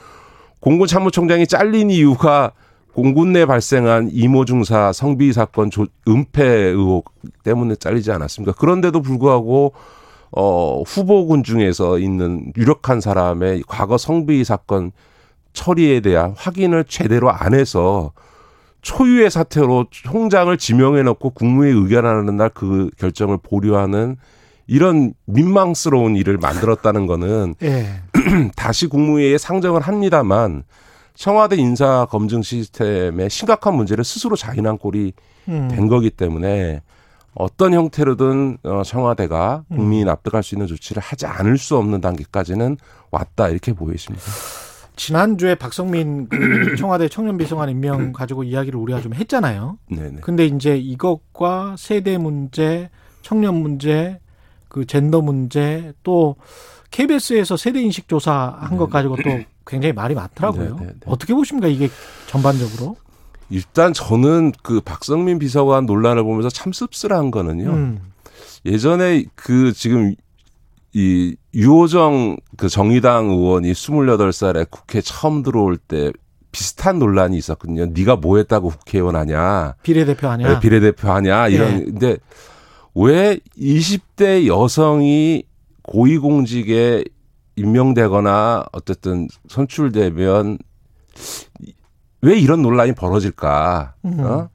[0.60, 2.52] 공군 참모총장이 잘린 이유가
[2.92, 7.12] 공군 내 발생한 이모 중사 성비위 사건 조- 은폐 의혹
[7.44, 8.52] 때문에 잘리지 않았습니까?
[8.58, 9.72] 그런데도 불구하고
[10.32, 14.92] 어 후보군 중에서 있는 유력한 사람의 과거 성비위 사건
[15.52, 18.12] 처리에 대한 확인을 제대로 안 해서
[18.82, 24.16] 초유의 사태로 총장을 지명해 놓고 국무회의 의견하는 날 그 결정을 보류하는
[24.68, 27.86] 이런 민망스러운 일을 만들었다는 거는 예.
[28.56, 30.64] 다시 국무회의에 상정을 합니다만
[31.14, 35.12] 청와대 인사 검증 시스템에 심각한 문제를 스스로 자인한 꼴이
[35.48, 35.68] 음.
[35.70, 36.82] 된 거기 때문에
[37.36, 42.78] 어떤 형태로든 어, 청와대가 국민이 납득할 수 있는 조치를 하지 않을 수 없는 단계까지는
[43.10, 44.24] 왔다 이렇게 보여집니다.
[44.96, 49.78] 지난주에 박성민 그 청와대 청년비서관 임명 가지고 이야기를 우리가 좀 했잖아요.
[49.90, 50.20] 네네.
[50.22, 52.88] 근데 이제 이것과 세대 문제,
[53.20, 54.18] 청년 문제,
[54.68, 56.36] 그 젠더 문제 또
[56.90, 59.22] KBS에서 세대 인식 조사 한 것 가지고 또
[59.66, 60.76] 굉장히 말이 많더라고요.
[60.76, 61.00] 네, 네, 네.
[61.04, 61.90] 어떻게 보십니까 이게
[62.26, 62.96] 전반적으로?
[63.50, 67.70] 일단 저는 그 박성민 비서관 논란을 보면서 참 씁쓸한 거는요.
[67.70, 68.00] 음.
[68.64, 70.14] 예전에 그 지금
[70.92, 76.10] 이 유호정 그 정의당 의원이 28살에 국회 처음 들어올 때
[76.50, 77.86] 비슷한 논란이 있었거든요.
[77.86, 79.74] 네가 뭐 했다고 국회의원 하냐.
[79.82, 80.48] 비례대표 아니야?
[80.54, 81.48] 네, 비례대표 하냐.
[81.48, 81.84] 이런 예.
[81.84, 82.16] 근데
[82.94, 85.44] 왜 20대 여성이
[85.82, 87.04] 고위공직에
[87.56, 90.58] 임명되거나 어쨌든 선출되면
[92.22, 93.94] 왜 이런 논란이 벌어질까?
[94.04, 94.20] 음.
[94.20, 94.48] 어?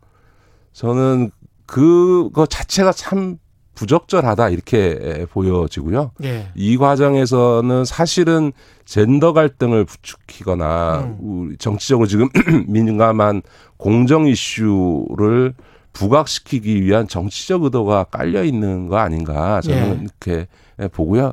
[0.73, 1.31] 저는
[1.65, 3.37] 그거 자체가 참
[3.75, 6.11] 부적절하다 이렇게 보여지고요.
[6.23, 6.49] 예.
[6.55, 8.51] 이 과정에서는 사실은
[8.85, 11.55] 젠더 갈등을 부추기거나 음.
[11.57, 12.29] 정치적으로 지금
[12.67, 13.41] 민감한
[13.77, 15.53] 공정 이슈를
[15.93, 20.47] 부각시키기 위한 정치적 의도가 깔려 있는 거 아닌가 저는 이렇게
[20.91, 21.31] 보고요.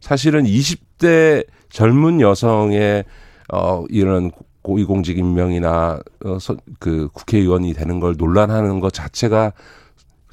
[0.00, 3.04] 사실은 20대 젊은 여성의
[3.52, 4.30] 어 이런
[4.74, 9.52] 고위공직 임명이나 어, 서- 그 국회의원이 되는 걸 논란하는 것 자체가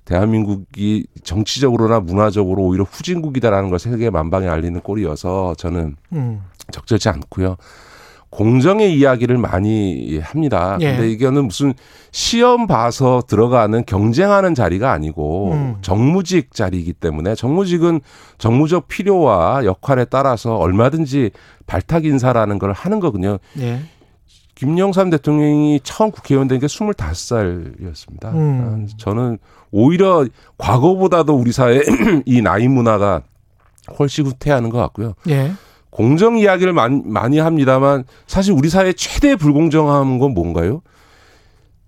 [0.06, 6.42] 대한민국이 정치적으로나 문화적으로 오히려 후진국이다라는 걸 세계 만방에 알리는 꼴이어서 저는 음.
[6.72, 7.58] 적절치 않고요.
[8.30, 10.78] 공정의 이야기를 많이 합니다.
[10.80, 10.92] 예.
[10.96, 11.74] 근데 이거는 무슨
[12.12, 15.76] 시험 봐서 들어가는 경쟁하는 자리가 아니고 음.
[15.82, 18.00] 정무직 자리이기 때문에 정무직은
[18.38, 21.32] 정무적 필요와 역할에 따라서 얼마든지
[21.68, 23.38] 발탁 인사라는 걸 하는 거거든요.
[23.60, 23.82] 예.
[24.66, 28.26] 김영삼 대통령이 처음 국회의원 된 게 25살이었습니다.
[28.36, 28.88] 음.
[28.98, 29.40] 저는
[29.72, 30.26] 오히려
[30.60, 31.82] 과거보다도 우리 사회
[32.28, 33.24] 이 나이 문화가
[33.98, 35.14] 훨씬 후퇴하는 것 같고요.
[35.30, 35.54] 예.
[35.90, 40.82] 공정 이야기를 많이, 많이 합니다만 사실 우리 사회 최대 불공정한 건 뭔가요?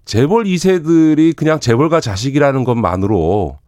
[0.06, 3.60] 재벌 2세들이 그냥 재벌가 자식이라는 것만으로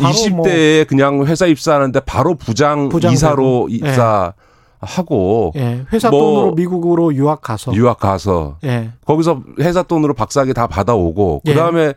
[0.00, 3.86] 바로 20대에 그냥 회사 입사하는데 바로 부장, 부장 이사로 되고.
[3.86, 3.90] 예.
[3.90, 4.34] 입사
[4.80, 5.84] 하고 예.
[5.92, 7.74] 회사 뭐 돈으로 미국으로 유학 가서.
[7.74, 8.90] 유학 가서 예.
[9.04, 11.52] 거기서 회사 돈으로 박사학위 다 받아오고 예.
[11.52, 11.94] 그다음에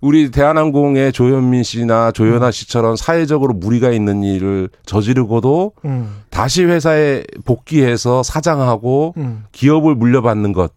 [0.00, 2.12] 우리 대한항공의 조현민 씨나 음.
[2.12, 6.22] 조현아 씨처럼 사회적으로 무리가 있는 일을 저지르고도 음.
[6.30, 9.44] 다시 다시 회사에 복귀해서 사장하고 음.
[9.52, 10.72] 기업을 물려받는 것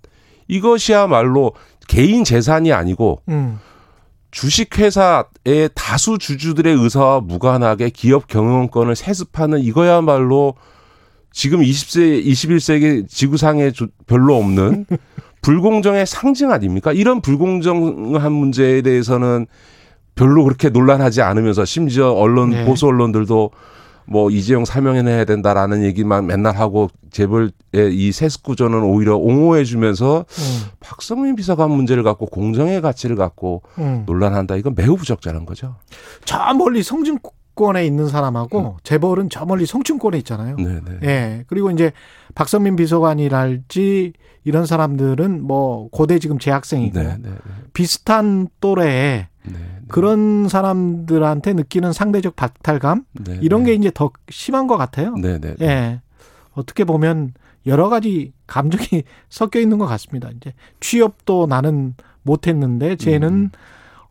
[0.47, 1.53] 이것이야말로
[1.87, 3.59] 개인 재산이 아니고 음.
[4.31, 10.55] 주식회사의 다수 주주들의 의사와 무관하게 기업 경영권을 세습하는 이거야말로
[11.33, 14.85] 지금 20세, 21세기 지구상에 조- 별로 없는
[15.41, 16.93] 불공정의 상징 아닙니까?
[16.93, 19.47] 이런 불공정한 문제에 대해서는
[20.15, 22.65] 별로 그렇게 논란하지 않으면서 심지어 언론, 네.
[22.65, 23.51] 보수 언론들도
[24.05, 27.51] 뭐 이재용 사명해내야 된다라는 얘기만 맨날 하고 재벌의
[27.91, 30.69] 이 세습 구조는 오히려 옹호해 주면서 음.
[30.81, 34.03] 박성민 비서관 문제를 갖고 공정의 가치를 갖고 음.
[34.05, 34.55] 논란한다.
[34.57, 35.75] 이건 매우 부적절한 거죠.
[36.25, 37.03] 저 멀리 성
[37.53, 40.55] 층권에 있는 사람하고 재벌은 저 멀리 성층권에 있잖아요.
[40.59, 40.63] 음.
[40.63, 40.99] 네네.
[41.03, 41.43] 예.
[41.47, 41.91] 그리고 이제
[42.35, 44.13] 박선민 비서관이랄지
[44.43, 47.29] 이런 사람들은 뭐 고대 지금 재학생이고 네, 네,
[47.73, 49.55] 비슷한 또래의 네,
[49.87, 53.71] 그런 사람들한테 느끼는 상대적 박탈감 네, 이런 네.
[53.71, 55.15] 게 이제 더 심한 것 같아요.
[55.15, 55.55] 네, 네.
[55.55, 55.65] 네.
[55.65, 56.01] 예.
[56.53, 57.33] 어떻게 보면
[57.65, 60.29] 여러 가지 감정이 섞여 있는 것 같습니다.
[60.35, 63.51] 이제 취업도 나는 못했는데 쟤는 음.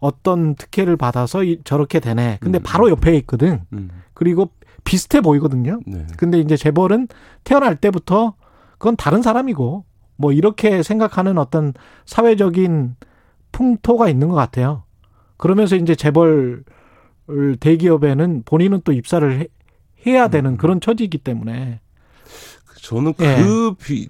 [0.02, 2.38] 어떤 특혜를 받아서 이- 저렇게 되네.
[2.40, 2.62] 근데 음.
[2.64, 3.60] 바로 옆에 있거든.
[3.72, 4.50] 음, 그리고
[4.84, 5.78] 비슷해 보이거든요.
[5.86, 6.04] 네.
[6.18, 7.06] 근데 이제 재벌은
[7.44, 8.34] 태어날 때부터
[8.78, 9.84] 그건 다른 사람이고
[10.16, 11.72] 뭐 이렇게 생각하는 어떤
[12.04, 12.96] 사회적인
[13.52, 14.82] 풍토가 있는 것 같아요.
[15.36, 16.64] 그러면서 이제 재벌
[17.60, 19.46] 대기업에는 본인은 또 입사를 해,
[20.04, 21.80] 해야 되는 그런 처지이기 때문에
[22.82, 23.36] 저는 예.
[23.36, 24.08] 그 비,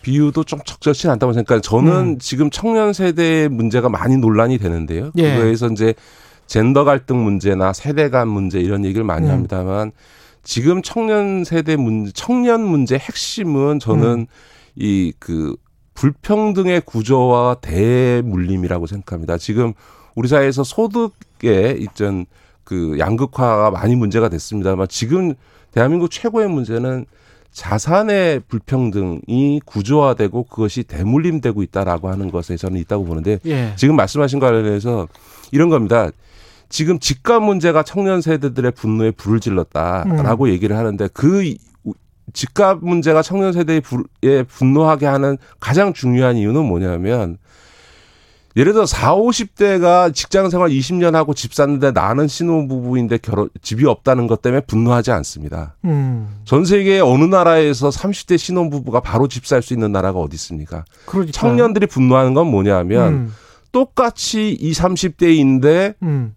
[0.00, 1.60] 비유도 좀 적절치 않다고 생각해요.
[1.60, 2.18] 저는 음.
[2.18, 5.12] 지금 청년 세대의 문제가 많이 논란이 되는데요.
[5.16, 5.34] 예.
[5.36, 5.94] 그거에서 이제
[6.46, 9.32] 젠더 갈등 문제나 세대 간 문제 이런 얘기를 많이 음.
[9.32, 9.92] 합니다만
[10.42, 14.26] 지금 청년 세대 문제, 청년 문제 핵심은 저는 음.
[14.74, 15.56] 이그
[15.92, 19.36] 불평등의 구조와 대물림이라고 생각합니다.
[19.36, 19.74] 지금
[20.14, 22.24] 우리 사회에서 소득의 있던
[22.64, 25.34] 그 양극화가 많이 문제가 됐습니다만 지금
[25.72, 27.04] 대한민국 최고의 문제는
[27.54, 33.72] 자산의 불평등이 구조화되고 그것이 대물림되고 있다라고 하는 것에 저는 있다고 보는데 예.
[33.76, 35.06] 지금 말씀하신 거 관련해서
[35.52, 36.10] 이런 겁니다.
[36.68, 41.58] 지금 집값 문제가 청년 세대들의 분노에 불을 질렀다라고 얘기를 하는데 그 이-
[42.32, 43.82] 집값 문제가 청년 세대의
[44.48, 47.38] 분노하게 하는 가장 중요한 이유는 뭐냐면
[48.56, 54.28] 예를 들어 4, 50대가 직장 생활 20년 하고 집 샀는데 나는 신혼부부인데 결혼 집이 없다는
[54.28, 55.74] 것 때문에 분노하지 않습니다.
[55.84, 56.40] 음.
[56.44, 60.84] 전 세계 어느 나라에서 30대 신혼부부가 바로 집 살 수 있는 나라가 어디 있습니까?
[61.06, 63.34] 그러니까 청년들이 분노하는 건 뭐냐면 음.
[63.72, 66.36] 똑같이 20, 30대인데 음.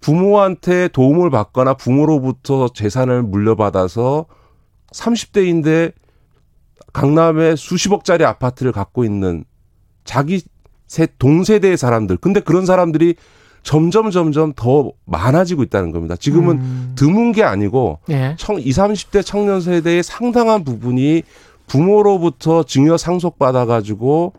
[0.00, 4.24] 부모한테 도움을 받거나 부모로부터 재산을 물려받아서
[4.94, 5.92] 30대인데
[6.94, 9.44] 강남에 수십억짜리 아파트를 갖고 있는
[10.04, 10.40] 자기
[10.88, 12.16] 세 동세대의 사람들.
[12.16, 13.14] 근데 그런 사람들이
[13.62, 16.16] 점점 점점 더 많아지고 있다는 겁니다.
[16.16, 16.92] 지금은 음.
[16.96, 18.34] 드문 게 아니고 예.
[18.38, 21.22] 청, 20, 30대 청년 세대의 상당한 부분이
[21.66, 24.32] 부모로부터 증여 상속 받아 가지고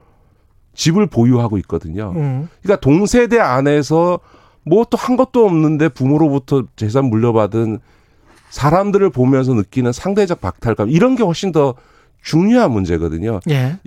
[0.73, 2.13] 집을 보유하고 있거든요.
[2.15, 2.49] 음.
[2.63, 4.19] 그러니까 동세대 안에서
[4.65, 7.79] 뭐 또 한 것도 없는데 부모로부터 재산 물려받은
[8.49, 11.75] 사람들을 보면서 느끼는 상대적 박탈감 이런 게 훨씬 더
[12.21, 13.39] 중요한 문제거든요.
[13.49, 13.77] 예.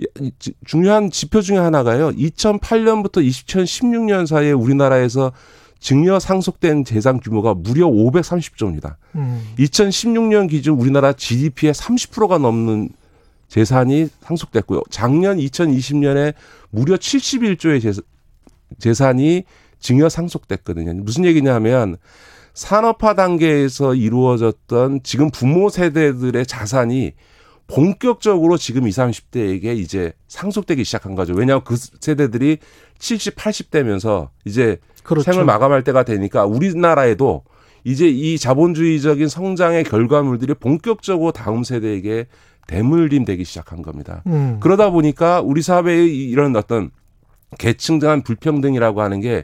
[0.65, 2.09] 중요한 지표 중에 하나가요.
[2.11, 5.31] 2008년부터 2016년 사이에 우리나라에서
[5.79, 8.95] 증여 상속된 재산 규모가 무려 530조입니다.
[9.15, 9.45] 음.
[9.59, 12.89] 2016년 기준 우리나라 GDP의 30%가 넘는
[13.49, 14.81] 재산이 상속됐고요.
[14.89, 16.33] 작년 2020년에
[16.69, 18.01] 무려 71조의
[18.79, 19.43] 재산이
[19.79, 20.93] 증여 상속됐거든요.
[21.03, 21.97] 무슨 얘기냐면
[22.53, 27.11] 산업화 단계에서 이루어졌던 지금 부모 세대들의 자산이
[27.67, 31.33] 본격적으로 지금 20, 30대에게 이제 상속되기 시작한 거죠.
[31.33, 32.57] 왜냐하면 그 세대들이
[32.99, 35.31] 70, 80대면서 이제 그렇죠.
[35.31, 37.43] 생을 마감할 때가 되니까 우리나라에도
[37.83, 42.27] 이제 이 자본주의적인 성장의 결과물들이 본격적으로 다음 세대에게
[42.67, 44.23] 대물림되기 시작한 겁니다.
[44.27, 44.57] 음.
[44.61, 46.91] 그러다 보니까 우리 사회의 이런 어떤
[47.59, 49.43] 계층 간 불평등이라고 하는 게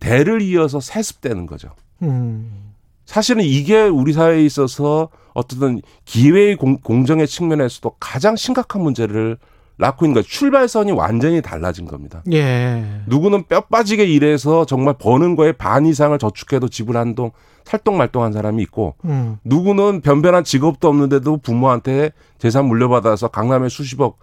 [0.00, 1.70] 대를 이어서 세습되는 거죠.
[2.02, 2.72] 음.
[3.04, 9.36] 사실은 이게 우리 사회에 있어서 어떤 기회의 공, 공정의 측면에서도 가장 심각한 문제를
[9.76, 10.22] 낳고 있는 거예요.
[10.24, 12.22] 출발선이 완전히 달라진 겁니다.
[12.32, 13.02] 예.
[13.06, 17.32] 누구는 뼈 빠지게 일해서 정말 버는 거에 반 이상을 저축해도 집을 한 동
[17.64, 19.38] 살동말동한 사람이 있고 음.
[19.44, 24.18] 누구는 변변한 직업도 없는데도 부모한테 재산 물려받아서 강남에 수십억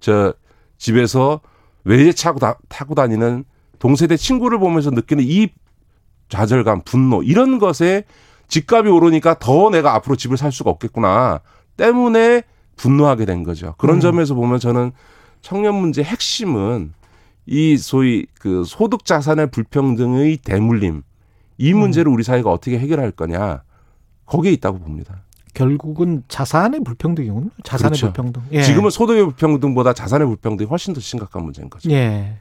[0.00, 0.32] 저
[0.78, 1.40] 집에서
[1.84, 3.44] 외제 차고 다, 타고 다니는
[3.78, 5.48] 동세대 친구를 보면서 느끼는 이
[6.30, 8.04] 좌절감, 분노 이런 것에
[8.48, 11.40] 집값이 오르니까 더 내가 앞으로 집을 살 수가 없겠구나
[11.76, 12.42] 때문에
[12.76, 13.74] 분노하게 된 거죠.
[13.78, 14.00] 그런 음.
[14.00, 14.92] 점에서 보면 저는
[15.42, 16.94] 청년 문제 핵심은
[17.46, 21.02] 이 소위 그 소득 자산의 불평등의 대물림
[21.58, 21.78] 이 음.
[21.78, 23.62] 문제를 우리 사회가 어떻게 해결할 거냐
[24.26, 25.22] 거기에 있다고 봅니다.
[25.54, 27.50] 결국은 자산의 불평등이군요.
[27.64, 28.06] 자산의 그렇죠.
[28.12, 28.42] 불평등.
[28.52, 28.62] 예.
[28.62, 31.90] 지금은 소득의 불평등보다 자산의 불평등이 훨씬 더 심각한 문제인 거죠.
[31.90, 32.38] 예.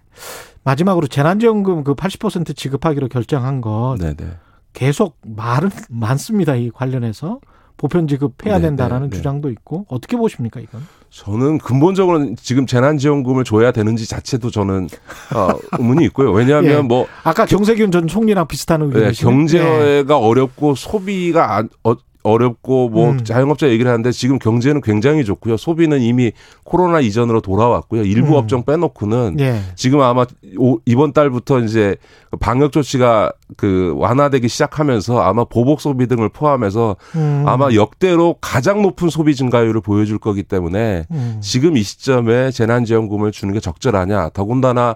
[0.64, 4.38] 마지막으로 재난지원금 그 80% 지급하기로 결정한 거 네네.
[4.78, 6.56] 계속 말은 많습니다.
[6.56, 7.40] 이 관련해서
[7.78, 9.18] 보편 지급해야 네, 된다라는 네, 네.
[9.18, 10.82] 주장도 있고 어떻게 보십니까 이건?
[11.10, 14.88] 저는 근본적으로는 지금 재난지원금을 줘야 되는지 자체도 저는
[15.36, 15.50] 어,
[15.80, 16.32] 의문이 있고요.
[16.32, 16.82] 왜냐하면 예.
[16.82, 19.28] 뭐 아까 정세균 전 총리랑 비슷한 네, 의견이시죠.
[19.28, 19.32] 예.
[19.32, 21.96] 경제가 어렵고 소비가 안, 어,
[22.28, 23.24] 어렵고 뭐 음.
[23.24, 25.58] 자영업자 얘기를 하는데 지금 경제는 굉장히 좋고요.
[25.58, 26.32] 소비는 이미
[26.64, 28.04] 코로나 이전으로 돌아왔고요.
[28.04, 28.36] 일부 음.
[28.36, 29.62] 업종 빼놓고는 예.
[29.76, 30.26] 지금 아마
[30.58, 31.96] 오- 이번 달부터 이제
[32.40, 37.44] 방역 조치가 그 완화되기 시작하면서 아마 보복 소비 등을 포함해서 음.
[37.48, 41.38] 아마 역대로 가장 높은 소비 증가율을 보여줄 거기 때문에 음.
[41.42, 44.30] 지금 이 시점에 재난지원금을 주는 게 적절하냐.
[44.34, 44.96] 더군다나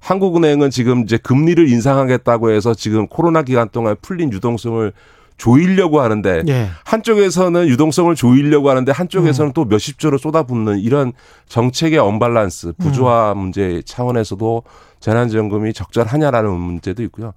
[0.00, 4.92] 한국은행은 지금 이제 금리를 인상하겠다고 해서 지금 코로나 기간 동안 풀린 유동성을
[5.38, 6.68] 조이려고 하는데 예.
[6.84, 11.12] 한쪽에서는 유동성을 조이려고 하는데 한쪽에서는 또 몇십 조를 쏟아붓는 이런
[11.46, 14.62] 정책의 언밸런스, 부조화 문제 차원에서도
[15.00, 17.32] 재난지원금이 적절하냐라는 문제도 있고요.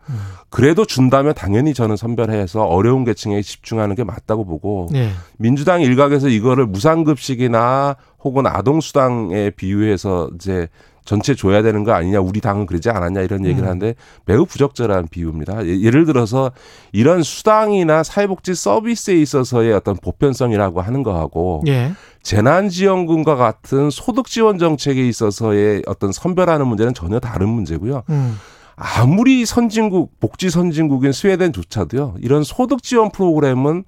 [0.50, 5.12] 그래도 준다면 당연히 저는 선별해서 어려운 계층에 집중하는 게 맞다고 보고 예.
[5.38, 10.68] 민주당 일각에서 이거를 무상급식이나 혹은 아동수당에 비유해서 이제
[11.04, 13.68] 전체 줘야 되는 거 아니냐, 우리 당은 그러지 않았냐 이런 얘기를 음.
[13.68, 13.96] 하는데
[14.26, 15.66] 매우 부적절한 비유입니다.
[15.66, 16.52] 예- 예를 들어서
[16.92, 21.94] 이런 수당이나 사회복지 서비스에 있어서의 어떤 보편성이라고 하는 거하고 예.
[22.24, 28.04] 재난지원금과 같은 소득지원 정책에 있어서의 어떤 선별하는 문제는 전혀 다른 문제고요.
[28.10, 28.38] 음.
[28.76, 33.84] 아무리 선진국, 복지 선진국인 스웨덴조차도요, 이런 소득 지원 프로그램은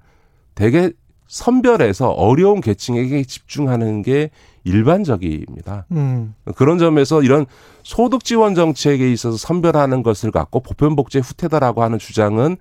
[0.54, 0.92] 되게
[1.38, 4.30] 선별해서 어려운 계층에게 집중하는 게
[4.62, 5.84] 일반적입니다.
[5.90, 6.32] 음.
[6.54, 7.46] 그런 점에서 이런
[7.82, 12.56] 소득 지원 정책에 있어서 선별하는 것을 갖고 보편복지의 후퇴다라고 하는 주장은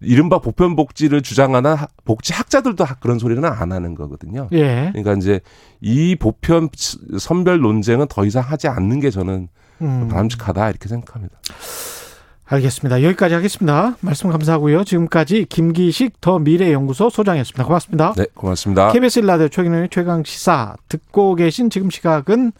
[0.00, 4.48] 이른바 보편복지를 주장하는 하- 복지학자들도 하- 그런 소리는 안 하는 거거든요.
[4.50, 4.90] 예.
[4.92, 5.40] 그러니까 이제
[5.80, 6.68] 이 보편
[7.20, 9.46] 선별 논쟁은 더 이상 하지 않는 게 저는
[9.82, 10.08] 음.
[10.10, 11.38] 바람직하다 이렇게 생각합니다.
[12.46, 13.02] 알겠습니다.
[13.02, 13.96] 여기까지 하겠습니다.
[14.00, 14.84] 말씀 감사하고요.
[14.84, 17.64] 지금까지 김기식 더 미래연구소 소장이었습니다.
[17.64, 18.14] 고맙습니다.
[18.16, 18.92] 네, 고맙습니다.
[18.92, 22.52] KBS 일라디오 최경영의 최강 시사 듣고 계신 지금 시각은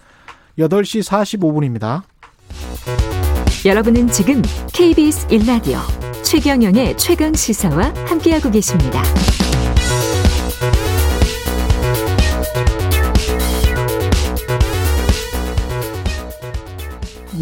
[0.58, 2.02] 8시 45분입니다.
[3.64, 4.42] 여러분은 지금
[4.72, 5.78] KBS 1라디오
[6.22, 9.02] 최경영의 최강 시사와 함께하고 계십니다.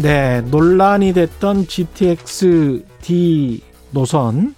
[0.01, 3.61] 네, 논란이 됐던 GTX-D
[3.91, 4.53] 노선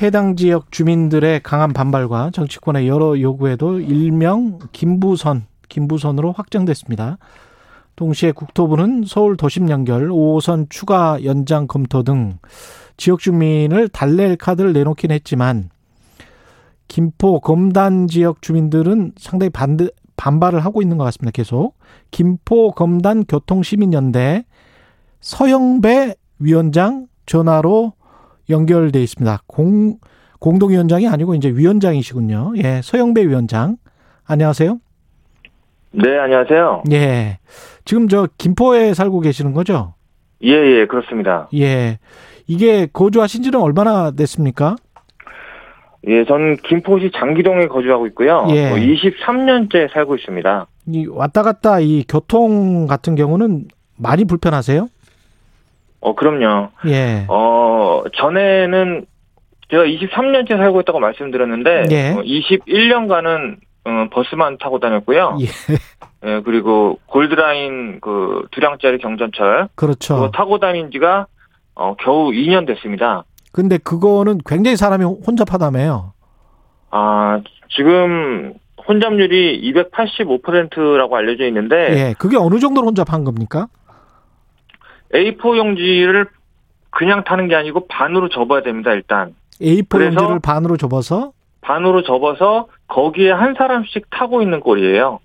[0.00, 7.18] 해당 지역 주민들의 강한 반발과 정치권의 여러 요구에도 일명 김부선, 김부선으로 확정됐습니다.
[7.96, 12.38] 동시에 국토부는 서울 도심 연결 5호선 추가 연장 검토 등
[12.96, 15.70] 지역 주민을 달랠 카드를 내놓긴 했지만
[16.86, 19.88] 김포 검단 지역 주민들은 상당히 반대
[20.18, 21.30] 반발을 하고 있는 것 같습니다.
[21.30, 21.78] 계속
[22.10, 24.44] 김포 검단 교통시민연대
[25.20, 27.94] 서영배 위원장 전화로
[28.50, 29.42] 연결돼 있습니다.
[29.46, 29.98] 공
[30.40, 32.52] 공동위원장이 아니고 이제 위원장이시군요.
[32.62, 33.76] 예, 서영배 위원장
[34.26, 34.78] 안녕하세요.
[35.92, 36.82] 네, 안녕하세요.
[36.92, 37.38] 예,
[37.84, 39.94] 지금 저 김포에 살고 계시는 거죠?
[40.44, 41.48] 예, 예, 그렇습니다.
[41.54, 41.98] 예,
[42.46, 44.76] 이게 거주하신 지는 얼마나 됐습니까?
[46.08, 48.46] 예, 전 김포시 장기동에 거주하고 있고요.
[48.50, 48.70] 예.
[48.70, 50.66] 23년째 살고 있습니다.
[50.86, 53.66] 이 왔다 갔다 이 교통 같은 경우는
[53.96, 54.88] 많이 불편하세요?
[56.00, 56.70] 어, 그럼요.
[56.86, 57.26] 예.
[57.28, 59.04] 어, 전에는
[59.70, 62.10] 제가 23년째 살고 있다고 말씀드렸는데, 예.
[62.12, 65.38] 어, 21년간은 어, 버스만 타고 다녔고요.
[65.40, 65.46] 예.
[66.26, 70.30] 예, 그리고 골드라인 그 두량짜리 경전철 그렇죠.
[70.32, 71.26] 타고 다닌 지가
[71.74, 73.24] 어, 겨우 2년 됐습니다.
[73.52, 76.12] 근데 그거는 굉장히 사람이 혼잡하다며요.
[76.90, 78.54] 아, 지금
[78.86, 81.76] 혼잡률이 285%라고 알려져 있는데
[82.08, 82.14] 예.
[82.18, 83.68] 그게 어느 정도로 혼잡한 겁니까?
[85.14, 86.26] A4 용지를
[86.90, 89.34] 그냥 타는 게 아니고 반으로 접어야 됩니다, 일단.
[89.60, 95.18] A4 그래서- 용지를 반으로 접어서 반으로 접어서 거기에 한 사람씩 타고 있는 꼴이에요.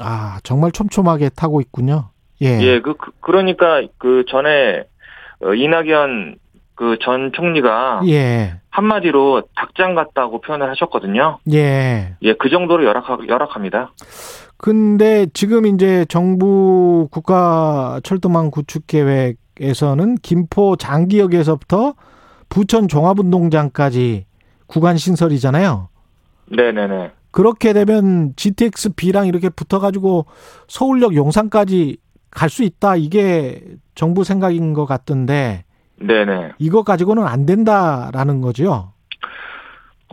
[0.00, 2.08] 아, 정말 촘촘하게 타고 있군요.
[2.42, 2.60] 예.
[2.62, 4.84] 예, 그, 그, 러니까 그 전에
[5.40, 6.36] 어, 이낙연
[6.74, 8.60] 그 전 총리가 예.
[8.70, 11.38] 한마디로 닭장 같다고 표현을 하셨거든요.
[11.52, 12.16] 예.
[12.22, 13.92] 예, 그 정도로 열악, 열악합니다.
[14.56, 21.94] 근데 지금 이제 정부 국가 철도망 구축 계획에서는 김포 장기역에서부터
[22.48, 24.26] 부천 종합운동장까지
[24.66, 25.88] 구간 신설이잖아요.
[26.50, 27.12] 네네네.
[27.30, 30.26] 그렇게 되면 GTX B랑 이렇게 붙어가지고
[30.68, 31.98] 서울역 용산까지
[32.30, 32.96] 갈 수 있다.
[32.96, 33.62] 이게
[33.94, 35.64] 정부 생각인 것 같던데
[36.06, 36.52] 네네.
[36.58, 38.92] 이거 가지고는 안 된다라는 거죠.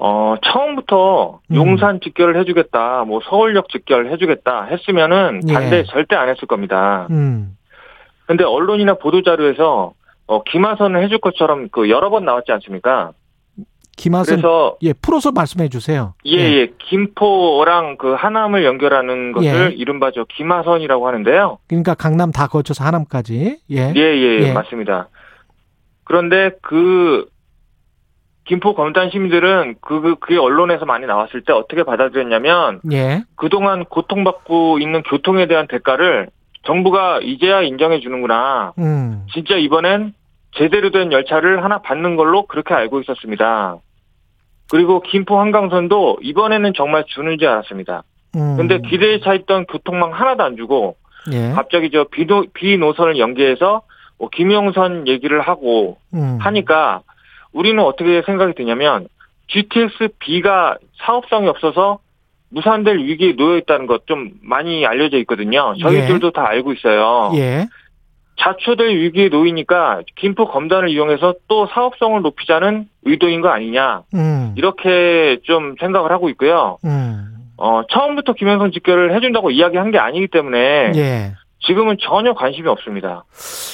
[0.03, 1.55] 어, 처음부터 음.
[1.55, 5.53] 용산 직결을 해주겠다, 뭐 서울역 직결 해주겠다 했으면은 예.
[5.53, 7.07] 반대 절대 안 했을 겁니다.
[7.11, 7.55] 음.
[8.26, 9.93] 근데 언론이나 보도 자료에서
[10.26, 13.11] 어, 김하선을 해줄 것처럼 그 여러 번 나왔지 않습니까?
[13.97, 16.15] 김하선 그래서 예 풀어서 말씀해 주세요.
[16.26, 19.76] 예, 예, 김포랑 그 하남을 연결하는 것을 예.
[19.76, 21.59] 이른바 저 김하선이라고 하는데요.
[21.68, 23.59] 그러니까 강남 다 거쳐서 하남까지.
[23.69, 23.93] 예.
[23.95, 24.53] 예, 예, 예.
[24.53, 25.09] 맞습니다.
[26.11, 27.25] 그런데 그
[28.43, 33.23] 김포 검단 시민들은 그, 그, 그게 언론에서 많이 나왔을 때 어떻게 받아들였냐면 예.
[33.38, 36.27] 그동안 고통받고 있는 교통에 대한 대가를
[36.63, 38.73] 정부가 이제야 인정해 주는구나.
[38.77, 39.25] 음.
[39.33, 40.13] 진짜 이번엔
[40.57, 43.77] 제대로 된 열차를 하나 받는 걸로 그렇게 알고 있었습니다.
[44.69, 48.03] 그리고 김포 한강선도 이번에는 정말 주는 줄 알았습니다.
[48.35, 48.57] 음.
[48.57, 50.97] 근데 기대에 차 있던 교통망 하나도 안 주고
[51.31, 51.51] 예.
[51.51, 53.83] 갑자기 저 비노, 비노선을 연계해서
[54.22, 56.38] 뭐 김영선 얘기를 하고 음.
[56.39, 57.02] 하니까
[57.53, 59.07] 우리는 어떻게 생각이 드냐면
[59.48, 61.98] GTX B가 사업성이 없어서
[62.49, 65.73] 무산될 위기에 놓여 있다는 것 좀 많이 알려져 있거든요.
[65.81, 67.31] 저희들도 다 알고 있어요.
[67.35, 67.65] 예.
[68.38, 74.53] 자초될 위기에 놓이니까 김포 검단을 이용해서 또 사업성을 높이자는 의도인 거 아니냐 음.
[74.56, 76.77] 이렇게 좀 생각을 하고 있고요.
[76.85, 77.26] 음.
[77.57, 81.31] 어, 처음부터 김영선 직결을 해준다고 이야기한 게 아니기 때문에 예.
[81.65, 83.25] 지금은 전혀 관심이 없습니다.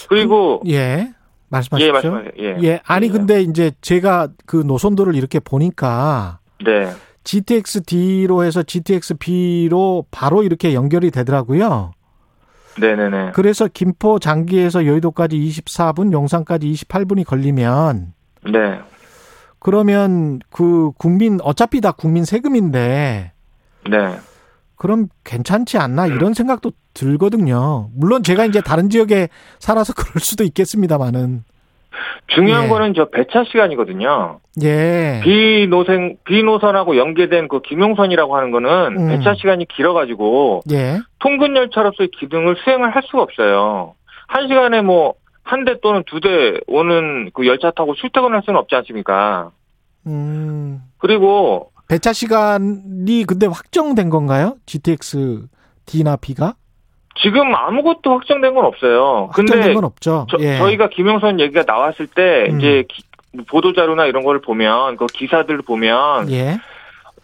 [0.10, 0.74] 그리고 예.
[0.74, 1.14] 예
[1.50, 1.94] 말씀하십시오.
[1.94, 2.32] 말씀하세요.
[2.40, 2.58] 예.
[2.64, 2.80] 예.
[2.86, 6.90] 아니 근데 이제 제가 그 노선도를 이렇게 보니까 네.
[7.24, 11.92] GTX D로 해서 GTX B로 바로 이렇게 연결이 되더라고요.
[12.80, 13.32] 네네네.
[13.34, 18.14] 그래서 김포 장기에서 여의도까지 24분, 용산까지 28분이 걸리면
[18.46, 18.80] 네.
[19.60, 23.32] 그러면 그 국민 어차피 다 국민 세금인데
[23.90, 24.20] 네.
[24.76, 27.90] 그럼 괜찮지 않나 이런 생각도 들거든요.
[27.96, 29.30] 물론 제가 이제 다른 지역에
[29.60, 31.44] 살아서 그럴 수도 있겠습니다만은
[32.28, 32.68] 중요한 예.
[32.70, 34.40] 거는 저 배차 시간이거든요.
[34.64, 35.22] 예.
[35.24, 39.08] 비노선 비노선하고 연계된 그 김용선이라고 하는 거는 음.
[39.10, 41.00] 배차 시간이 길어가지고 예.
[41.20, 43.94] 통근 열차로서의 기능을 수행을 할 수가 없어요.
[44.28, 45.14] 한 시간에 뭐
[45.50, 49.52] 한 대 또는 두 대 오는 그 열차 타고 출퇴근할 수는 없지 않습니까?
[50.06, 50.82] 음.
[50.98, 54.58] 그리고 배차 시간이 근데 확정된 건가요?
[54.66, 55.46] GTX
[55.86, 56.56] D나 B가?
[57.22, 59.26] 지금 아무것도 확정된 건 없어요.
[59.28, 60.28] 확정된 근데 건 없죠.
[60.30, 60.60] 저, 예.
[60.60, 62.58] 희가 김영선 얘기가 나왔을 때 음.
[62.60, 63.04] 이제 기-
[63.50, 66.58] 보도 자료나 이런 걸 보면 그 기사들 보면 예.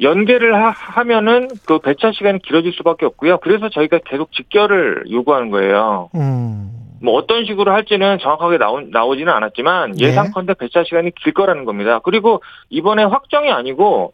[0.01, 3.37] 연계를 하, 면은그 배차 시간이 길어질 수밖에 없고요.
[3.39, 6.09] 그래서 저희가 계속 직결을 요구하는 거예요.
[6.15, 6.71] 음.
[7.01, 10.07] 뭐 어떤 식으로 할지는 정확하게 나오, 나오지는 않았지만 예.
[10.07, 11.99] 예상컨대 배차 시간이 길 거라는 겁니다.
[11.99, 14.13] 그리고 이번에 확정이 아니고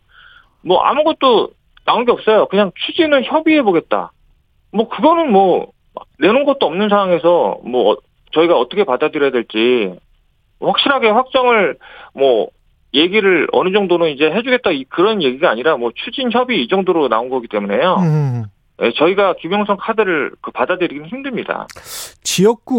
[0.61, 1.49] 뭐 아무것도
[1.85, 2.47] 나온 게 없어요.
[2.47, 4.11] 그냥 추진을 협의해 보겠다.
[4.71, 5.67] 뭐 그거는 뭐
[6.19, 7.97] 내놓은 것도 없는 상황에서 뭐 어-
[8.31, 9.93] 저희가 어떻게 받아들여야 될지
[10.59, 11.77] 확실하게 확정을
[12.13, 12.47] 뭐
[12.93, 17.29] 얘기를 어느 정도는 이제 해주겠다 이- 그런 얘기가 아니라 뭐 추진 협의 이 정도로 나온
[17.29, 17.95] 거기 때문에요.
[17.99, 18.43] 음.
[18.81, 21.67] 예, 저희가 김영선 카드를 그 받아들이기는 힘듭니다.
[22.23, 22.77] 지역구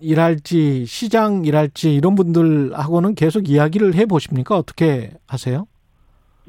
[0.00, 4.56] 의원이랄지 시장이랄지 이런 분들하고는 계속 이야기를 해 보십니까?
[4.56, 5.66] 어떻게 하세요?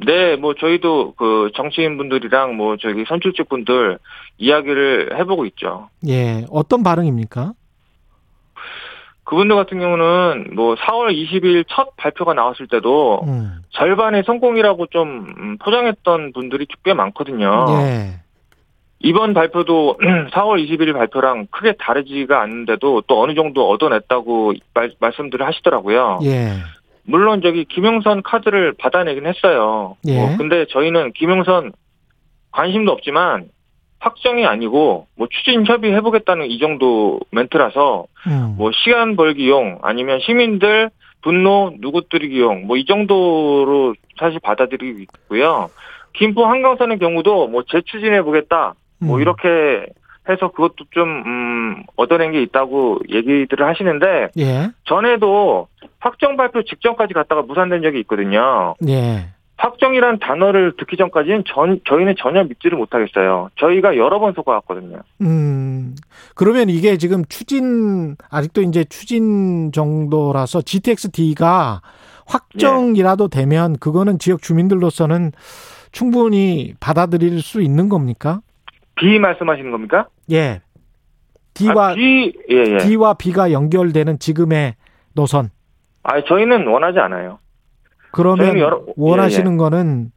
[0.06, 4.00] 네, 뭐 저희도 그 정치인 분들이랑 뭐 저기 선출직 분들
[4.38, 5.90] 이야기를 해보고 있죠.
[6.08, 7.54] 예, 어떤 반응입니까?
[9.24, 13.62] 그분들 같은 경우는 뭐 4월 20일 첫 발표가 나왔을 때도 음.
[13.70, 17.66] 절반의 성공이라고 좀 음, 포장했던 분들이 꽤 많거든요.
[17.70, 18.20] 예.
[19.00, 19.98] 이번 발표도
[20.34, 26.20] 4월 21일 발표랑 크게 다르지가 않는데도 또 어느 정도 얻어냈다고 말, 말씀들을 하시더라고요.
[26.24, 26.56] 예.
[27.12, 29.98] 물론 저기 김영선 카드를 받아내긴 했어요.
[30.08, 30.16] 예.
[30.16, 31.74] 뭐 근데 저희는 김영선
[32.52, 33.50] 관심도 없지만
[34.00, 38.56] 확정이 아니고 뭐 추진 협의 해보겠다는 이 정도 멘트라서 음.
[38.58, 40.90] 뭐 시간 벌기용 아니면 시민들
[41.22, 45.70] 분노 누구뜨리기용 뭐 이 정도로 사실 받아들이고 있고요.
[46.14, 49.22] 김포 한강선의 경우도 뭐 재추진해 보겠다 뭐 음.
[49.22, 49.86] 이렇게
[50.30, 54.72] 해서 그것도 좀 음, 얻어낸 게 있다고 얘기들을 하시는데 예.
[54.86, 55.68] 전에도
[56.00, 58.76] 확정 발표 직전까지 갔다가 무산된 적이 있거든요.
[58.88, 59.30] 예.
[59.58, 63.50] 확정이란 단어를 듣기 전까지는 전, 저희는 전혀 믿지를 못하겠어요.
[63.60, 65.02] 저희가 여러 번 속아왔거든요.
[65.22, 65.96] 음.
[66.34, 71.82] 그러면 이게 지금 추진 아직도 이제 추진 정도라서 GTX-D가
[72.26, 75.32] 확정이라도 되면 그거는 지역 주민들로서는
[75.92, 78.42] 충분히 받아들일 수 있는 겁니까?
[79.02, 80.08] B 말씀하시는 겁니까?
[80.32, 80.62] 예.
[81.56, 82.78] D와 아, B, 예, 예.
[82.78, 84.76] D와 B가 연결되는 지금의
[85.14, 85.50] 노선.
[86.04, 87.40] 아, 저희는 원하지 않아요.
[88.12, 90.12] 그러면 여러- 원하시는 예, 거는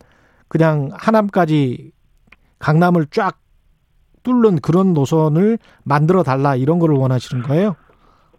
[0.48, 1.90] 그냥 하남까지
[2.58, 3.36] 강남을 쫙
[4.22, 7.76] 뚫는 그런 노선을 만들어 달라 이런 거를 원하시는 거예요?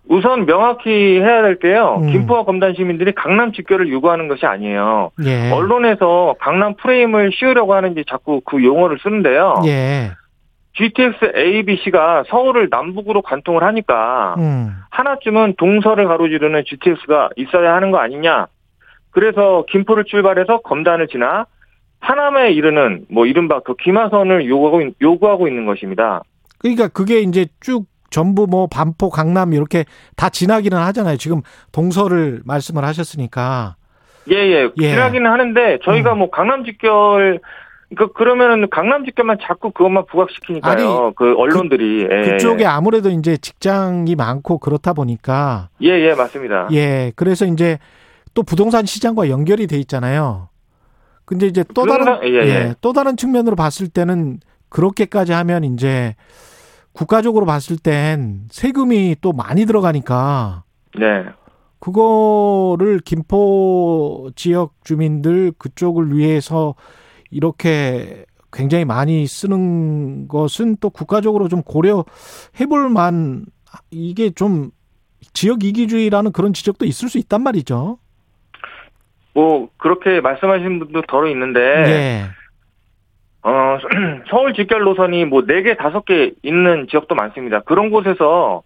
[0.08, 0.90] 우선 명확히
[1.20, 2.00] 해야 될 게요.
[2.02, 2.12] 음.
[2.12, 5.12] 김포와 검단 시민들이 강남 집결을 요구하는 것이 아니에요.
[5.26, 5.52] 예.
[5.52, 9.62] 언론에서 강남 프레임을 씌우려고 하는지 자꾸 그 용어를 쓰는데요.
[9.66, 10.12] 예.
[10.76, 14.76] GTX A, B, C가 서울을 남북으로 관통을 하니까 음.
[14.90, 18.48] 하나쯤은 동서를 가로지르는 GTX가 있어야 하는 거 아니냐.
[19.12, 21.46] 그래서 김포를 출발해서 검단을 지나
[22.02, 26.22] 하남에 이르는 뭐 이른바 그 기마선을 요구하고, 있- 요구하고 있는 것입니다.
[26.60, 29.86] 그러니까 그게 이제 쭉 전부 뭐 반포 강남 이렇게
[30.18, 31.18] 다 지나기는 하잖아요.
[31.18, 31.42] 지금
[31.72, 33.76] 동서를 말씀을 하셨으니까.
[34.32, 34.70] 예, 예.
[34.82, 34.90] 예.
[34.90, 36.20] 지나기는 하는데 저희가 음.
[36.20, 37.40] 뭐 강남 직결
[37.96, 40.72] 그 그러면은 강남 직결만 자꾸 그것만 부각시키니까요.
[41.06, 46.68] 아니, 그 언론들이 예, 그쪽에 아무래도 이제 직장이 많고 그렇다 보니까 예, 예, 맞습니다.
[46.72, 47.12] 예.
[47.16, 47.78] 그래서 이제
[48.34, 50.50] 또 부동산 시장과 연결이 돼 있잖아요.
[51.26, 52.76] 근데 이제 또 다른 부동산- 예, 예.
[52.82, 54.40] 또 다른 측면으로 봤을 때는
[54.70, 56.16] 그렇게까지 하면 이제
[56.92, 60.64] 국가적으로 봤을 땐 세금이 또 많이 들어가니까
[60.98, 61.26] 네.
[61.80, 66.74] 그거를 김포 지역 주민들 그쪽을 위해서
[67.32, 73.46] 이렇게 굉장히 많이 쓰는 것은 또 국가적으로 좀 고려해 볼 만
[73.92, 74.70] 이게 좀
[75.34, 77.98] 지역 이기주의라는 그런 지적도 있을 수 있단 말이죠.
[79.34, 82.22] 뭐 그렇게 말씀하시는 분도 더러 있는데 예.
[83.44, 83.78] 어,
[84.30, 87.60] 서울 직결 노선이 뭐 4개, 5개 있는 지역도 많습니다.
[87.62, 88.64] 그런 곳에서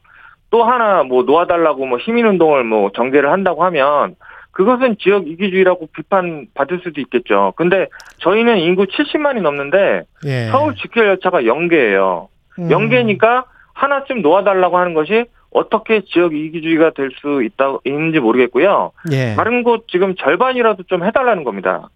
[0.52, 4.16] 또 하나 뭐 놓아달라고 뭐 시민운동을 뭐 전개를 한다고 하면
[4.60, 7.54] 그것은 지역 이기주의라고 비판받을 수도 있겠죠.
[7.56, 7.88] 근데
[8.18, 10.50] 저희는 인구 70만이 넘는데 예.
[10.52, 12.28] 서울 직결 열차가 연계예요.
[12.60, 12.70] 음.
[12.70, 18.92] 연계니까 하나쯤 놓아달라고 하는 것이 어떻게 지역 이기주의가 될 수 있다, 있는지 모르겠고요.
[19.14, 19.34] 예.
[19.36, 21.90] 다른 곳 지금 절반이라도 좀 해달라는 겁니다.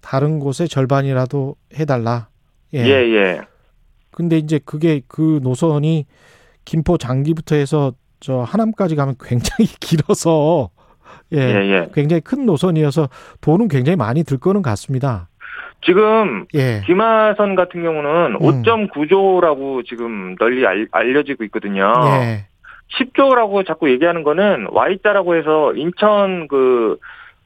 [0.00, 2.26] 다른 곳에 절반이라도 해달라.
[2.74, 3.40] 예, 예.
[4.10, 6.06] 근데 이제 그게 그 노선이
[6.64, 10.70] 김포 장기부터 해서 저 하남까지 가면 굉장히 길어서
[11.32, 11.88] 예, 예, 예.
[11.94, 13.08] 굉장히 큰 노선이어서
[13.40, 15.28] 돈은 굉장히 많이 들 거는 같습니다.
[15.84, 18.62] 지금 예, 기마선 같은 경우는 음.
[18.62, 21.92] 5.9조라고 지금 널리 알, 알려지고 있거든요.
[22.22, 22.46] 예,
[22.98, 26.96] 10조라고 자꾸 얘기하는 거는 Y자라고 해서 인천 그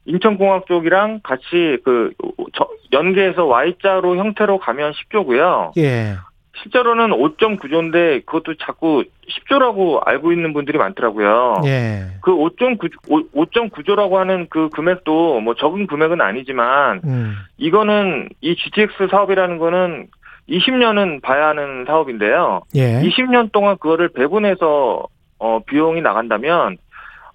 [0.05, 2.13] 인천공학 쪽이랑 같이 그
[2.55, 5.77] 저- 연계해서 Y자로 형태로 가면 10조고요.
[5.79, 6.15] 예,
[6.63, 11.63] 실제로는 5.9조인데 그것도 자꾸 10조라고 알고 있는 분들이 많더라고요.
[11.65, 19.09] 예, 그 5.9 5.9조라고 하는 그 금액도 뭐 적은 금액은 아니지만 음, 이거는 이 GTX
[19.11, 20.09] 사업이라는 거는
[20.49, 22.63] 20년은 봐야 하는 사업인데요.
[22.75, 25.07] 예, 20년 동안 그거를 배분해서
[25.39, 26.79] 어 비용이 나간다면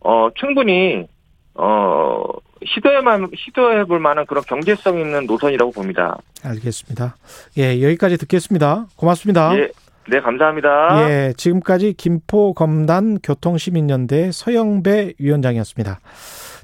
[0.02, 1.08] 어 충분히
[1.56, 2.24] 어
[2.66, 6.18] 시도해만 시도해 볼 만한 그런 경제성 있는 노선이라고 봅니다.
[6.44, 7.16] 알겠습니다.
[7.58, 8.88] 예, 여기까지 듣겠습니다.
[8.96, 9.58] 고맙습니다.
[9.58, 9.70] 예,
[10.10, 11.10] 네, 감사합니다.
[11.10, 16.00] 예, 지금까지 김포 검단 교통시민연대 서영배 위원장이었습니다.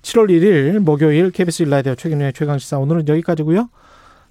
[0.01, 3.69] 7월 1일 목요일 KBS 일라디오 최경련의 최강시사 오늘은 여기까지고요.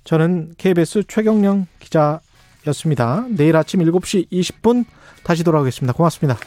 [0.05, 3.27] 저는 KBS 최경령 기자였습니다.
[3.31, 4.85] 내일 아침 7시 20분
[5.25, 5.93] 다시 돌아오겠습니다.
[5.95, 6.39] 고맙습니다.